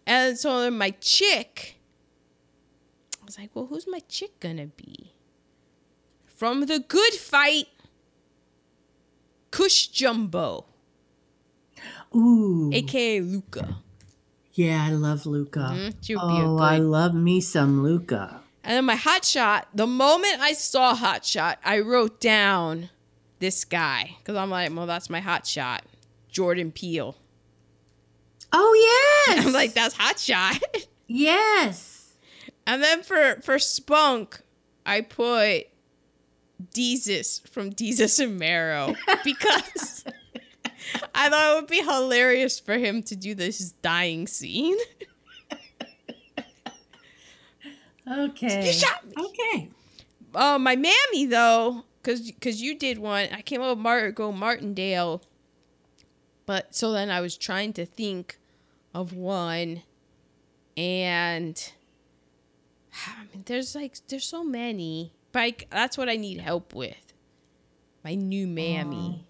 [0.07, 1.77] And so my chick,
[3.23, 5.15] I was like, well, who's my chick gonna be?
[6.27, 7.69] From the good fight,
[9.51, 10.67] Cush Jumbo,
[12.15, 12.71] Ooh.
[12.75, 13.79] aka Lucca.
[14.53, 15.73] Yeah, I love Lucca.
[15.73, 18.44] Mhm, be a Oh, I love me some Lucca.
[18.65, 22.89] And then my hot shot, the moment I saw hot shot, I wrote down
[23.39, 25.85] this guy because I'm like, well, that's my hot shot,
[26.31, 27.15] Jordan Peele.
[28.55, 29.47] Oh yes.
[29.47, 30.62] I'm like, that's hot shot.
[31.07, 32.15] yes.
[32.66, 34.41] And then for for Spunk,
[34.86, 35.65] I put
[36.73, 40.05] Desus from Desus and Mero because
[41.15, 44.78] I thought it would be hilarious for him to do this dying scene.
[48.11, 48.67] Okay.
[48.67, 49.13] You shot me.
[49.19, 49.69] Okay.
[50.35, 53.29] Uh, my mammy though, cause cause you did one.
[53.33, 55.23] I came up with Margot Martindale,
[56.47, 58.39] but so then I was trying to think
[58.93, 59.83] of one,
[60.77, 61.73] and
[63.07, 66.97] I mean, there's like there's so many, but I, that's what I need help with.
[68.05, 69.25] My new mammy.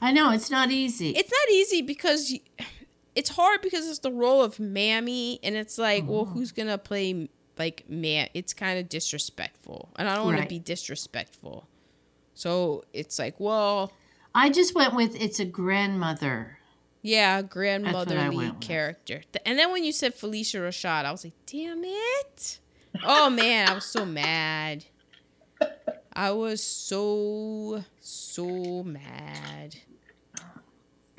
[0.00, 1.10] I know it's not easy.
[1.10, 2.66] It's not easy because y-
[3.14, 7.28] it's hard because it's the role of mammy, and it's like, well, who's gonna play
[7.58, 8.28] like man?
[8.34, 10.42] It's kind of disrespectful, and I don't want Right.
[10.44, 11.66] to be disrespectful.
[12.34, 13.92] So it's like, well,
[14.34, 16.58] I just went with it's a grandmother.
[17.02, 19.22] yeah, grandmotherly character.
[19.44, 22.58] And then when you said Phylicia Rashad, I was like, damn it!
[23.04, 24.84] Oh man, I was so mad.
[26.12, 29.76] I was so so mad.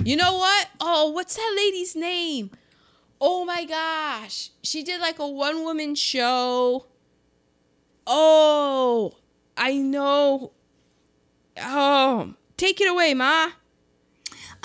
[0.03, 0.67] You know what?
[0.79, 2.51] Oh, what's that lady's name?
[3.19, 4.51] Oh my gosh.
[4.63, 6.85] She did like a one woman show.
[8.05, 9.13] Oh,
[9.55, 10.51] I know.
[11.59, 13.49] Oh, take it away, Ma.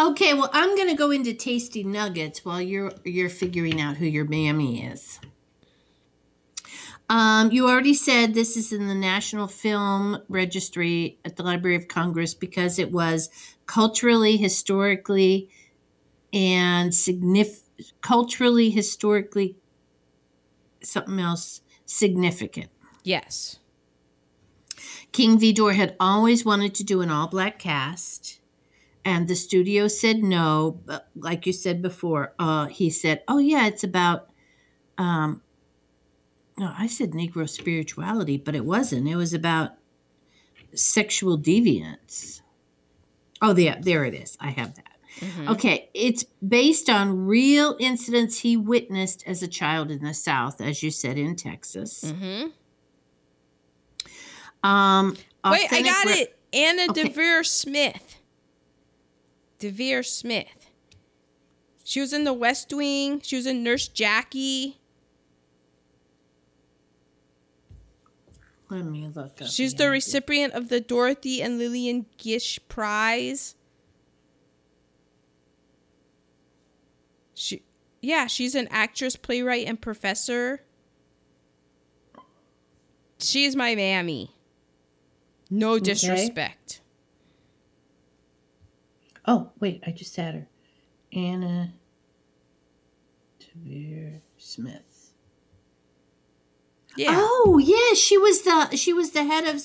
[0.00, 4.06] Okay, well, I'm going to go into tasty nuggets while you're you're figuring out who
[4.06, 5.20] your mammy is.
[7.08, 11.88] Um, you already said this is in the National Film Registry at the Library of
[11.88, 13.28] Congress because it was
[13.66, 15.50] culturally, historically,
[16.32, 17.64] and signif-
[18.00, 19.56] culturally, historically,
[20.82, 22.70] something else significant.
[23.02, 23.58] Yes.
[25.12, 28.40] King Vidor had always wanted to do an all black cast,
[29.04, 30.80] and the studio said no.
[30.86, 34.30] But like you said before, uh, he said, "Oh yeah, it's about."
[34.96, 35.42] Um,
[36.58, 39.08] no, I said Negro spirituality, but it wasn't.
[39.08, 39.72] It was about
[40.74, 42.42] sexual deviance.
[43.40, 44.36] Oh, yeah, there it is.
[44.40, 44.91] I have that.
[45.20, 45.48] Mhm.
[45.50, 50.82] Okay, it's based on real incidents he witnessed as a child in the South, as
[50.82, 52.02] you said in Texas.
[52.04, 52.48] Mm-hmm.
[54.68, 55.16] Um,
[55.46, 56.38] Wait, I got re- it.
[56.52, 57.04] Anna Okay.
[57.08, 58.16] Deavere Smith.
[59.58, 60.70] Deavere Smith.
[61.84, 63.20] She was in The West Wing.
[63.22, 64.78] She was in Nurse Jackie.
[68.70, 69.48] Let me look up.
[69.48, 73.54] She's the the recipient of the Dorothy and Lillian Gish Prize.
[77.42, 77.64] She,
[78.00, 80.62] yeah, she's an actress, playwright, and professor.
[83.18, 84.36] She is my mammy.
[85.50, 86.82] No disrespect.
[89.26, 90.46] Oh, wait, I just had her.
[91.12, 91.72] Anna
[93.40, 95.12] Deavere Smith.
[96.96, 97.10] Yeah.
[97.10, 99.60] Oh, yeah, she was the she was the head of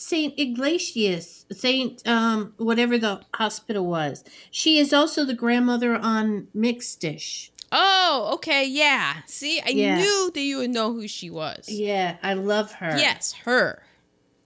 [0.00, 4.24] S- Saint Ignatius, Saint um whatever the hospital was.
[4.50, 7.52] She is also the grandmother on Mixed-ish.
[7.72, 9.18] Oh, okay, yeah.
[9.26, 9.96] See, I Yeah.
[9.98, 11.68] knew that you would know who she was.
[11.68, 12.96] Yeah, I love her.
[12.98, 13.82] Yes, her.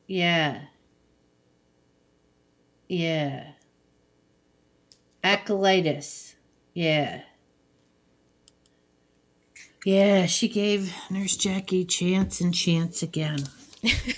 [0.06, 0.62] Yeah.
[2.88, 3.52] Yeah.
[5.22, 6.34] Akalitus.
[6.74, 7.22] Yeah.
[9.86, 13.44] Yeah, she gave Nurse Jackie chance and chance again.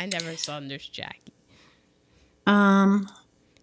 [0.00, 1.32] I never saw Nurse Jackie.
[2.46, 3.08] Um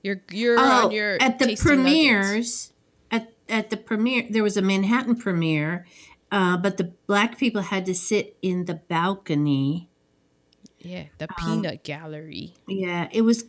[0.03, 1.63] You're you're oh, on your at the tasty nuggets.
[1.63, 2.73] premieres
[3.11, 5.85] at at the premiere there was a Manhattan premiere,
[6.31, 9.89] uh, but the black people had to sit in the balcony.
[10.79, 12.53] Yeah, the Um, peanut gallery.
[12.67, 13.45] Yeah, it was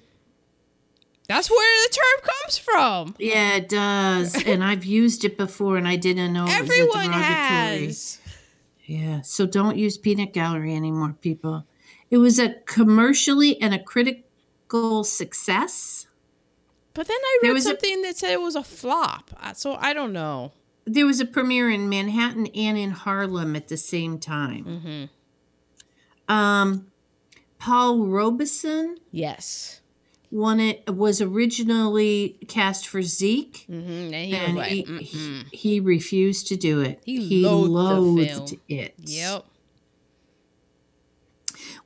[1.28, 3.14] That's where the term comes from.
[3.18, 4.34] yeah, it does.
[4.46, 7.86] and I've used it before and I didn't know it was a Everyone derogatory.
[7.86, 8.18] has.
[8.86, 11.66] Yeah, so don't use peanut gallery anymore, people.
[12.10, 16.06] It was a commercially and a critical success.
[16.94, 19.30] But then I read was a- something that said it was a flop.
[19.54, 20.52] So I don't know.
[20.86, 25.08] There was a premiere in Manhattan and in Harlem at the same time.
[26.28, 26.32] Mm-hmm.
[26.34, 26.86] Um,
[27.58, 29.80] Paul Robeson Yes.
[30.30, 34.14] won it was originally cast for Zeke, Mm-hmm.
[34.14, 34.34] And he
[34.84, 37.00] and he, he he refused to do it.
[37.04, 38.60] He loathed the loathed film.
[38.68, 38.94] it.
[38.98, 39.44] Yep.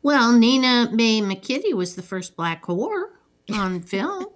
[0.02, 3.10] Well, Nina Mae McKinney was the first black whore
[3.52, 4.26] on film.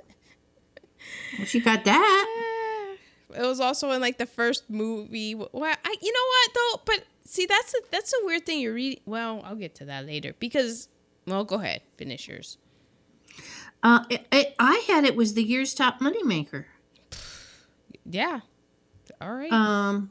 [1.38, 2.96] Well, she got that.
[3.34, 5.34] It was also in like the first movie.
[5.34, 5.48] Well,
[5.84, 6.82] I, you know what though?
[6.86, 8.60] But see, that's a that's a weird thing.
[8.60, 9.00] You read.
[9.04, 10.88] Well, I'll get to that later because.
[11.26, 11.82] Well, go ahead.
[11.96, 12.56] Finish yours.
[13.82, 16.66] Uh, it, it, I had it was the year's top moneymaker.
[18.08, 18.40] Yeah.
[19.20, 19.52] All right.
[19.52, 20.10] Um,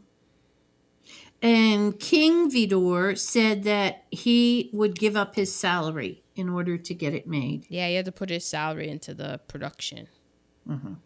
[1.45, 7.13] and King Vidor said that he would give up his salary in order to get
[7.13, 7.65] it made.
[7.69, 10.07] Yeah, he had to put his salary into the production.
[10.67, 10.97] Mhm.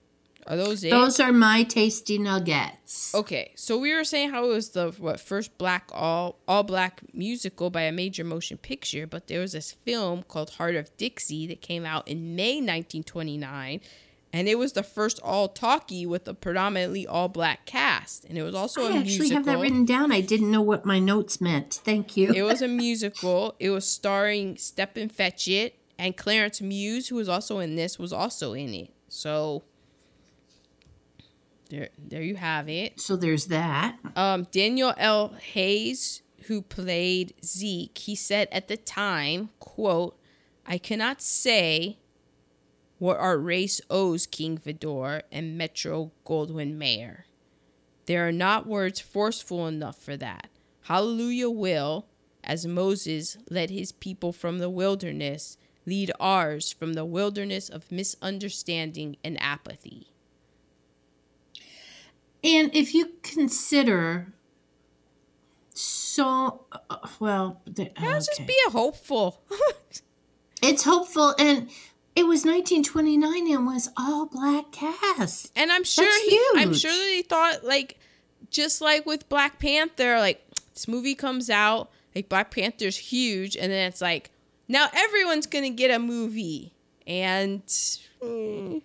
[0.48, 0.90] Are those it?
[0.90, 3.14] Those are my tasty nuggets.
[3.14, 7.02] Okay, so we were saying how it was the what first black all all black
[7.14, 11.46] musical by a major motion picture, but there was this film called Heart of Dixie
[11.48, 13.82] that came out in May 1929,
[14.32, 18.44] and it was the first all talkie with a predominantly all black cast, and it
[18.44, 19.36] was also I a actually musical.
[19.38, 20.12] have that written down.
[20.12, 21.82] I didn't know what my notes meant.
[21.84, 22.32] Thank you.
[22.34, 23.56] it was a musical.
[23.60, 28.54] It was starring Stepin Fetchit and Clarence Muse, who was also in this, was also
[28.54, 28.92] in it.
[29.10, 29.64] So
[31.70, 33.00] there, there you have it.
[33.00, 33.98] so there's that.
[34.16, 35.36] Um, Daniel L.
[35.54, 40.18] Haynes, who played Zeke, he said at the time, quote,
[40.66, 41.99] I cannot say
[43.00, 47.26] what our race owes King Vidor and Metro Goldwyn Mayer.
[48.06, 50.50] There are not words forceful enough for that.
[50.84, 52.08] Hallelujah will,
[52.44, 59.16] as Moses led his people from the wilderness, lead ours from the wilderness of misunderstanding
[59.24, 60.08] and apathy.
[62.44, 64.34] And if you consider
[65.74, 69.42] so uh, well, the- Yeah, Let's just be a hopeful.
[70.62, 71.70] it's hopeful and
[72.20, 75.52] it was 1929 and was all black cast.
[75.56, 77.98] And I'm sure That's he, I'm sure that he thought like
[78.52, 80.44] just like with Black Panther, like
[80.74, 84.32] this movie comes out, like Black Panther's huge, and then it's like
[84.68, 86.74] now everyone's gonna get a movie.
[87.08, 87.66] And
[88.22, 88.82] mm,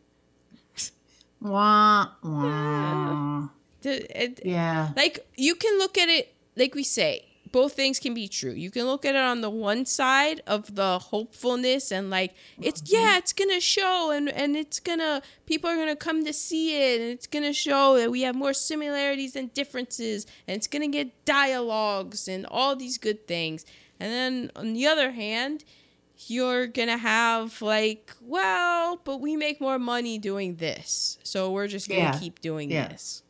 [1.40, 3.48] Wah, wah.
[3.82, 4.90] the- it- Yeah.
[4.96, 8.68] like you can look at it like we say both things can be true you
[8.68, 12.96] can look at it on the one side of the hopefulness and like it's mm-hmm.
[12.96, 17.00] yeah it's gonna show and and it's gonna people are gonna come to see it
[17.00, 21.24] and it's gonna show that we have more similarities than differences and it's gonna get
[21.24, 23.64] dialogues and all these good things
[24.00, 25.62] and then on the other hand
[26.26, 31.88] you're gonna have like well but we make more money doing this so we're just
[31.88, 32.18] gonna Yeah.
[32.18, 32.88] keep doing Yeah.
[32.88, 33.22] this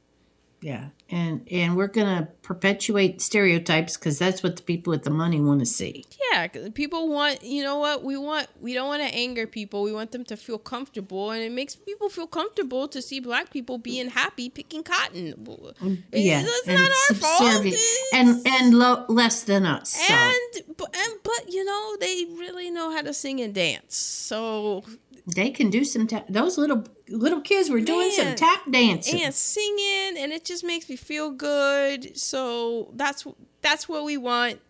[0.62, 0.88] Yeah.
[1.14, 5.40] And and we're going to perpetuate stereotypes cuz that's what the people with the money
[5.48, 6.04] want to see.
[6.24, 6.48] Yeah,
[6.82, 8.02] people want, you know what?
[8.02, 9.78] We want we don't want to anger people.
[9.88, 13.46] We want them to feel comfortable and it makes people feel comfortable to see black
[13.56, 15.34] people being happy picking cotton.
[15.36, 16.42] Mm, yeah.
[16.44, 17.74] It's not our fault.
[18.12, 19.90] And and lo- less than us.
[20.08, 20.14] So.
[20.14, 23.96] And but, and but you know, they really know how to sing and dance.
[23.96, 24.82] So
[25.26, 29.22] They can do some ta- those little little kids were doing some tap dancing.
[29.22, 32.16] and singing and it just makes me feel good.
[32.18, 33.26] So that's
[33.62, 34.60] that's what we want.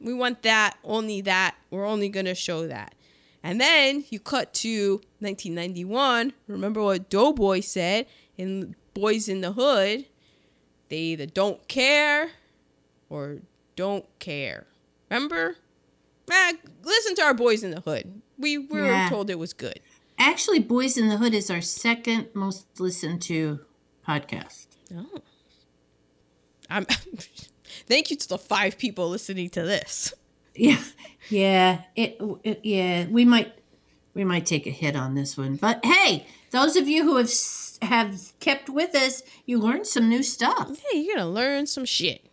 [0.00, 1.54] We want that, only that.
[1.70, 2.94] We're only going to show that.
[3.42, 6.32] And then you cut to 1991.
[6.48, 10.04] Remember what Doughboy said in Boys in the Hood?
[10.88, 12.30] They either don't care
[13.08, 13.38] or
[13.74, 14.66] don't care.
[15.10, 15.56] Remember?
[16.30, 18.20] Ah, listen to our Boys in the Hood.
[18.38, 19.04] We, we Yeah.
[19.04, 19.80] were told it was good.
[20.18, 23.60] Actually, Boys in the Hood is our second most listened to
[24.06, 24.66] podcast.
[24.94, 25.20] Oh.
[26.70, 26.84] I'm
[27.86, 30.14] Thank you to the five people listening to this.
[30.54, 30.82] Yeah,
[31.28, 33.06] yeah, it, it, yeah.
[33.08, 33.52] We might,
[34.14, 37.30] we might take a hit on this one, but hey, those of you who have
[37.82, 40.78] have kept with us, you learned some new stuff.
[40.90, 42.24] Hey, you're gonna learn some shit.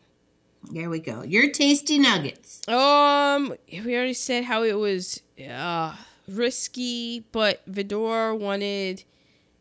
[0.72, 1.24] There we go.
[1.24, 2.66] Your tasty nuggets.
[2.70, 5.96] Um, we already said how it was uh
[6.28, 9.04] risky, but Vidor wanted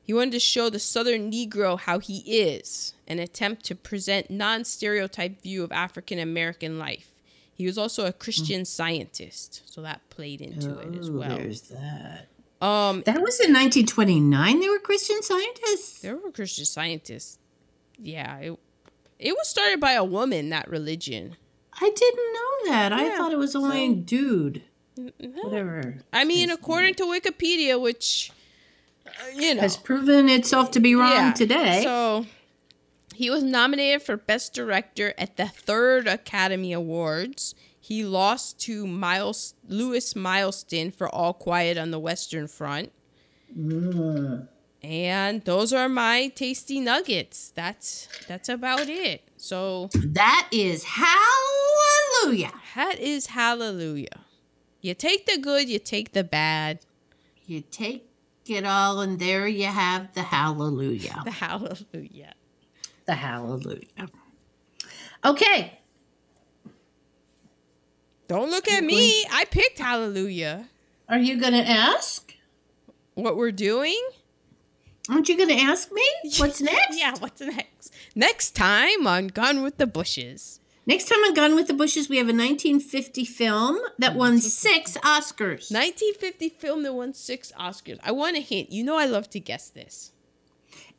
[0.03, 5.41] he wanted to show the Southern Negro how he is, an attempt to present non-stereotype
[5.43, 7.09] view of African American life.
[7.55, 11.37] He was also a Christian scientist, so that played into it as Oh, well.
[11.37, 12.29] There's that.
[12.61, 14.61] Um, That was in 1929.
[14.61, 16.01] They were Christian scientists.
[16.01, 17.39] there were Christian scientists.
[17.99, 18.59] Yeah, it,
[19.19, 20.49] it was started by a woman.
[20.49, 21.37] That religion.
[21.81, 22.93] I didn't know that.
[22.93, 24.63] I thought it was only a dude.
[24.97, 25.11] No.
[25.21, 25.99] Whatever.
[26.13, 28.31] I mean, according to Wikipedia, which
[29.35, 31.83] you know Has proven itself to be wrong today.
[31.85, 32.27] So
[33.15, 37.55] he was nominated for Best Director at the third Academy Awards.
[37.81, 42.93] He lost to Miles Lewis Milestone for All Quiet on the Western Front.
[43.59, 44.49] Mm.
[44.83, 47.53] And those are my tasty nuggets.
[47.55, 49.23] That's that's about it.
[49.37, 52.53] So That is hallelujah.
[52.75, 54.21] that is hallelujah.
[54.81, 56.81] You take the good, you take the bad.
[57.47, 58.09] You take
[58.47, 61.23] it all, and there you have the hallelujah.
[61.25, 62.35] The hallelujah.
[63.07, 64.09] The hallelujah.
[65.25, 65.79] Okay.
[68.29, 69.25] Don't look at me.
[69.31, 70.69] I picked hallelujah.
[71.09, 72.35] Are you going to ask?
[73.15, 74.01] What we're doing?
[75.11, 76.07] Aren't you going to ask me?
[76.39, 76.99] What's next?
[76.99, 77.93] Yeah, what's next?
[78.15, 80.61] Next time on Gone with the Bushes.
[80.85, 84.97] Next time on Gone with the Bushes, we have a 1950 film that won six
[84.99, 85.71] Oscars.
[85.71, 88.01] 1950 film that won six Oscars.
[88.03, 88.73] I want a hint.
[88.73, 90.13] You know I love to guess this.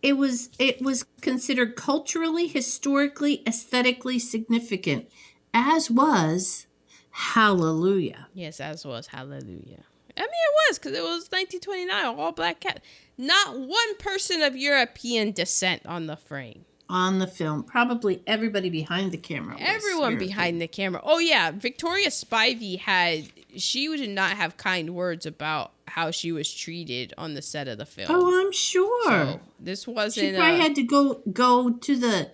[0.01, 5.09] It was it was considered culturally, historically, aesthetically significant,
[5.53, 6.67] as was
[7.11, 8.27] Hallelujah.
[8.33, 9.83] Yes, as was Hallelujah.
[10.15, 12.83] I mean, it was because it was 1929, all black cat.
[13.17, 16.65] Not one person of European descent on the frame.
[16.89, 19.55] On the film, probably everybody behind the camera.
[19.57, 21.01] Everyone behind the camera.
[21.03, 23.29] Oh yeah, Victoria Spivey had.
[23.55, 27.77] She did not have kind words about how she was treated on the set of
[27.77, 28.07] the film.
[28.11, 29.09] Oh, I'm sure.
[29.09, 30.35] So this wasn't.
[30.35, 32.29] probably uh, had to go go to the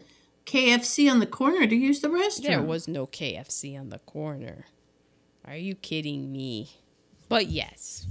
[0.46, 2.48] KFC on the corner to use the restroom.
[2.48, 4.66] There was no KFC on the corner.
[5.46, 6.72] Are you kidding me?
[7.28, 8.08] But yes.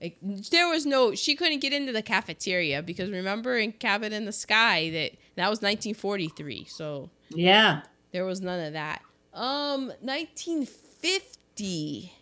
[0.00, 4.24] Like, there was no she couldn't get into the cafeteria because remember in Cabin in
[4.24, 6.66] the Sky that that was 1943.
[6.68, 7.82] So Yeah.
[8.12, 9.02] there was none of that.
[9.32, 12.12] Um 1950.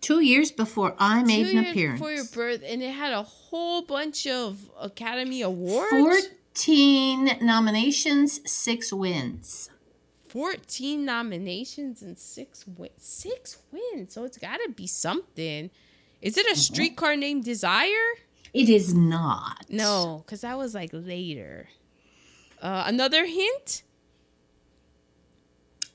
[0.00, 1.98] Two years before I made an appearance.
[1.98, 5.90] before your birth and it had a whole bunch of Academy Awards.
[5.90, 9.70] 14 nominations, six wins.
[10.28, 12.92] 14 nominations and six wins.
[12.98, 14.12] Six wins.
[14.12, 15.70] So it's got to be something.
[16.20, 17.88] Is it a streetcar named Desire?
[18.52, 19.64] It is not.
[19.68, 21.68] No, because that was like later.
[22.64, 23.82] Uh, another hint?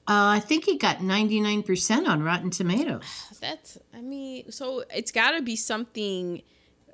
[0.07, 3.03] Uh, I think he got 99% on Rotten Tomatoes.
[3.41, 6.43] That's, I mean, so it's got to be something.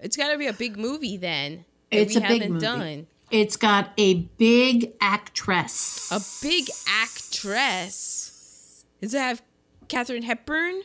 [0.01, 1.65] It's got to be a big movie then.
[1.91, 2.61] that It's we a big movie.
[2.65, 3.07] done.
[3.31, 6.09] It's got a big actress.
[6.11, 8.85] A big actress.
[9.01, 9.41] Does it have
[9.89, 10.81] Katharine Hepburn?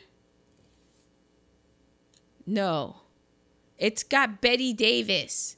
[2.46, 2.96] No.
[3.78, 5.56] It's got Bette Davis.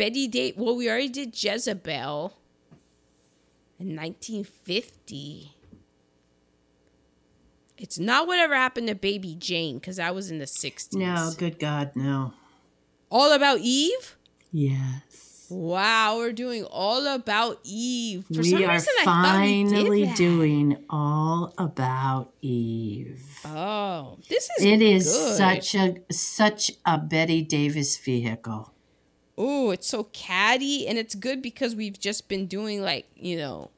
[0.00, 2.32] Betty Da Well, we already did Jezebel
[3.78, 5.54] in 1950.
[7.76, 10.94] It's not whatever happened to Baby Jane because that was in the 60s.
[10.94, 12.32] No, good God, no.
[13.10, 14.16] All About Eve?
[14.50, 15.46] Yes.
[15.50, 18.24] Wow, we're doing All About Eve.
[18.32, 20.16] For we some are reason, I we finally that.
[20.16, 23.22] doing all about Eve.
[23.44, 25.36] Oh, this is It is good.
[25.36, 28.72] such a such a Bette Davis vehicle.
[29.42, 33.70] Oh, it's so catty, and it's good because we've just been doing like you know,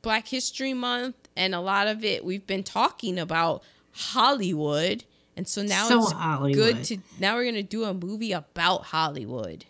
[0.00, 5.02] Black History Month, and a lot of it we've been talking about Hollywood,
[5.36, 6.54] and so now So it's Hollywood.
[6.54, 9.64] good to now we're gonna do a movie about Hollywood,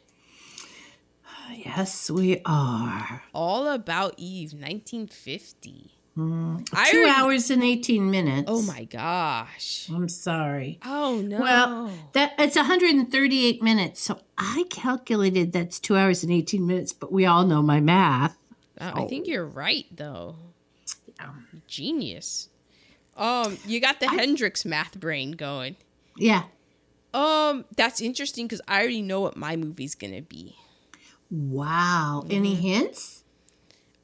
[1.64, 3.22] Yes, we are.
[3.32, 5.92] all about Eve, 1950.
[6.18, 8.46] Mm, Two hours and eighteen minutes.
[8.48, 9.88] Oh my gosh.
[9.94, 10.80] I'm sorry.
[10.84, 11.38] Oh no.
[11.40, 14.00] Well, that it's 138 minutes.
[14.02, 18.36] So I calculated that's two hours and 18 minutes, but we all know my math.
[18.80, 20.34] I I think you're right though.
[21.20, 21.30] Yeah.
[21.68, 22.48] Genius.
[23.16, 25.76] Um, you got the Hendrix math brain going.
[26.16, 26.44] Yeah.
[27.14, 30.56] Um, that's interesting because I already know what my movie's gonna be.
[31.30, 32.24] Wow.
[32.30, 32.62] Any Mm-hmm.
[32.62, 33.24] hints?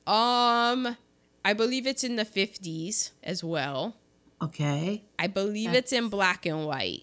[0.07, 0.97] Um,
[1.45, 3.97] I believe it's in the fifties as well.
[4.43, 5.05] Okay.
[5.19, 7.03] I believe it's in black and white.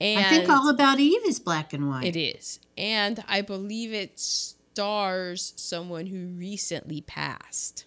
[0.00, 2.04] And I think All About Eve is black and white.
[2.04, 7.84] it is, and I believe it stars someone who recently passed.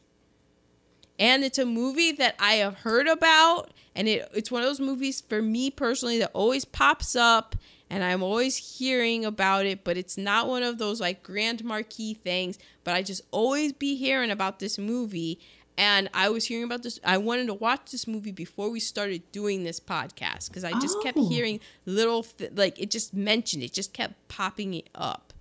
[1.20, 4.80] And it's a movie that I have heard about, and it, it's one of those
[4.80, 7.56] movies for me personally that always pops up,
[7.90, 12.14] and I'm always hearing about it, but it's not one of those like grand marquee
[12.14, 12.58] things.
[12.84, 15.40] But I just always be hearing about this movie,
[15.78, 17.00] and I was hearing about this.
[17.04, 21.02] I wanted to watch this movie before we started doing this podcast because I just
[21.04, 21.28] kept Oh.
[21.30, 25.34] hearing little th- like it just mentioned it, just kept popping it up.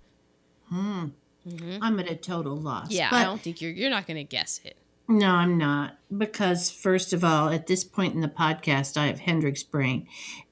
[0.68, 1.06] Hmm.
[1.80, 2.90] I'm at a total loss.
[2.90, 4.76] Yeah, But I don't think you're you're not gonna guess it.
[5.08, 5.98] No, I'm not.
[6.16, 10.08] Because, first of all, at this point in the podcast, I have Hendrix brain.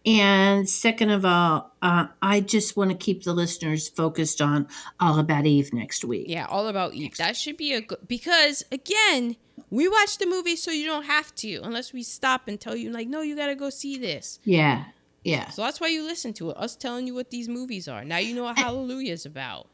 [0.06, 4.68] And second of all, uh, I just want to keep the listeners focused on
[5.00, 6.26] All About Eve next week.
[6.28, 7.16] Yeah, all about Eve.
[7.16, 9.36] That should be a good because again,
[9.70, 12.90] we watch the movie so you don't have to unless we stop and tell you
[12.90, 14.40] like, no, you gotta go see this.
[14.44, 14.84] Yeah.
[15.22, 15.48] Yeah.
[15.48, 16.56] So that's why you listen to it.
[16.58, 18.04] Us telling you what these movies are.
[18.04, 19.68] Now you know what Hallelujah is about.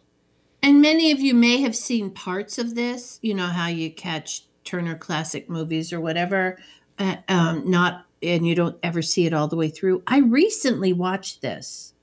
[0.63, 3.19] And many of you may have seen parts of this.
[3.23, 6.59] You know how you catch Turner Classic Movies or whatever,
[6.99, 10.03] uh, um, not, and you don't ever see it all the way through.
[10.07, 11.95] I recently watched this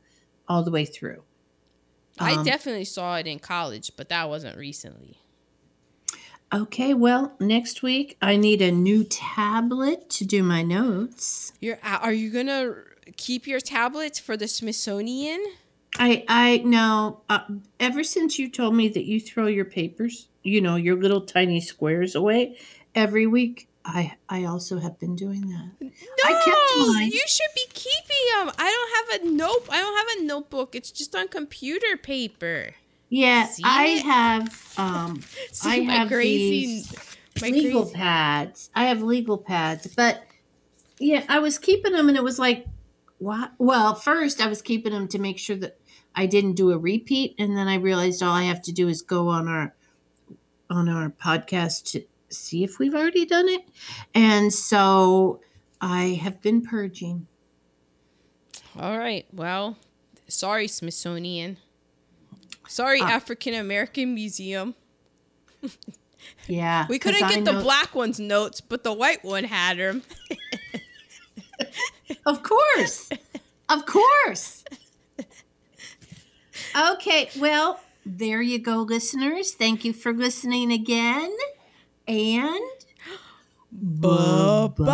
[0.47, 1.23] all the way through.
[2.19, 5.17] I Um, definitely saw it in college, but that wasn't recently.
[6.53, 11.51] Okay, well, next week I need a new tablet to do my notes.
[11.59, 12.73] You're are you gonna
[13.17, 15.43] keep your tablets for the Smithsonian?
[15.99, 17.21] I I know.
[17.29, 17.41] Uh,
[17.81, 21.59] ever since you told me that you throw your papers, you know, your little tiny
[21.59, 22.57] squares away,
[22.95, 23.67] every week.
[23.89, 25.71] I I also have been doing that.
[25.79, 25.89] No,
[26.25, 27.07] I kept mine.
[27.09, 28.51] you should be keeping them.
[28.59, 29.65] I don't have a note.
[29.69, 30.75] I don't have a notebook.
[30.75, 32.71] It's just on computer paper.
[33.09, 34.03] Yeah, See I it?
[34.03, 35.21] have um
[35.53, 38.69] See I have crazy, these legal crazy- pads.
[38.75, 40.23] I have legal pads, but
[40.99, 42.65] yeah, I was keeping them, and it was like,
[43.19, 43.53] what?
[43.57, 45.77] Well, first I was keeping them to make sure that
[46.13, 49.01] I didn't do a repeat, and then I realized all I have to do is
[49.01, 49.73] go on our
[50.69, 53.61] on our podcast to see if we've already done it,
[54.13, 55.41] and so
[55.81, 57.27] I have been purging.
[58.79, 59.25] All right.
[59.33, 59.77] Well,
[60.27, 61.57] sorry, Smithsonian.
[62.67, 63.11] Sorry, Ah.
[63.11, 64.75] African American Museum.
[66.47, 69.77] Yeah, We couldn't I get the know- black one's notes, but the white one had
[69.77, 70.03] them.
[72.25, 73.09] Of course.
[73.69, 74.63] Of course.
[76.77, 79.53] Okay, well, there you go, listeners.
[79.53, 81.33] Thank you for listening again.
[82.07, 82.61] And
[83.71, 84.87] Bye-bye.